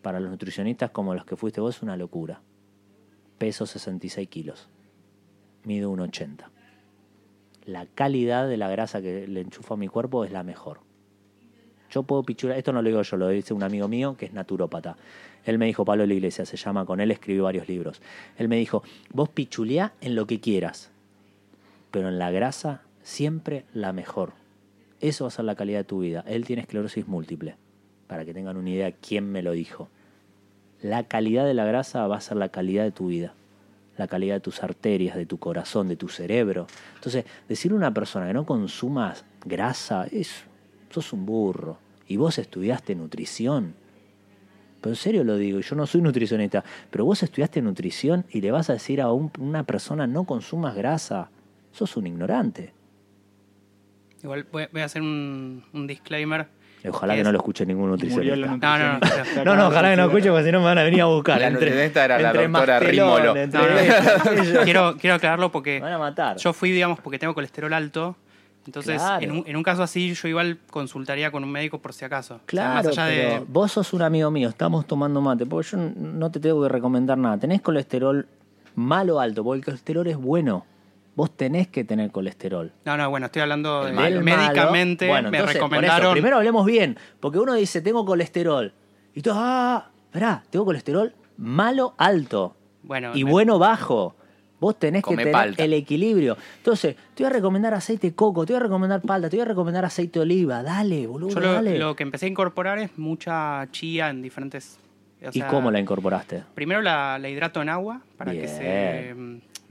Para 0.03 0.21
los 0.21 0.31
nutricionistas 0.31 0.91
como 0.91 1.15
los 1.15 1.25
que 1.25 1.37
fuiste 1.37 1.61
vos 1.61 1.77
es 1.77 1.83
una 1.83 1.97
locura. 1.97 2.43
Peso 3.39 3.67
66 3.67 4.29
kilos. 4.29 4.69
Mido 5.65 5.93
1,80 5.93 6.51
la 7.71 7.87
calidad 7.87 8.49
de 8.49 8.57
la 8.57 8.69
grasa 8.69 9.01
que 9.01 9.27
le 9.27 9.41
enchufo 9.41 9.75
a 9.75 9.77
mi 9.77 9.89
cuerpo 9.89 10.25
es 10.25 10.33
la 10.33 10.43
mejor. 10.43 10.81
Yo 11.91 12.05
puedo 12.05 12.23
pichular, 12.23 12.57
esto 12.57 12.73
no 12.73 12.83
lo 12.83 12.89
digo 12.89 13.03
yo, 13.03 13.17
lo 13.17 13.29
dice 13.29 13.53
un 13.53 13.63
amigo 13.63 13.89
mío 13.89 14.17
que 14.17 14.27
es 14.27 14.33
naturópata. 14.33 14.97
Él 15.45 15.59
me 15.59 15.67
dijo, 15.67 15.85
Pablo 15.85 16.03
de 16.03 16.09
la 16.09 16.15
Iglesia 16.15 16.45
se 16.45 16.57
llama, 16.57 16.85
con 16.85 17.01
él 17.01 17.11
escribió 17.11 17.45
varios 17.45 17.69
libros. 17.69 18.01
Él 18.37 18.49
me 18.49 18.57
dijo, 18.57 18.83
vos 19.13 19.29
pichuleá 19.29 19.93
en 20.01 20.15
lo 20.15 20.27
que 20.27 20.41
quieras, 20.41 20.91
pero 21.91 22.09
en 22.09 22.19
la 22.19 22.31
grasa 22.31 22.83
siempre 23.03 23.65
la 23.73 23.93
mejor. 23.93 24.35
Eso 25.01 25.25
va 25.25 25.29
a 25.29 25.31
ser 25.33 25.45
la 25.45 25.55
calidad 25.55 25.81
de 25.81 25.85
tu 25.85 26.01
vida. 26.01 26.25
Él 26.27 26.45
tiene 26.45 26.63
esclerosis 26.63 27.09
múltiple, 27.09 27.57
para 28.07 28.25
que 28.25 28.35
tengan 28.35 28.57
una 28.57 28.71
idea 28.71 28.93
quién 28.93 29.31
me 29.31 29.43
lo 29.43 29.53
dijo. 29.53 29.89
La 30.83 31.05
calidad 31.05 31.45
de 31.47 31.55
la 31.55 31.65
grasa 31.65 32.07
va 32.07 32.17
a 32.17 32.21
ser 32.21 32.37
la 32.37 32.49
calidad 32.51 32.85
de 32.85 32.93
tu 32.93 33.09
vida 33.09 33.35
la 34.01 34.09
calidad 34.09 34.37
de 34.37 34.41
tus 34.41 34.63
arterias, 34.63 35.15
de 35.15 35.27
tu 35.27 35.37
corazón, 35.39 35.87
de 35.87 35.95
tu 35.97 36.09
cerebro. 36.09 36.67
Entonces, 36.95 37.27
decirle 37.49 37.75
a 37.75 37.79
una 37.79 37.93
persona 37.93 38.27
que 38.27 38.33
no 38.33 38.47
consumas 38.47 39.27
grasa 39.45 40.07
es. 40.11 40.45
sos 40.89 41.13
un 41.13 41.27
burro. 41.27 41.77
Y 42.09 42.17
vos 42.17 42.39
estudiaste 42.39 42.95
nutrición. 42.95 43.75
Pero 44.81 44.93
en 44.93 44.97
serio 44.97 45.23
lo 45.23 45.37
digo, 45.37 45.61
yo 45.61 45.77
no 45.77 45.87
soy 45.87 46.01
nutricionista, 46.01 46.65
pero 46.91 47.05
vos 47.05 47.23
estudiaste 47.23 47.61
nutrición 47.61 48.25
y 48.31 48.41
le 48.41 48.51
vas 48.51 48.71
a 48.71 48.73
decir 48.73 49.03
a 49.03 49.13
un- 49.13 49.31
una 49.39 49.65
persona 49.65 50.07
no 50.07 50.25
consumas 50.25 50.75
grasa. 50.75 51.31
Sos 51.71 51.97
un 51.99 52.07
ignorante. 52.07 52.73
Igual 54.23 54.47
voy, 54.53 54.67
voy 54.73 54.83
a 54.83 54.85
hacer 54.85 55.03
un, 55.03 55.65
un 55.73 55.87
disclaimer. 55.87 56.47
Y 56.83 56.89
Ojalá 56.89 57.13
¿Qué 57.13 57.17
que 57.19 57.21
es? 57.21 57.25
no 57.27 57.33
lo 57.33 57.39
escuche 57.39 57.67
ningún 57.67 57.91
nutricionista. 57.91 58.37
No, 58.37 58.79
no, 58.79 58.99
no. 58.99 59.45
No, 59.45 59.57
no, 59.57 59.69
ojalá 59.69 59.91
que 59.91 59.97
no 59.97 60.03
lo 60.05 60.09
escuche 60.09 60.31
porque 60.31 60.45
si 60.47 60.53
no 60.53 60.61
me 60.61 60.65
van 60.67 60.79
a 60.79 60.83
venir 60.83 61.03
a 61.03 61.07
buscar. 61.07 61.39
La 61.41 61.51
nutricionista 61.51 62.05
era 62.07 62.19
la 62.19 62.33
doctora 62.33 62.49
Mastelón, 62.49 62.91
Rímolo. 63.23 63.37
entre- 63.37 64.55
No, 64.55 64.61
quiero, 64.65 64.97
quiero 64.97 65.17
aclararlo 65.17 65.53
porque 65.53 65.75
Me 65.75 65.81
van 65.83 65.93
a 65.93 65.99
matar. 65.99 66.37
yo 66.39 66.53
fui, 66.55 66.71
digamos, 66.71 66.99
porque 67.01 67.19
tengo 67.19 67.35
colesterol 67.35 67.73
alto. 67.75 68.17
Entonces, 68.67 68.97
Claro. 69.01 69.23
en, 69.25 69.31
un, 69.33 69.43
en 69.47 69.57
un 69.57 69.63
caso 69.63 69.83
así, 69.83 70.13
yo 70.15 70.29
igual 70.29 70.59
consultaría 70.71 71.31
con 71.31 71.43
un 71.45 71.51
médico 71.51 71.79
por 71.81 71.93
si 71.93 72.05
acaso. 72.05 72.35
O 72.35 72.39
sea, 72.39 72.47
Claro, 72.47 72.75
más 72.75 72.99
allá 72.99 73.05
de- 73.07 73.43
vos 73.49 73.73
sos 73.73 73.93
un 73.93 74.03
amigo 74.03 74.31
mío, 74.31 74.49
estamos 74.51 74.87
tomando 74.87 75.21
mate, 75.21 75.45
porque 75.47 75.69
yo 75.73 75.77
no 75.79 76.31
te 76.31 76.41
tengo 76.41 76.63
que 76.63 76.69
recomendar 76.69 77.17
nada. 77.19 77.37
Tenés 77.39 77.61
colesterol 77.63 78.27
malo 78.75 79.17
o 79.17 79.21
alto, 79.21 79.43
porque 79.45 79.59
el 79.61 79.65
colesterol 79.65 80.07
es 80.07 80.17
bueno. 80.17 80.65
Vos 81.17 81.37
tenés 81.37 81.69
que 81.69 81.85
tener 81.85 82.11
colesterol. 82.11 82.73
No, 82.85 82.97
no, 82.97 83.11
bueno, 83.11 83.27
estoy 83.27 83.43
hablando 83.43 83.85
de 83.85 83.93
malo, 83.93 84.21
médicamente. 84.23 85.09
bueno, 85.09 85.31
me 85.31 85.39
entonces, 85.39 85.59
por 85.59 85.69
eso, 85.69 85.77
recomendaron. 85.77 86.13
primero 86.13 86.37
hablemos 86.37 86.65
bien, 86.65 86.97
porque 87.19 87.39
uno 87.39 87.55
dice, 87.55 87.83
tengo 87.83 88.05
colesterol. 88.07 88.73
Y 89.15 89.21
tú, 89.23 89.31
ah, 89.35 89.91
esperá, 90.05 90.43
tengo 90.51 90.65
colesterol 90.65 91.13
malo 91.37 91.95
alto 91.99 92.55
bueno, 92.83 93.13
y 93.15 93.25
me- 93.25 93.31
bueno 93.31 93.59
bajo. 93.59 94.15
Vos 94.61 94.79
tenés 94.79 95.03
Come 95.03 95.17
que 95.17 95.23
tener 95.25 95.33
palta. 95.33 95.65
el 95.65 95.73
equilibrio. 95.73 96.37
Entonces, 96.59 96.95
te 97.15 97.23
voy 97.23 97.31
a 97.31 97.33
recomendar 97.33 97.73
aceite 97.73 98.09
de 98.09 98.15
coco, 98.15 98.45
te 98.45 98.53
voy 98.53 98.61
a 98.61 98.63
recomendar 98.65 99.01
palta, 99.01 99.31
te 99.31 99.37
voy 99.37 99.43
a 99.43 99.47
recomendar 99.47 99.85
aceite 99.87 100.19
de 100.19 100.23
oliva. 100.23 100.63
Dale, 100.63 101.07
boludo, 101.07 101.31
Yo 101.35 101.41
lo, 101.41 101.53
dale. 101.55 101.79
lo 101.79 101.97
que 101.97 102.03
empecé 102.03 102.27
a 102.27 102.29
incorporar 102.29 102.79
es 102.79 102.97
mucha 102.99 103.67
chía 103.73 104.11
en 104.11 104.21
diferentes... 104.21 104.79
o 105.27 105.31
¿Y 105.33 105.41
cómo 105.43 105.71
la 105.71 105.81
incorporaste? 105.81 106.45
Primero 106.55 106.83
la, 106.83 107.19
la 107.19 107.29
hidrato 107.31 107.63
en 107.63 107.71
agua 107.71 108.03
para 108.19 108.33
que 108.33 108.47
se... 108.49 109.15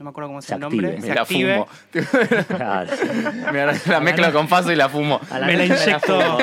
No 0.00 0.04
me 0.04 0.10
acuerdo 0.10 0.28
cómo 0.30 0.38
es 0.38 0.46
Se 0.46 0.54
el 0.54 0.60
nombre. 0.60 0.88
active. 0.88 1.02
Se 1.02 1.08
Me 1.10 1.14
la 1.14 1.20
active. 1.20 1.54
fumo. 1.54 2.46
Claro. 2.56 2.90
Me 3.52 3.66
la- 3.66 3.74
la 3.86 4.00
mezclo 4.00 4.32
con 4.32 4.48
paso 4.48 4.72
y 4.72 4.76
la 4.76 4.88
fumo. 4.88 5.20
La 5.30 5.46
Me 5.46 5.68
la 5.68 6.00
fumo. 6.00 6.38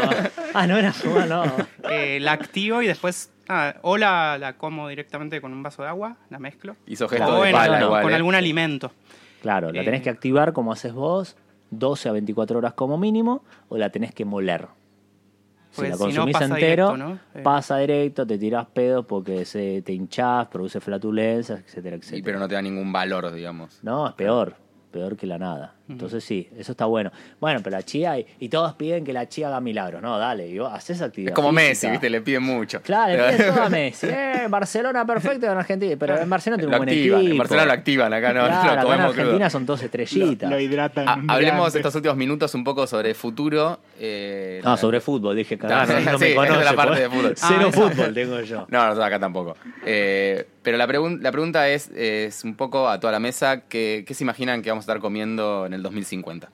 Ah, 0.54 0.68
no 0.68 0.78
era 0.78 0.94
fuma, 0.94 1.26
no. 1.26 1.44
Eh, 1.90 2.20
la 2.22 2.34
activo 2.34 2.82
y 2.84 2.88
después... 2.88 3.32
nada, 3.50 3.78
o 3.82 3.98
la, 3.98 4.38
la 4.38 4.54
como 4.58 4.88
directamente 4.90 5.42
con 5.42 5.54
un 5.54 5.64
vaso 5.64 5.82
de 5.82 5.88
agua, 5.90 6.18
la 6.30 6.38
mezclo. 6.38 6.76
Hizo 6.86 7.06
O 7.06 7.10
gesto 7.10 7.32
de 7.32 7.38
bueno, 7.38 7.58
pala 7.58 7.78
con, 7.80 7.88
igual. 7.88 8.04
con 8.04 8.12
eh. 8.12 8.16
algún 8.16 8.36
alimento. 8.36 8.92
Claro, 9.42 9.72
la 9.72 9.82
Eh. 9.82 9.86
tenés 9.86 10.04
que 10.04 10.10
activar 10.12 10.54
como 10.54 10.72
haces 10.72 10.94
vos, 10.94 11.36
12 11.72 12.10
a 12.10 12.12
24 12.12 12.60
horas 12.60 12.74
como 12.74 12.98
mínimo, 13.00 13.44
o 13.70 13.78
la 13.78 13.90
tenés 13.90 14.14
que 14.14 14.24
moler. 14.24 14.68
Si 15.78 15.82
Porque 15.82 15.90
la 15.92 15.98
si 15.98 16.04
no, 16.04 16.08
consumís 16.08 16.34
pasa 16.34 16.46
entero, 16.46 16.92
directo, 16.92 16.98
¿no? 16.98 17.20
Eh. 17.36 17.44
pasa 17.44 17.78
directo, 17.78 18.26
te 18.26 18.38
tirás 18.38 18.66
pedos 18.68 19.06
porque 19.06 19.46
se, 19.46 19.82
te 19.84 19.94
hinchás, 19.94 20.48
produce 20.48 20.80
flatulencias, 20.80 21.60
etcétera, 21.60 21.98
etcétera. 21.98 22.18
Sí, 22.18 22.24
pero 22.24 22.40
no 22.40 22.48
te 22.48 22.56
da 22.56 22.62
ningún 22.62 22.92
valor, 22.92 23.32
digamos. 23.32 23.80
No, 23.84 24.08
es 24.08 24.14
peor, 24.16 24.56
peor 24.92 25.16
que 25.16 25.28
la 25.28 25.38
nada. 25.38 25.76
Entonces 25.90 26.24
sí, 26.24 26.50
eso 26.58 26.72
está 26.74 26.86
bueno. 26.86 27.12
Bueno, 27.40 27.62
pero 27.64 27.78
la 27.78 27.84
chía, 27.84 28.20
y, 28.20 28.26
y 28.40 28.50
todos 28.50 28.74
piden 28.74 29.06
que 29.06 29.14
la 29.14 29.30
chía 29.30 29.48
haga 29.48 29.62
milagros. 29.62 30.02
No, 30.02 30.18
dale, 30.20 30.48
y 30.48 30.60
vos 30.60 30.72
haces 30.74 31.02
actividad 31.02 31.32
Es 31.32 31.36
como 31.36 31.50
física. 31.50 31.68
Messi, 31.70 31.88
¿viste? 31.90 32.10
Le 32.10 32.22
piden 32.22 32.44
mucho. 32.44 32.82
Claro, 32.82 33.16
le 33.28 33.34
piden 33.38 33.54
todo 33.56 33.64
a 33.64 33.70
Messi. 33.70 34.08
Eh, 34.10 34.48
Barcelona 34.50 35.06
perfecto 35.06 35.46
en 35.46 35.58
Argentina, 35.58 35.96
pero 35.98 36.18
en 36.20 36.30
Barcelona 36.30 36.60
tiene 36.60 36.72
Lo 36.72 36.78
un 36.78 36.86
buen 36.86 36.90
activan. 36.98 37.20
equipo. 37.20 37.32
En 37.32 37.38
Barcelona 37.38 37.66
lo 37.66 37.72
activan, 37.74 38.14
acá 38.14 38.34
no, 38.34 38.40
Claro, 38.48 38.66
lo 38.66 38.72
acá 38.72 38.82
en 38.82 38.86
crudo. 38.88 39.08
Argentina 39.22 39.50
son 39.50 39.66
todos 39.66 39.80
Lo, 39.82 39.86
estrellitas. 39.86 40.50
lo 40.50 40.60
hidratan. 40.60 41.08
Ha- 41.08 41.16
un 41.16 41.28
día 41.28 41.34
hablemos 41.36 41.76
estos 41.76 41.96
últimos 41.96 42.18
minutos 42.18 42.54
un 42.56 42.64
poco 42.64 42.86
sobre 42.88 43.14
futuro. 43.14 43.80
eh, 44.00 44.60
No, 44.64 44.72
la- 44.72 44.78
sobre 44.78 45.00
fútbol, 45.00 45.36
dije, 45.36 45.58
Claro, 45.58 45.88
cagada, 45.88 46.00
no, 46.06 46.12
no 46.14 46.20
sí, 46.20 46.26
me 46.26 46.36
conoce. 46.36 46.64
la 46.66 46.74
parte 46.74 46.92
pues. 46.92 47.00
de 47.02 47.10
fútbol. 47.10 47.34
Cero 47.38 47.60
Ah, 47.64 47.68
eso. 47.70 47.90
fútbol 47.90 48.14
tengo 48.14 48.42
yo. 48.42 48.66
No, 48.70 48.80
nosotros 48.84 49.06
acá 49.06 49.20
tampoco. 49.20 49.56
Eh, 49.86 50.46
pero 50.64 50.78
la, 50.78 50.86
pregun- 50.88 51.22
la 51.22 51.32
pregunta 51.32 51.70
es, 51.70 51.90
es 51.96 52.44
un 52.44 52.56
poco 52.56 52.90
a 52.90 53.00
toda 53.00 53.14
la 53.14 53.20
mesa, 53.22 53.62
¿qué, 53.70 54.04
¿qué 54.06 54.14
se 54.14 54.26
imaginan 54.26 54.62
que 54.62 54.70
vamos 54.70 54.84
a 54.84 54.92
estar 54.92 55.00
comiendo 55.00 55.66
en 55.66 55.74
el 55.74 55.77
2050? 55.84 56.50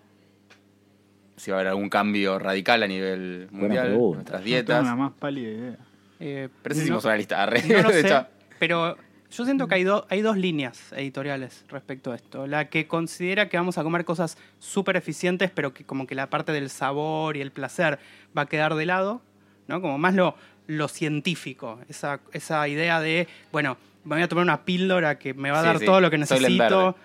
Si 1.36 1.52
va 1.52 1.58
a 1.58 1.60
haber 1.62 1.70
algún 1.70 1.90
cambio 1.90 2.40
radical 2.40 2.84
a 2.84 2.88
nivel 2.88 3.48
mundial, 3.52 3.90
nuestras 3.98 4.42
No 4.42 4.44
tengo 4.44 4.44
dietas. 4.46 4.86
la 4.86 4.96
más 4.96 5.12
pálida 5.14 5.50
idea. 5.50 5.78
Eh, 6.20 6.50
Pero 6.62 6.76
sí 6.76 6.80
no- 6.80 6.84
hicimos 6.86 7.06
una 7.06 7.16
lista. 7.18 7.42
arre. 7.44 7.64
No 7.68 7.82
lo 7.82 7.90
De 7.90 8.02
sé, 8.08 8.26
pero 8.60 8.96
yo 9.32 9.44
siento 9.46 9.68
que 9.68 9.76
hay, 9.76 9.84
do- 9.84 10.06
hay 10.10 10.22
dos 10.22 10.38
líneas 10.38 10.94
editoriales 10.94 11.66
respecto 11.70 12.12
a 12.12 12.16
esto. 12.16 12.46
La 12.48 12.70
que 12.70 12.88
considera 12.88 13.50
que 13.50 13.58
vamos 13.58 13.78
a 13.78 13.84
comer 13.84 14.06
cosas 14.06 14.38
súper 14.60 14.96
eficientes, 14.96 15.50
pero 15.50 15.74
que 15.74 15.84
como 15.84 16.06
que 16.08 16.14
la 16.16 16.30
parte 16.30 16.52
del 16.52 16.70
sabor 16.70 17.36
y 17.36 17.42
el 17.42 17.52
placer 17.52 17.98
va 18.38 18.44
a 18.44 18.46
quedar 18.46 18.76
de 18.76 18.86
lado, 18.86 19.22
¿no? 19.68 19.82
Como 19.82 19.98
más 19.98 20.14
lo, 20.14 20.36
lo 20.68 20.88
científico, 20.88 21.80
esa, 21.90 22.20
esa 22.32 22.68
idea 22.68 23.02
de, 23.02 23.28
bueno, 23.52 23.76
me 24.06 24.16
voy 24.16 24.24
a 24.24 24.28
tomar 24.28 24.44
una 24.44 24.62
píldora 24.66 25.18
que 25.18 25.34
me 25.34 25.50
va 25.50 25.60
a 25.60 25.62
Sí, 25.62 25.68
dar 25.68 25.80
sí, 25.80 25.86
todo 25.86 26.00
lo 26.00 26.12
que 26.12 26.18
necesito. 26.20 26.96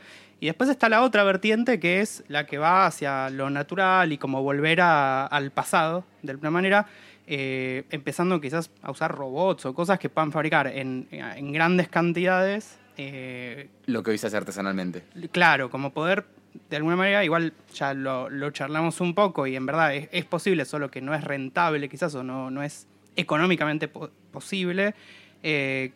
Y 0.41 0.47
después 0.47 0.71
está 0.71 0.89
la 0.89 1.03
otra 1.03 1.25
vertiente 1.25 1.81
que 1.81 2.01
es 2.01 2.23
la 2.29 2.47
que 2.47 2.59
va 2.59 2.87
hacia 2.87 3.29
lo 3.31 3.51
natural 3.51 4.13
y 4.13 4.19
como 4.19 4.43
volver 4.43 4.81
a- 4.81 5.27
al 5.27 5.51
pasado, 5.51 6.05
de 6.23 6.31
alguna 6.33 6.51
manera, 6.51 6.87
eh, 7.27 7.85
empezando 7.91 8.41
quizás 8.41 8.71
a 8.83 8.91
usar 8.91 9.13
robots 9.15 9.67
o 9.67 9.75
cosas 9.75 9.99
que 9.99 10.09
puedan 10.09 10.31
fabricar 10.33 10.69
en, 10.69 11.09
en 11.11 11.53
grandes 11.53 11.89
cantidades. 11.89 12.79
eh, 12.97 13.69
lo 13.87 14.03
que 14.03 14.11
hoy 14.13 14.19
se 14.19 14.27
hace 14.29 14.37
artesanalmente. 14.37 15.03
claro, 15.31 15.71
como 15.71 15.93
poder, 15.93 16.25
de 16.71 16.77
alguna 16.77 16.97
manera, 16.97 17.25
igual 17.25 17.53
ya 17.75 17.95
lo, 17.95 18.29
lo 18.31 18.51
charlamos 18.51 19.01
un 19.01 19.15
poco 19.15 19.47
y 19.47 19.55
en 19.57 19.67
verdad 19.67 19.95
es, 19.95 20.09
es 20.11 20.25
posible, 20.25 20.65
solo 20.65 20.91
que 20.91 21.01
no 21.01 21.15
es 21.15 21.23
rentable 21.23 21.89
quizás 21.89 22.15
o 22.17 22.23
no, 22.25 22.51
no 22.51 22.63
es 22.63 22.87
económicamente 23.15 23.87
po- 23.89 24.11
posible, 24.33 24.95
eh, 25.43 25.93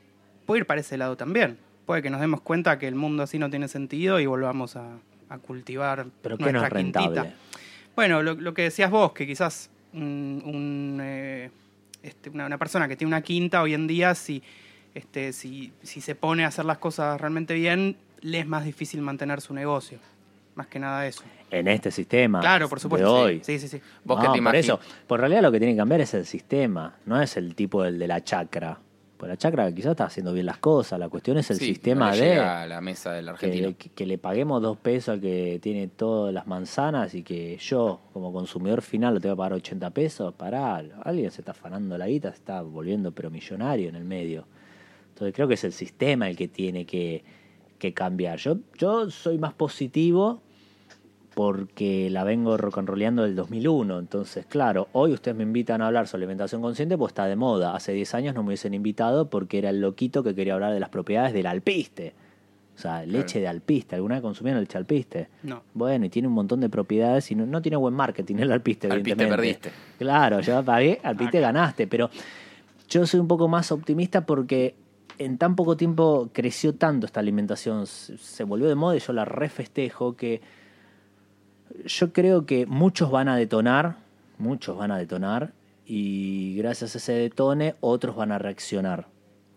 puede 0.47 0.61
ir 0.61 0.66
para 0.66 0.80
ese 0.80 0.97
lado 0.99 1.16
también. 1.16 1.59
Puede 1.87 2.03
que 2.03 2.11
nos 2.11 2.20
demos 2.20 2.41
cuenta 2.41 2.78
que 2.78 2.87
el 2.89 2.95
mundo 2.95 3.22
así 3.22 3.39
no 3.39 3.51
tiene 3.51 3.68
sentido 3.68 4.20
y 4.20 4.26
volvamos 4.26 4.76
a, 4.76 4.99
a 5.28 5.39
cultivar 5.39 6.07
Pero 6.22 6.39
¿qué 6.39 6.45
no 6.45 6.53
nuestra 6.53 6.68
es 6.68 6.72
rentable? 6.72 7.20
quintita. 7.20 7.37
Bueno, 7.97 8.22
lo, 8.22 8.35
lo 8.35 8.55
que 8.55 8.62
decías 8.62 8.91
vos, 8.91 9.12
que 9.12 9.26
quizás 9.26 9.70
un, 9.93 10.43
un, 10.45 10.99
eh, 11.03 11.51
este, 12.03 12.30
una, 12.30 12.47
una 12.47 12.59
persona 12.59 12.89
que 12.89 12.97
tiene 12.97 13.09
una 13.09 13.22
quinta 13.22 13.62
hoy 13.62 13.74
en 13.74 13.87
día, 13.87 14.14
si, 14.14 14.43
este, 14.95 15.33
si, 15.33 15.72
si 15.83 16.01
se 16.01 16.14
pone 16.14 16.45
a 16.45 16.49
hacer 16.49 16.64
las 16.64 16.78
cosas 16.78 17.20
realmente 17.20 17.55
bien, 17.55 17.97
le 18.20 18.41
es 18.41 18.47
más 18.47 18.64
difícil 18.64 19.03
mantener 19.03 19.41
su 19.41 19.53
negocio. 19.53 19.99
Más 20.55 20.66
que 20.66 20.78
nada 20.78 21.07
eso. 21.07 21.22
En 21.51 21.66
este 21.66 21.91
sistema. 21.91 22.41
Claro, 22.41 22.68
por 22.68 22.78
supuesto. 22.78 23.07
De 23.07 23.22
hoy. 23.22 23.41
Sí, 23.43 23.59
sí, 23.59 23.68
sí. 23.68 23.80
¿Vos 24.05 24.22
No, 24.22 24.33
qué 24.33 24.39
te 24.39 24.45
por 24.45 24.57
eso. 24.57 24.80
Por 25.07 25.20
realidad 25.20 25.43
lo 25.43 25.51
que 25.51 25.59
tiene 25.59 25.72
que 25.74 25.78
cambiar 25.78 26.03
es 26.03 26.12
el 26.14 26.26
sistema, 26.26 26.95
no 27.07 27.20
es 27.20 27.37
el 27.37 27.55
tipo 27.55 27.83
del 27.83 27.99
de 27.99 28.07
la 28.07 28.22
chacra. 28.22 28.78
Pues 29.23 29.31
la 29.31 29.37
chacra 29.37 29.73
quizás 29.73 29.93
está 29.93 30.07
haciendo 30.07 30.33
bien 30.33 30.47
las 30.47 30.59
cosas, 30.59 30.99
la 30.99 31.09
cuestión 31.09 31.39
es 31.39 31.49
el 31.53 31.57
Sí, 31.57 31.66
sistema 31.66 32.11
no 32.11 32.16
le 32.16 32.25
de 32.25 32.39
a 32.41 32.66
la 32.66 32.81
mesa 32.81 33.12
del 33.12 33.29
argentino. 33.29 33.73
que 33.95 34.05
le 34.05 34.18
paguemos 34.18 34.61
dos 34.61 34.77
pesos 34.79 35.11
al 35.14 35.20
que 35.20 35.61
tiene 35.62 35.87
todas 35.87 36.35
las 36.35 36.49
manzanas 36.49 37.14
y 37.14 37.23
que 37.23 37.57
yo, 37.59 38.01
como 38.12 38.33
consumidor 38.33 38.83
final, 38.83 39.14
lo 39.14 39.20
tengo 39.20 39.37
que 39.37 39.39
pagar 39.39 39.53
80 39.53 39.91
pesos. 39.91 40.35
Pará, 40.35 40.83
alguien 41.05 41.31
se 41.31 41.41
está 41.41 41.53
afanando 41.53 41.97
la 41.97 42.09
guita, 42.09 42.31
se 42.31 42.39
está 42.39 42.62
volviendo 42.62 43.12
pero 43.12 43.31
millonario 43.31 43.89
en 43.91 43.95
el 43.95 44.05
medio. 44.05 44.45
Entonces 45.11 45.33
creo 45.33 45.47
que 45.47 45.55
es 45.55 45.62
el 45.62 45.73
sistema 45.73 46.29
el 46.29 46.35
que 46.37 46.49
tiene 46.49 46.85
que, 46.85 47.23
que 47.79 47.95
cambiar. 47.95 48.39
Yo, 48.41 48.57
yo 48.77 49.09
soy 49.09 49.39
más 49.39 49.53
positivo 49.53 50.43
porque 51.35 52.11
la 52.11 52.24
vengo 52.24 52.57
rock 52.57 52.78
and 52.78 52.89
del 52.91 53.35
2001. 53.35 53.99
Entonces, 53.99 54.47
claro, 54.47 54.89
hoy 54.93 55.12
ustedes 55.12 55.37
me 55.37 55.43
invitan 55.43 55.83
a 55.83 55.87
hablar 55.87 56.07
sobre 56.07 56.24
alimentación 56.24 56.62
consciente, 56.62 56.97
pues 56.99 57.11
está 57.11 57.26
de 57.26 57.37
moda. 57.37 57.74
Hace 57.74 57.93
10 57.93 58.14
años 58.14 58.35
no 58.35 58.43
me 58.43 58.49
hubiesen 58.49 58.74
invitado 58.74 59.30
porque 59.30 59.59
era 59.59 59.70
el 59.70 59.80
loquito 59.80 60.22
que 60.22 60.35
quería 60.35 60.55
hablar 60.55 60.72
de 60.72 60.80
las 60.80 60.91
propiedades 60.91 61.33
del 61.33 61.47
alpiste. 61.47 62.14
O 62.74 62.78
sea, 62.78 63.05
leche 63.05 63.41
de 63.41 63.49
alpiste. 63.49 63.95
¿Alguna 63.97 64.16
vez 64.16 64.22
consumieron 64.22 64.61
leche 64.61 64.78
alpiste? 64.78 65.28
No. 65.43 65.62
Bueno, 65.74 66.07
y 66.07 66.09
tiene 66.09 66.28
un 66.28 66.35
montón 66.35 66.61
de 66.61 66.68
propiedades 66.68 67.30
y 67.30 67.35
no, 67.35 67.47
no 67.47 67.61
tiene 67.61 67.76
buen 67.76 67.95
marketing 67.95 68.37
el 68.37 68.51
alpiste, 68.51 68.87
Alpiste 68.89 69.22
evidentemente. 69.22 69.70
perdiste. 69.70 69.70
Claro, 69.99 70.41
yo 70.41 70.64
pagué, 70.64 70.99
alpiste 71.05 71.41
ganaste, 71.41 71.87
pero 71.87 72.11
yo 72.89 73.07
soy 73.07 73.20
un 73.20 73.28
poco 73.28 73.49
más 73.49 73.70
optimista 73.72 74.24
porque 74.26 74.74
en 75.18 75.39
tan 75.39 75.55
poco 75.55 75.76
tiempo 75.76 76.30
creció 76.33 76.74
tanto 76.74 77.07
esta 77.07 77.20
alimentación, 77.20 77.87
se 77.87 78.45
volvió 78.45 78.68
de 78.68 78.74
moda 78.74 78.97
y 78.97 79.01
yo 79.01 79.12
la 79.12 79.24
refestejo 79.24 80.16
que 80.16 80.41
yo 81.85 82.12
creo 82.12 82.47
que 82.47 82.66
muchos 82.66 83.11
van 83.11 83.29
a 83.29 83.37
detonar, 83.37 83.97
muchos 84.39 84.77
van 84.77 84.91
a 84.91 84.99
detonar 84.99 85.53
y 85.87 86.57
gracias 86.57 86.95
a 86.95 86.99
ese 86.99 87.12
detone 87.12 87.75
otros 87.81 88.16
van 88.16 88.33
a 88.33 88.39
reaccionar. 88.39 89.07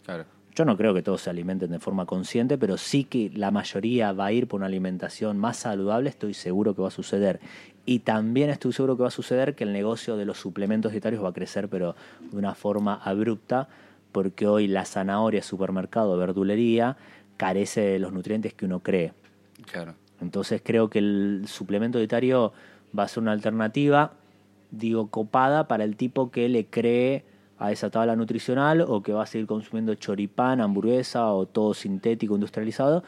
Claro. 0.03 0.25
Yo 0.55 0.63
no 0.63 0.77
creo 0.77 0.93
que 0.93 1.01
todos 1.01 1.21
se 1.21 1.29
alimenten 1.29 1.71
de 1.71 1.79
forma 1.79 2.05
consciente, 2.05 2.57
pero 2.57 2.77
sí 2.77 3.03
que 3.03 3.29
la 3.33 3.51
mayoría 3.51 4.13
va 4.13 4.27
a 4.27 4.31
ir 4.31 4.47
por 4.47 4.59
una 4.59 4.67
alimentación 4.67 5.37
más 5.37 5.57
saludable, 5.57 6.09
estoy 6.09 6.33
seguro 6.33 6.73
que 6.73 6.81
va 6.81 6.87
a 6.87 6.91
suceder. 6.91 7.41
Y 7.85 7.99
también 7.99 8.49
estoy 8.49 8.71
seguro 8.71 8.95
que 8.95 9.01
va 9.01 9.09
a 9.09 9.11
suceder 9.11 9.55
que 9.55 9.65
el 9.65 9.73
negocio 9.73 10.15
de 10.15 10.23
los 10.23 10.39
suplementos 10.39 10.93
dietarios 10.93 11.21
va 11.21 11.29
a 11.29 11.33
crecer, 11.33 11.67
pero 11.67 11.95
de 12.31 12.37
una 12.37 12.55
forma 12.55 12.95
abrupta, 13.03 13.67
porque 14.13 14.47
hoy 14.47 14.67
la 14.67 14.85
zanahoria, 14.85 15.43
supermercado, 15.43 16.17
verdulería, 16.17 16.95
carece 17.35 17.81
de 17.81 17.99
los 17.99 18.13
nutrientes 18.13 18.53
que 18.53 18.65
uno 18.65 18.79
cree. 18.79 19.11
Claro. 19.69 19.95
Entonces 20.21 20.61
creo 20.63 20.89
que 20.89 20.99
el 20.99 21.43
suplemento 21.47 21.97
dietario 21.97 22.53
va 22.97 23.03
a 23.03 23.07
ser 23.07 23.21
una 23.23 23.31
alternativa, 23.33 24.13
digo, 24.71 25.07
copada 25.09 25.67
para 25.67 25.83
el 25.83 25.95
tipo 25.95 26.31
que 26.31 26.47
le 26.49 26.65
cree 26.65 27.23
a 27.57 27.71
esa 27.71 27.89
tabla 27.89 28.15
nutricional 28.15 28.81
o 28.81 29.01
que 29.01 29.13
va 29.13 29.23
a 29.23 29.25
seguir 29.25 29.47
consumiendo 29.47 29.95
choripán, 29.95 30.61
hamburguesa 30.61 31.27
o 31.27 31.45
todo 31.45 31.73
sintético, 31.73 32.35
industrializado. 32.35 33.03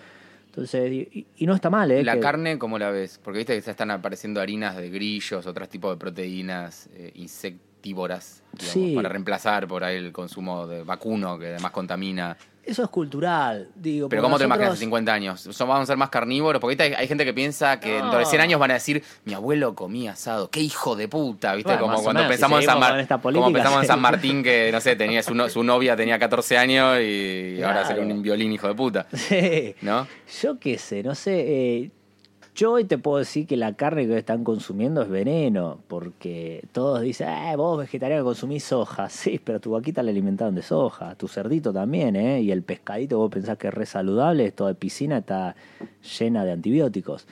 Entonces, 0.47 0.91
y, 0.91 1.27
y 1.37 1.45
no 1.45 1.53
está 1.53 1.69
mal, 1.69 1.91
¿eh? 1.91 2.03
La 2.03 2.15
que- 2.15 2.19
carne, 2.19 2.57
¿cómo 2.57 2.79
la 2.79 2.89
ves? 2.89 3.19
Porque 3.23 3.39
viste 3.39 3.55
que 3.55 3.61
se 3.61 3.71
están 3.71 3.91
apareciendo 3.91 4.41
harinas 4.41 4.75
de 4.75 4.89
grillos, 4.89 5.45
otros 5.45 5.69
tipos 5.69 5.91
de 5.93 5.97
proteínas 5.97 6.89
eh, 6.95 7.11
insectívoras, 7.15 8.43
digamos, 8.53 8.73
Sí. 8.73 8.95
para 8.95 9.09
reemplazar 9.09 9.67
por 9.67 9.83
ahí 9.83 9.97
el 9.97 10.11
consumo 10.11 10.65
de 10.67 10.83
vacuno, 10.83 11.37
que 11.37 11.47
además 11.47 11.71
contamina. 11.71 12.37
Eso 12.67 12.83
es 12.83 12.89
cultural, 12.89 13.69
digo. 13.75 14.09
Pero 14.09 14.21
¿cómo 14.21 14.37
te 14.37 14.43
imaginas 14.43 14.65
nosotros- 14.71 14.77
hace 14.77 14.85
50 14.85 15.13
años? 15.13 15.39
¿Son- 15.41 15.67
¿Vamos 15.69 15.83
a 15.83 15.85
ser 15.85 15.95
más 15.97 16.09
carnívoros? 16.09 16.59
Porque 16.59 16.73
ahorita 16.73 16.83
hay, 16.83 17.01
hay 17.03 17.07
gente 17.07 17.23
que 17.23 17.33
piensa 17.33 17.79
que 17.79 17.95
No. 17.97 18.01
dentro 18.03 18.19
de 18.19 18.25
100 18.25 18.41
años 18.41 18.59
van 18.59 18.71
a 18.71 18.73
decir, 18.73 19.01
mi 19.23 19.33
abuelo 19.33 19.73
comía 19.73 20.11
asado, 20.11 20.49
qué 20.49 20.59
hijo 20.59 20.95
de 20.97 21.07
puta, 21.07 21.55
¿viste? 21.55 21.71
Bueno, 21.71 21.85
como 21.87 22.03
cuando 22.03 22.19
menos, 22.23 22.27
si 22.27 22.33
pensamos 22.33 22.59
en 22.59 22.65
San 22.65 22.79
Mar- 22.79 22.99
esta 22.99 23.15
como 23.15 23.23
política, 23.23 23.53
pensamos 23.53 23.81
en. 23.83 23.87
San 23.87 24.01
Martín 24.01 24.43
que, 24.43 24.69
no 24.71 24.81
sé, 24.81 24.95
tenía 24.97 25.23
su, 25.23 25.33
no- 25.33 25.47
su 25.49 25.63
novia 25.63 25.95
tenía 25.95 26.19
14 26.19 26.57
años 26.57 26.99
y 27.01 27.61
ahora 27.61 27.83
Claro. 27.83 27.87
sería 27.87 28.03
un 28.03 28.21
violín 28.21 28.51
hijo 28.51 28.67
de 28.67 28.75
puta, 28.75 29.07
Sí. 29.13 29.73
¿no? 29.81 30.05
Yo 30.41 30.59
qué 30.59 30.77
sé, 30.77 31.03
no 31.03 31.15
sé. 31.15 31.33
eh, 31.47 31.91
Yo 32.57 32.71
hoy 32.71 32.85
te 32.85 32.97
puedo 32.97 33.19
decir 33.19 33.45
que 33.45 33.55
la 33.55 33.75
carne 33.75 34.07
que 34.07 34.17
están 34.17 34.43
consumiendo 34.43 35.03
es 35.03 35.09
veneno, 35.09 35.77
porque 35.87 36.67
todos 36.71 37.01
dicen, 37.01 37.29
eh, 37.29 37.55
vos 37.55 37.77
vegetariano 37.77 38.23
consumís 38.23 38.63
soja. 38.63 39.09
Sí, 39.17 39.39
pero 39.43 39.59
tu 39.59 39.73
vaquita 39.73 40.01
la 40.01 40.09
alimentaron 40.09 40.55
de 40.55 40.63
soja, 40.63 41.13
tu 41.13 41.27
cerdito 41.27 41.71
también, 41.71 42.15
¿eh? 42.15 42.41
Y 42.41 42.51
el 42.51 42.63
pescadito 42.63 43.19
vos 43.19 43.29
pensás 43.29 43.59
que 43.59 43.67
es 43.67 43.73
re 43.75 43.85
saludable, 43.85 44.47
esto 44.47 44.65
de 44.65 44.73
piscina 44.73 45.19
está 45.19 45.55
llena 46.19 46.45
de 46.45 46.53
antibióticos. 46.53 47.27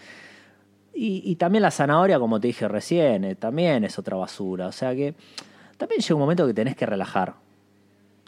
Y, 0.93 1.23
y 1.25 1.37
también 1.37 1.63
la 1.63 1.71
zanahoria, 1.71 2.19
como 2.19 2.39
te 2.39 2.45
dije 2.45 2.67
recién, 2.67 3.23
eh, 3.23 3.33
también 3.33 3.83
es 3.83 3.97
otra 3.97 4.17
basura. 4.17 4.67
O 4.67 4.71
sea 4.71 4.93
que 4.93 5.15
también 5.77 6.01
llega 6.01 6.13
un 6.13 6.21
momento 6.21 6.45
que 6.45 6.53
tenés 6.53 6.75
que 6.75 6.85
relajar. 6.85 7.33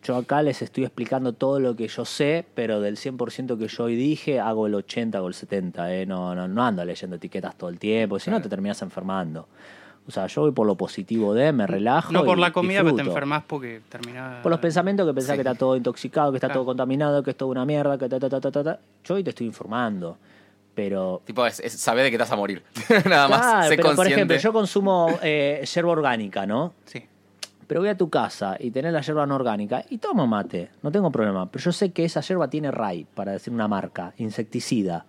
Yo 0.07 0.15
acá 0.15 0.41
les 0.41 0.61
estoy 0.61 0.85
explicando 0.85 1.33
todo 1.33 1.59
lo 1.59 1.75
que 1.75 1.89
yo 1.89 2.05
sé, 2.05 2.45
pero 2.55 2.79
del 2.79 2.95
100% 2.95 3.57
que 3.59 3.67
yo 3.67 3.83
hoy 3.83 3.97
dije, 3.97 4.39
hago 4.39 4.65
el 4.67 4.75
80, 4.75 5.17
hago 5.17 5.27
el 5.27 5.33
70. 5.33 5.93
¿eh? 5.93 6.05
No, 6.05 6.33
no, 6.33 6.47
no 6.47 6.63
ando 6.65 6.85
leyendo 6.85 7.17
etiquetas 7.17 7.57
todo 7.57 7.69
el 7.69 7.77
tiempo, 7.77 8.17
si 8.17 8.31
no 8.31 8.41
te 8.41 8.47
terminas 8.47 8.81
enfermando. 8.81 9.49
O 10.07 10.11
sea, 10.11 10.27
yo 10.27 10.43
voy 10.43 10.51
por 10.53 10.65
lo 10.65 10.75
positivo 10.75 11.33
de, 11.33 11.51
me 11.51 11.67
relajo. 11.67 12.13
No 12.13 12.23
por 12.23 12.37
y 12.37 12.41
la 12.41 12.53
comida, 12.53 12.81
pero 12.83 12.95
te 12.95 13.01
enfermas 13.01 13.43
porque 13.45 13.81
terminás. 13.89 14.41
Por 14.41 14.49
los 14.49 14.61
pensamientos 14.61 15.05
que 15.05 15.13
pensás 15.13 15.31
Sí. 15.35 15.43
que 15.43 15.49
está 15.49 15.55
todo 15.59 15.75
intoxicado, 15.75 16.31
que 16.31 16.37
está 16.37 16.47
Claro. 16.47 16.59
todo 16.61 16.67
contaminado, 16.67 17.21
que 17.21 17.31
es 17.31 17.35
toda 17.35 17.51
una 17.51 17.65
mierda, 17.65 17.97
que 17.97 18.07
ta, 18.07 18.17
ta, 18.17 18.29
ta, 18.29 18.39
ta, 18.39 18.49
ta, 18.49 18.63
ta. 18.63 18.79
Yo 19.03 19.15
hoy 19.15 19.23
te 19.25 19.31
estoy 19.31 19.45
informando. 19.47 20.17
Pero 20.73 21.21
Tipo, 21.25 21.45
es, 21.45 21.59
es 21.59 21.73
saber 21.73 22.05
de 22.05 22.11
que 22.11 22.17
te 22.17 22.23
vas 22.23 22.31
a 22.31 22.37
morir. 22.37 22.63
Nada 23.09 23.27
más. 23.27 23.67
Sé 23.67 23.75
pero 23.75 23.93
por 23.95 24.07
ejemplo, 24.07 24.37
yo 24.37 24.53
consumo 24.53 25.19
eh, 25.21 25.65
yerba 25.73 25.91
orgánica, 25.91 26.45
¿no? 26.45 26.73
Sí. 26.85 27.03
Pero 27.67 27.81
voy 27.81 27.89
a 27.89 27.97
tu 27.97 28.09
casa 28.09 28.55
y 28.59 28.71
tenés 28.71 28.93
la 28.93 29.01
yerba 29.01 29.25
no 29.25 29.35
orgánica 29.35 29.83
y 29.89 29.97
tomo 29.97 30.25
mate, 30.25 30.71
no 30.81 30.91
tengo 30.91 31.11
problema. 31.11 31.51
Pero 31.51 31.65
yo 31.65 31.71
sé 31.71 31.91
que 31.91 32.05
esa 32.05 32.21
yerba 32.21 32.49
tiene 32.49 32.71
RAI, 32.71 33.05
para 33.13 33.33
decir 33.33 33.53
una 33.53 33.67
marca, 33.67 34.13
insecticida. 34.17 35.05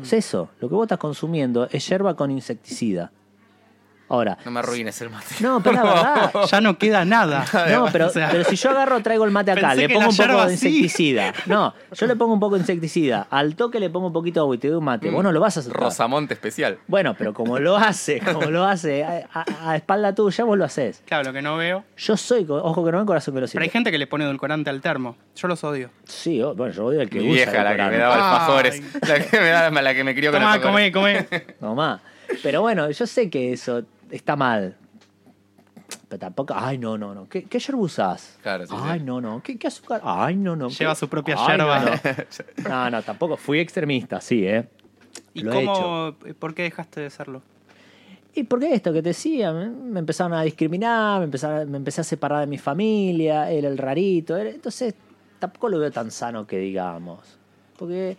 Es 0.00 0.14
eso, 0.14 0.48
lo 0.60 0.68
que 0.70 0.74
vos 0.74 0.84
estás 0.84 0.98
consumiendo 0.98 1.68
es 1.70 1.86
yerba 1.86 2.16
con 2.16 2.30
insecticida. 2.30 3.12
Ahora, 4.08 4.36
No 4.44 4.50
me 4.50 4.60
arruines 4.60 5.00
el 5.00 5.08
mate. 5.10 5.36
no, 5.40 5.62
pero 5.62 5.76
la 5.76 5.82
verdad, 5.82 6.32
Ya 6.50 6.60
no 6.60 6.76
queda 6.78 7.04
nada. 7.06 7.44
no, 7.72 7.86
pero, 7.90 8.06
O 8.08 8.10
sea, 8.10 8.28
pero 8.30 8.44
si 8.44 8.54
yo 8.56 8.70
agarro, 8.70 9.00
traigo 9.00 9.24
el 9.24 9.30
mate 9.30 9.50
acá, 9.52 9.74
le 9.74 9.88
pongo 9.88 10.10
un 10.10 10.16
poco 10.16 10.46
de 10.46 10.56
sí. 10.56 10.68
insecticida. 10.68 11.32
No, 11.46 11.74
yo 11.92 12.06
le 12.06 12.14
pongo 12.16 12.34
un 12.34 12.40
poco 12.40 12.54
de 12.56 12.60
insecticida. 12.60 13.26
Al 13.30 13.56
toque 13.56 13.80
le 13.80 13.88
pongo 13.90 14.08
un 14.08 14.12
poquito 14.12 14.40
de 14.40 14.44
agua 14.44 14.54
y 14.56 14.58
te 14.58 14.68
doy 14.68 14.76
un 14.78 14.84
mate. 14.84 15.10
Vos 15.10 15.22
no 15.24 15.32
lo 15.32 15.40
vas 15.40 15.56
a 15.56 15.60
aceptar. 15.60 15.82
Rosamonte 15.82 16.34
especial. 16.34 16.78
Bueno, 16.86 17.14
pero 17.16 17.32
como 17.32 17.58
lo 17.58 17.76
hace, 17.76 18.20
como 18.20 18.42
lo 18.50 18.64
hace 18.64 19.02
a, 19.04 19.26
a- 19.32 19.70
a 19.70 19.76
espalda 19.76 20.14
tuya, 20.14 20.44
vos 20.44 20.58
lo 20.58 20.64
haces. 20.64 21.02
Claro, 21.06 21.24
lo 21.24 21.32
que 21.32 21.40
no 21.42 21.56
veo. 21.56 21.84
Yo 21.96 22.16
soy, 22.16 22.46
ojo 22.48 22.84
que 22.84 22.92
no 22.92 22.98
ven 22.98 23.06
corazón 23.06 23.34
que 23.34 23.40
lo 23.40 23.46
Pero 23.48 23.62
hay 23.62 23.70
gente 23.70 23.90
que 23.90 23.98
le 23.98 24.06
pone 24.06 24.24
edulcorante 24.24 24.68
al 24.70 24.80
termo. 24.82 25.16
Yo 25.34 25.48
los 25.48 25.64
odio. 25.64 25.90
Sí, 26.04 26.42
bueno, 26.56 26.72
yo 26.74 26.84
odio 26.84 27.00
el 27.00 27.08
que 27.10 27.20
Mi 27.20 27.30
usa 27.32 27.50
vieja, 27.50 27.64
la 27.64 27.76
que 27.76 27.82
me 27.90 27.96
daba 27.98 28.14
alfajores. 28.14 28.82
La 29.08 29.18
que 29.20 29.40
me, 29.40 29.48
daba, 29.48 29.82
la 29.82 29.94
que 29.94 30.04
me 30.04 30.14
crió 30.14 30.30
con 30.30 30.40
Tomá, 30.40 30.52
alfajores. 30.54 30.92
comé, 30.92 31.26
comé. 31.26 31.44
No 31.60 31.74
más. 31.74 32.00
Pero 32.42 32.62
bueno, 32.62 32.90
yo 32.90 33.06
sé 33.06 33.28
que 33.30 33.52
eso 33.52 33.82
está 34.10 34.36
mal. 34.36 34.76
Pero 36.08 36.18
tampoco, 36.20 36.54
ay, 36.56 36.78
no, 36.78 36.96
no, 36.96 37.14
no. 37.14 37.28
¿Qué, 37.28 37.44
qué 37.44 37.58
yerba 37.58 37.80
usás? 37.82 38.38
Claro, 38.42 38.66
sí, 38.66 38.74
Ay, 38.76 39.00
sí. 39.00 39.04
no, 39.06 39.20
no. 39.20 39.42
¿Qué, 39.42 39.58
qué 39.58 39.66
azúcar? 39.66 40.00
Ay, 40.04 40.36
no, 40.36 40.54
no. 40.54 40.68
Lleva 40.68 40.92
¿Qué? 40.94 40.98
su 41.00 41.08
propia 41.08 41.36
Ay, 41.38 41.56
yerba. 41.56 41.80
No, 41.80 41.90
no. 41.90 42.68
no, 42.68 42.90
no, 42.90 43.02
tampoco. 43.02 43.36
Fui 43.36 43.58
extremista, 43.58 44.20
sí, 44.20 44.46
¿eh? 44.46 44.68
¿Y 45.32 45.40
Lo 45.42 45.52
he 45.52 45.62
hecho. 45.62 45.72
cómo, 45.72 46.34
por 46.38 46.54
qué 46.54 46.62
dejaste 46.62 47.00
de 47.00 47.10
serlo? 47.10 47.42
Y 48.34 48.44
porque 48.44 48.74
esto 48.74 48.92
que 48.92 49.00
te 49.02 49.10
decía, 49.10 49.52
me, 49.52 49.98
empezaron 50.00 50.32
a 50.32 50.42
discriminar, 50.42 51.20
me, 51.20 51.24
empezaron, 51.26 51.70
me 51.70 51.76
empecé 51.78 52.00
a 52.00 52.04
separar 52.04 52.40
de 52.40 52.46
mi 52.48 52.58
familia, 52.58 53.50
era 53.50 53.68
el 53.68 53.78
rarito. 53.78 54.36
era- 54.36 54.50
entonces, 54.50 54.94
tampoco 55.38 55.68
lo 55.68 55.78
veo 55.78 55.90
tan 55.90 56.10
sano 56.10 56.46
que 56.46 56.58
digamos. 56.58 57.20
Porque 57.78 58.16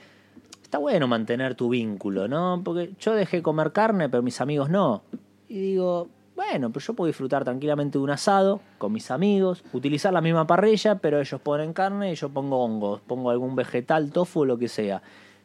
está 0.63 0.77
bueno 0.77 1.07
mantener 1.07 1.55
tu 1.55 1.69
vínculo, 1.69 2.27
¿no? 2.27 2.61
Porque 2.63 2.91
yo 2.99 3.13
dejé 3.13 3.37
de 3.37 3.43
comer 3.43 3.71
carne, 3.71 4.09
pero 4.09 4.23
mis 4.23 4.39
amigos 4.41 4.69
no. 4.69 5.03
Y 5.47 5.59
digo, 5.59 6.07
bueno, 6.35 6.69
pero 6.71 6.85
yo 6.85 6.93
puedo 6.93 7.07
disfrutar 7.07 7.43
tranquilamente 7.43 7.97
de 7.97 8.03
un 8.03 8.09
asado 8.09 8.61
con 8.77 8.91
mis 8.91 9.09
amigos, 9.11 9.63
utilizar 9.73 10.11
la 10.13 10.21
misma 10.21 10.45
parrilla, 10.47 10.95
pero 10.95 11.19
ellos 11.19 11.39
ponen 11.41 11.73
carne 11.73 12.11
y 12.11 12.15
yo 12.15 12.29
pongo 12.29 12.63
hongos, 12.63 13.01
pongo 13.01 13.29
algún 13.29 13.55
vegetal, 13.55 14.11
tofu, 14.11 14.45
lo 14.45 14.57
que 14.57 14.67
sea. 14.67 15.01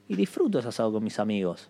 Y 0.09 0.17
disfruto 0.17 0.59
ese 0.59 0.69
asado 0.69 0.93
con 0.93 1.05
mis 1.05 1.19
amigos. 1.19 1.69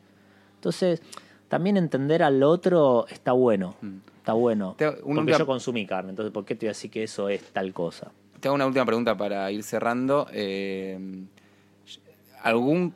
Entonces, 0.54 1.02
también 1.48 1.76
entender 1.76 2.22
al 2.22 2.42
otro 2.42 3.06
está 3.08 3.32
bueno. 3.32 3.74
Está 4.18 4.32
bueno. 4.34 4.74
Te- 4.78 4.86
Porque 4.90 5.02
última- 5.04 5.38
yo 5.38 5.46
consumí 5.46 5.86
carne, 5.86 6.10
entonces 6.10 6.32
¿por 6.32 6.44
qué 6.44 6.54
te 6.54 6.66
voy 6.66 6.68
a 6.68 6.70
decir 6.72 6.90
que 6.90 7.02
eso 7.02 7.28
es 7.28 7.42
tal 7.52 7.72
cosa? 7.72 8.12
Te 8.38 8.48
hago 8.48 8.54
una 8.54 8.66
última 8.66 8.86
pregunta 8.86 9.16
para 9.16 9.50
ir 9.50 9.62
cerrando. 9.62 10.26
Eh, 10.32 10.98
¿Algún. 12.42 12.94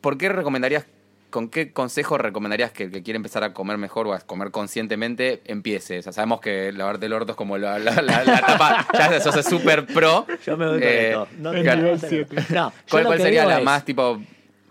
¿Por 0.00 0.16
qué 0.18 0.28
recomendarías. 0.28 0.86
¿Con 1.30 1.48
qué 1.50 1.72
consejo 1.72 2.16
recomendarías 2.16 2.72
que 2.72 2.84
el 2.84 2.90
que 2.90 3.02
quiere 3.02 3.16
empezar 3.16 3.44
a 3.44 3.52
comer 3.52 3.76
mejor 3.76 4.06
o 4.06 4.14
a 4.14 4.20
comer 4.20 4.50
conscientemente 4.50 5.42
empiece? 5.44 5.98
O 5.98 6.02
sea, 6.02 6.12
sabemos 6.12 6.40
que 6.40 6.72
lavarte 6.72 7.04
el 7.06 7.12
orto 7.12 7.32
es 7.32 7.36
como 7.36 7.58
la, 7.58 7.78
la, 7.78 8.00
la, 8.00 8.24
la 8.24 8.38
etapa. 8.38 8.86
Ya 8.94 9.20
sos 9.20 9.44
súper 9.44 9.86
pro. 9.86 10.26
Yo 10.46 10.56
me 10.56 10.66
voy 10.66 10.74
con 10.78 10.82
Eh, 10.88 11.08
esto. 11.10 11.28
No, 11.38 11.52
el 11.52 11.64
te- 11.64 11.76
nivel 11.76 11.92
no 11.92 11.98
te- 11.98 12.72
¿Cuál, 12.90 13.20
sería 13.20 13.44
la 13.44 13.58
es, 13.58 13.64
más 13.64 13.84
tipo. 13.84 14.20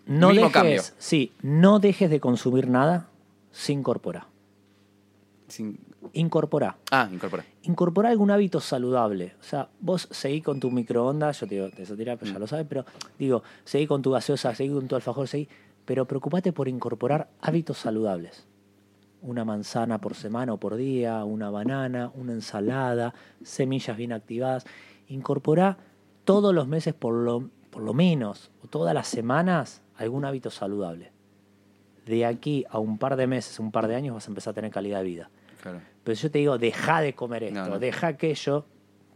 No 0.07 0.29
mismo 0.29 0.45
dejes, 0.45 0.51
cambio? 0.53 0.81
Sí, 0.97 1.31
no 1.41 1.79
dejes 1.79 2.09
de 2.09 2.19
consumir 2.19 2.67
nada 2.69 3.07
sin 3.51 3.79
incorporar. 3.79 4.25
Sin- 5.47 5.79
Incorporar. 6.13 6.75
Ah, 6.89 7.09
incorpora. 7.11 7.43
incorporar 7.63 8.11
algún 8.13 8.31
hábito 8.31 8.61
saludable. 8.61 9.33
O 9.41 9.43
sea, 9.43 9.67
vos 9.81 10.07
seguí 10.11 10.41
con 10.41 10.59
tu 10.59 10.71
microondas, 10.71 11.39
yo 11.41 11.47
te 11.47 11.55
digo, 11.55 11.67
eso 11.77 11.95
tira, 11.97 12.15
pues 12.15 12.31
ya 12.31 12.39
lo 12.39 12.47
sabes, 12.47 12.65
pero 12.67 12.85
digo, 13.19 13.43
seguí 13.65 13.87
con 13.87 14.01
tu 14.01 14.11
gaseosa, 14.11 14.55
seguí 14.55 14.73
con 14.73 14.87
tu 14.87 14.95
alfajor, 14.95 15.27
seguí, 15.27 15.49
pero 15.87 16.05
preocupate 16.05 16.51
por 16.51 16.67
incorporar 16.67 17.29
hábitos 17.39 17.77
saludables. 17.77 18.45
Una 19.21 19.45
manzana 19.45 19.99
por 20.01 20.15
semana 20.15 20.51
o 20.53 20.57
por 20.57 20.75
día, 20.75 21.23
una 21.23 21.49
banana, 21.49 22.11
una 22.13 22.33
ensalada, 22.33 23.13
semillas 23.41 23.95
bien 23.95 24.11
activadas. 24.11 24.65
Incorpora 25.07 25.77
todos 26.25 26.53
los 26.53 26.67
meses 26.67 26.93
por 26.93 27.13
lo, 27.13 27.49
por 27.71 27.83
lo 27.83 27.93
menos, 27.93 28.51
o 28.61 28.67
todas 28.67 28.93
las 28.93 29.07
semanas, 29.07 29.81
algún 29.95 30.25
hábito 30.25 30.51
saludable. 30.51 31.13
De 32.05 32.25
aquí 32.25 32.65
a 32.69 32.79
un 32.79 32.97
par 32.97 33.15
de 33.15 33.25
meses, 33.25 33.57
un 33.57 33.71
par 33.71 33.87
de 33.87 33.95
años, 33.95 34.13
vas 34.13 34.27
a 34.27 34.31
empezar 34.31 34.51
a 34.51 34.55
tener 34.55 34.71
calidad 34.71 34.99
de 34.99 35.05
vida. 35.05 35.29
Claro. 35.61 35.79
Pero 36.03 36.15
yo 36.19 36.29
te 36.29 36.39
digo, 36.39 36.57
deja 36.57 36.99
de 36.99 37.15
comer 37.15 37.43
esto, 37.43 37.59
No, 37.63 37.67
no. 37.69 37.79
deja 37.79 38.07
aquello, 38.07 38.65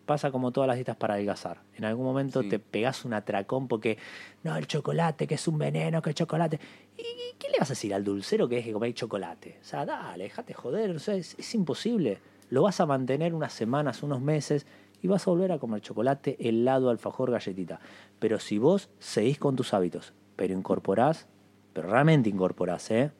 pasa 0.05 0.31
como 0.31 0.51
todas 0.51 0.67
las 0.67 0.75
dietas 0.77 0.95
para 0.95 1.13
adelgazar. 1.15 1.61
En 1.75 1.85
algún 1.85 2.05
momento 2.05 2.41
Sí. 2.41 2.49
te 2.49 2.59
pegas 2.59 3.05
un 3.05 3.13
atracón 3.13 3.67
porque, 3.67 3.97
no, 4.43 4.55
el 4.57 4.67
chocolate, 4.67 5.27
que 5.27 5.35
es 5.35 5.47
un 5.47 5.57
veneno, 5.57 6.01
que 6.01 6.09
el 6.09 6.15
chocolate. 6.15 6.59
¿Y 6.97 7.01
y 7.01 7.35
qué 7.39 7.49
le 7.49 7.57
vas 7.59 7.69
a 7.69 7.73
decir 7.73 7.93
al 7.93 8.03
dulcero 8.03 8.47
que 8.49 8.55
deje 8.55 8.69
de 8.69 8.73
comer 8.73 8.93
chocolate? 8.93 9.57
O 9.61 9.63
sea, 9.63 9.85
dale, 9.85 10.23
déjate 10.25 10.53
joder, 10.53 10.91
o 10.91 10.99
sea, 10.99 11.15
es, 11.15 11.35
es 11.39 11.55
imposible. 11.55 12.19
Lo 12.49 12.63
vas 12.63 12.79
a 12.81 12.85
mantener 12.85 13.33
unas 13.33 13.53
semanas, 13.53 14.03
unos 14.03 14.21
meses 14.21 14.67
y 15.01 15.07
vas 15.07 15.25
a 15.27 15.31
volver 15.31 15.51
a 15.51 15.57
comer 15.59 15.81
chocolate, 15.81 16.35
helado, 16.39 16.89
alfajor, 16.89 17.31
galletita. 17.31 17.79
Pero 18.19 18.39
si 18.39 18.57
vos 18.57 18.89
seguís 18.99 19.39
con 19.39 19.55
tus 19.55 19.73
hábitos, 19.73 20.13
pero 20.35 20.53
incorporás, 20.53 21.27
pero 21.73 21.89
realmente 21.89 22.29
incorporás, 22.29 22.91
¿eh? 22.91 23.11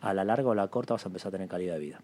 A 0.00 0.14
la 0.14 0.24
larga 0.24 0.48
o 0.48 0.52
a 0.52 0.54
la 0.56 0.68
corta 0.68 0.94
vas 0.94 1.04
a 1.04 1.08
empezar 1.08 1.28
a 1.28 1.32
tener 1.32 1.48
calidad 1.48 1.74
de 1.74 1.80
vida. 1.80 2.00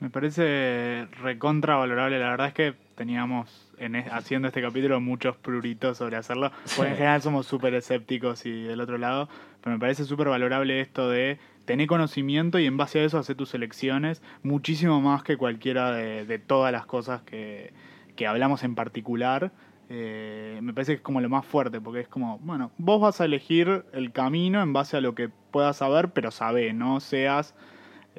Me 0.00 0.10
parece 0.10 1.06
recontra 1.22 1.76
valorable. 1.76 2.18
La 2.20 2.30
verdad 2.30 2.48
es 2.48 2.54
que 2.54 2.74
teníamos 2.98 3.70
en 3.78 3.94
es- 3.94 4.12
haciendo 4.12 4.48
este 4.48 4.60
capítulo 4.60 5.00
muchos 5.00 5.36
pruritos 5.36 5.96
sobre 5.98 6.16
hacerlo. 6.16 6.50
Porque 6.76 6.90
en 6.90 6.96
general 6.96 7.22
somos 7.22 7.46
súper 7.46 7.72
escépticos 7.74 8.44
y 8.44 8.64
del 8.64 8.80
otro 8.80 8.98
lado. 8.98 9.28
Pero 9.62 9.74
me 9.76 9.80
parece 9.80 10.04
súper 10.04 10.28
valorable 10.28 10.80
esto 10.80 11.08
de 11.08 11.38
tener 11.64 11.86
conocimiento 11.86 12.58
y 12.58 12.66
en 12.66 12.76
base 12.76 12.98
a 12.98 13.04
eso 13.04 13.16
hacer 13.18 13.36
tus 13.36 13.54
elecciones. 13.54 14.20
Muchísimo 14.42 15.00
más 15.00 15.22
que 15.22 15.36
cualquiera 15.36 15.92
de, 15.92 16.26
de 16.26 16.38
todas 16.40 16.72
las 16.72 16.86
cosas 16.86 17.22
que, 17.22 17.72
que 18.16 18.26
hablamos 18.26 18.64
en 18.64 18.74
particular. 18.74 19.52
Eh, 19.90 20.58
me 20.60 20.74
parece 20.74 20.92
que 20.92 20.96
es 20.96 21.02
como 21.02 21.20
lo 21.20 21.28
más 21.28 21.46
fuerte, 21.46 21.80
porque 21.80 22.00
es 22.00 22.08
como, 22.08 22.38
bueno, 22.40 22.72
vos 22.78 23.00
vas 23.00 23.20
a 23.20 23.24
elegir 23.26 23.84
el 23.92 24.10
camino 24.12 24.60
en 24.60 24.72
base 24.72 24.96
a 24.96 25.00
lo 25.00 25.14
que 25.14 25.30
puedas 25.50 25.76
saber, 25.78 26.10
pero 26.10 26.30
sabé, 26.32 26.72
no 26.74 26.98
seas 27.00 27.54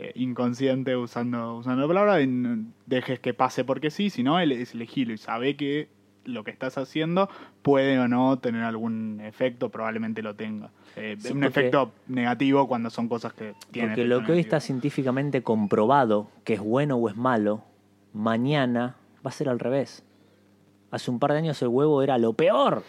eh, 0.02 0.12
inconsciente 0.16 0.96
usando, 0.96 1.58
usando 1.58 1.82
la 1.82 1.88
palabra, 1.88 2.18
dejes 2.86 3.20
que 3.20 3.34
pase 3.34 3.64
porque 3.66 3.92
sí, 3.92 4.10
sino 4.10 4.40
el- 4.40 4.54
es 4.54 4.74
elegirlo 4.74 5.14
y 5.14 5.18
sabe 5.18 5.56
que 5.58 5.90
lo 6.26 6.44
que 6.44 6.52
estás 6.52 6.78
haciendo 6.78 7.28
puede 7.64 7.98
o 8.00 8.08
no 8.08 8.38
tener 8.40 8.64
algún 8.64 9.20
efecto, 9.22 9.70
probablemente 9.70 10.22
lo 10.22 10.36
tenga. 10.36 10.70
Eh, 10.96 11.16
Sí, 11.20 11.34
un 11.34 11.42
porque- 11.42 11.48
efecto 11.48 11.92
negativo 12.08 12.68
cuando 12.68 12.90
son 12.90 13.08
cosas 13.08 13.34
que 13.34 13.56
tienen. 13.72 13.92
Porque 13.92 14.06
lo 14.06 14.24
que 14.24 14.32
hoy 14.34 14.40
está 14.40 14.60
científicamente 14.60 15.42
comprobado 15.44 16.30
que 16.44 16.54
es 16.54 16.60
bueno 16.62 16.96
o 16.98 17.10
es 17.10 17.16
malo, 17.18 17.64
mañana 18.14 18.96
va 19.26 19.30
a 19.30 19.34
ser 19.34 19.50
al 19.50 19.60
revés. 19.60 20.04
Hace 20.92 21.12
un 21.12 21.20
par 21.20 21.32
de 21.34 21.40
años 21.40 21.62
el 21.62 21.68
huevo 21.68 22.02
era 22.04 22.18
lo 22.18 22.34
peor. 22.34 22.84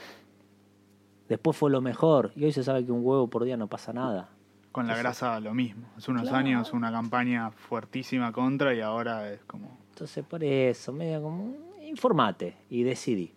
Después 1.28 1.56
fue 1.56 1.70
lo 1.70 1.80
mejor. 1.80 2.32
Y 2.36 2.44
hoy 2.44 2.52
se 2.52 2.62
sabe 2.64 2.84
que 2.84 2.92
un 2.92 3.04
huevo 3.04 3.28
por 3.28 3.44
día 3.44 3.56
no 3.56 3.68
pasa 3.68 3.92
nada. 3.92 4.28
Con 4.73 4.87
la 4.87 4.97
grasa 4.97 5.41
lo 5.41 5.53
mismo. 5.55 5.89
Hace 5.97 6.11
unos 6.11 6.23
Claro. 6.23 6.37
años 6.39 6.73
una 6.73 6.93
campaña 6.93 7.51
fuertísima 7.51 8.31
contra 8.33 8.73
y 8.75 8.81
ahora 8.81 9.31
es 9.33 9.41
como... 9.45 9.79
Entonces 9.91 10.25
por 10.25 10.43
eso, 10.45 10.93
medio 10.93 11.21
como, 11.23 11.55
informate 11.83 12.57
y 12.71 12.83
decidí. 12.85 13.35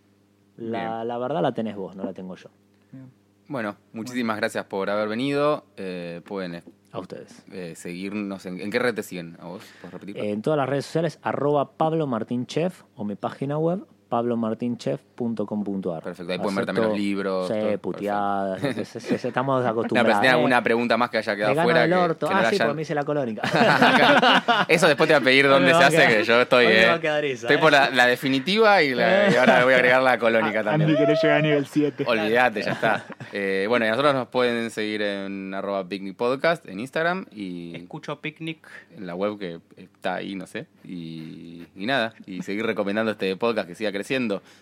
La, 0.57 1.03
la 1.03 1.17
verdad 1.17 1.41
la 1.41 1.53
tenés 1.53 1.75
vos, 1.75 1.95
no 1.95 2.03
la 2.03 2.13
tengo 2.13 2.35
yo. 2.35 2.49
bien. 2.91 3.09
Bueno, 3.47 3.75
muchísimas 3.91 4.37
gracias 4.37 4.65
por 4.65 4.89
haber 4.89 5.09
venido. 5.09 5.65
Eh, 5.75 6.21
pueden 6.25 6.61
A 6.91 6.99
ustedes. 6.99 7.43
eh, 7.51 7.73
seguirnos. 7.75 8.45
En, 8.45 8.61
¿En 8.61 8.69
qué 8.71 8.79
red 8.79 8.93
te 8.95 9.03
siguen? 9.03 9.35
¿A 9.39 9.45
vos? 9.47 9.63
¿Puedes 9.81 9.93
repetir? 9.93 10.17
En 10.19 10.41
todas 10.41 10.57
las 10.57 10.69
redes 10.69 10.85
sociales, 10.85 11.19
arroba 11.23 11.71
Pablo 11.73 12.07
Martín 12.07 12.45
Chef 12.45 12.83
o 12.95 13.03
mi 13.03 13.15
página 13.15 13.57
web, 13.57 13.85
pablomartinchef.com.ar. 14.13 16.03
Perfecto, 16.03 16.31
ahí 16.31 16.37
pueden 16.39 16.55
ver 16.55 16.65
también 16.65 16.87
los 16.87 16.97
libros, 16.97 17.47
Sí, 17.47 17.53
todo, 17.59 17.77
puteadas. 17.79 18.63
estamos 18.63 19.57
no, 19.63 19.69
pero 19.69 19.71
acostumbrados. 19.71 20.13
si 20.13 20.19
tenés 20.21 20.31
eh. 20.31 20.35
alguna 20.35 20.63
pregunta 20.63 20.97
más 20.97 21.09
que 21.09 21.17
haya 21.17 21.31
Me 21.31 21.37
quedado 21.37 21.55
gano 21.55 21.63
fuera. 21.65 21.83
el 21.85 21.89
que- 21.91 21.95
orto. 21.97 22.27
que 22.27 22.33
no 22.33 22.39
ah, 22.39 22.43
la 22.43 22.49
sí, 22.49 22.55
hayan- 22.55 22.67
porque 22.67 22.75
me 22.75 22.81
hice 22.83 22.95
la 22.95 23.03
colónica. 23.03 23.41
Eso 24.67 24.87
después 24.87 25.07
te 25.07 25.13
va 25.13 25.19
a 25.19 25.23
pedir 25.23 25.47
dónde 25.47 25.69
se 25.73 25.83
a 25.83 25.87
hace, 25.87 25.97
quedar- 25.97 26.17
que 26.17 26.23
yo 26.23 26.41
estoy. 26.41 26.65
eh, 26.67 26.85
va 26.87 26.93
a 26.93 26.99
quedar 27.01 27.25
esa, 27.25 27.47
estoy 27.47 27.55
eh. 27.55 27.59
por 27.59 27.71
la, 27.71 27.89
la 27.89 28.05
definitiva 28.07 28.81
y, 28.83 28.93
la- 28.93 29.29
y 29.31 29.35
ahora 29.35 29.63
voy 29.63 29.73
a 29.73 29.77
agregar 29.77 30.01
la 30.03 30.17
colónica 30.17 30.59
Andy, 30.59 30.69
también. 30.71 30.95
querés 30.97 31.21
llegar 31.23 31.37
a 31.37 31.41
nivel 31.41 31.65
7. 31.65 32.03
Olvídate, 32.07 32.61
ya 32.61 32.71
está. 32.71 33.05
Eh, 33.31 33.65
bueno, 33.67 33.85
y 33.85 33.87
a 33.87 33.91
nosotros 33.91 34.13
nos 34.13 34.27
pueden 34.27 34.69
seguir 34.71 35.01
en 35.01 35.53
arroba 35.53 35.83
picnic 35.87 36.15
podcast 36.15 36.65
en 36.67 36.79
Instagram 36.79 37.25
y 37.31 37.75
Escucho 37.75 38.19
Picnic. 38.21 38.67
en 38.95 39.07
la 39.07 39.15
web 39.15 39.37
que 39.39 39.59
está 39.77 40.15
ahí, 40.15 40.35
no 40.35 40.45
sé. 40.47 40.67
Y, 40.83 41.65
y 41.75 41.85
nada, 41.85 42.13
y 42.25 42.41
seguir 42.43 42.65
recomendando 42.65 43.11
este 43.11 43.35
podcast 43.35 43.67
que 43.67 43.75
siga 43.75 43.91
creciendo. 43.91 44.02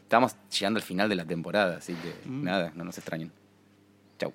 Estamos 0.02 0.36
llegando 0.50 0.78
al 0.78 0.84
final 0.84 1.10
de 1.10 1.16
la 1.16 1.26
temporada, 1.26 1.78
así 1.78 1.94
que 1.94 2.14
nada, 2.30 2.72
no 2.76 2.84
nos 2.84 2.98
extrañen. 2.98 3.32
Chau. 4.20 4.34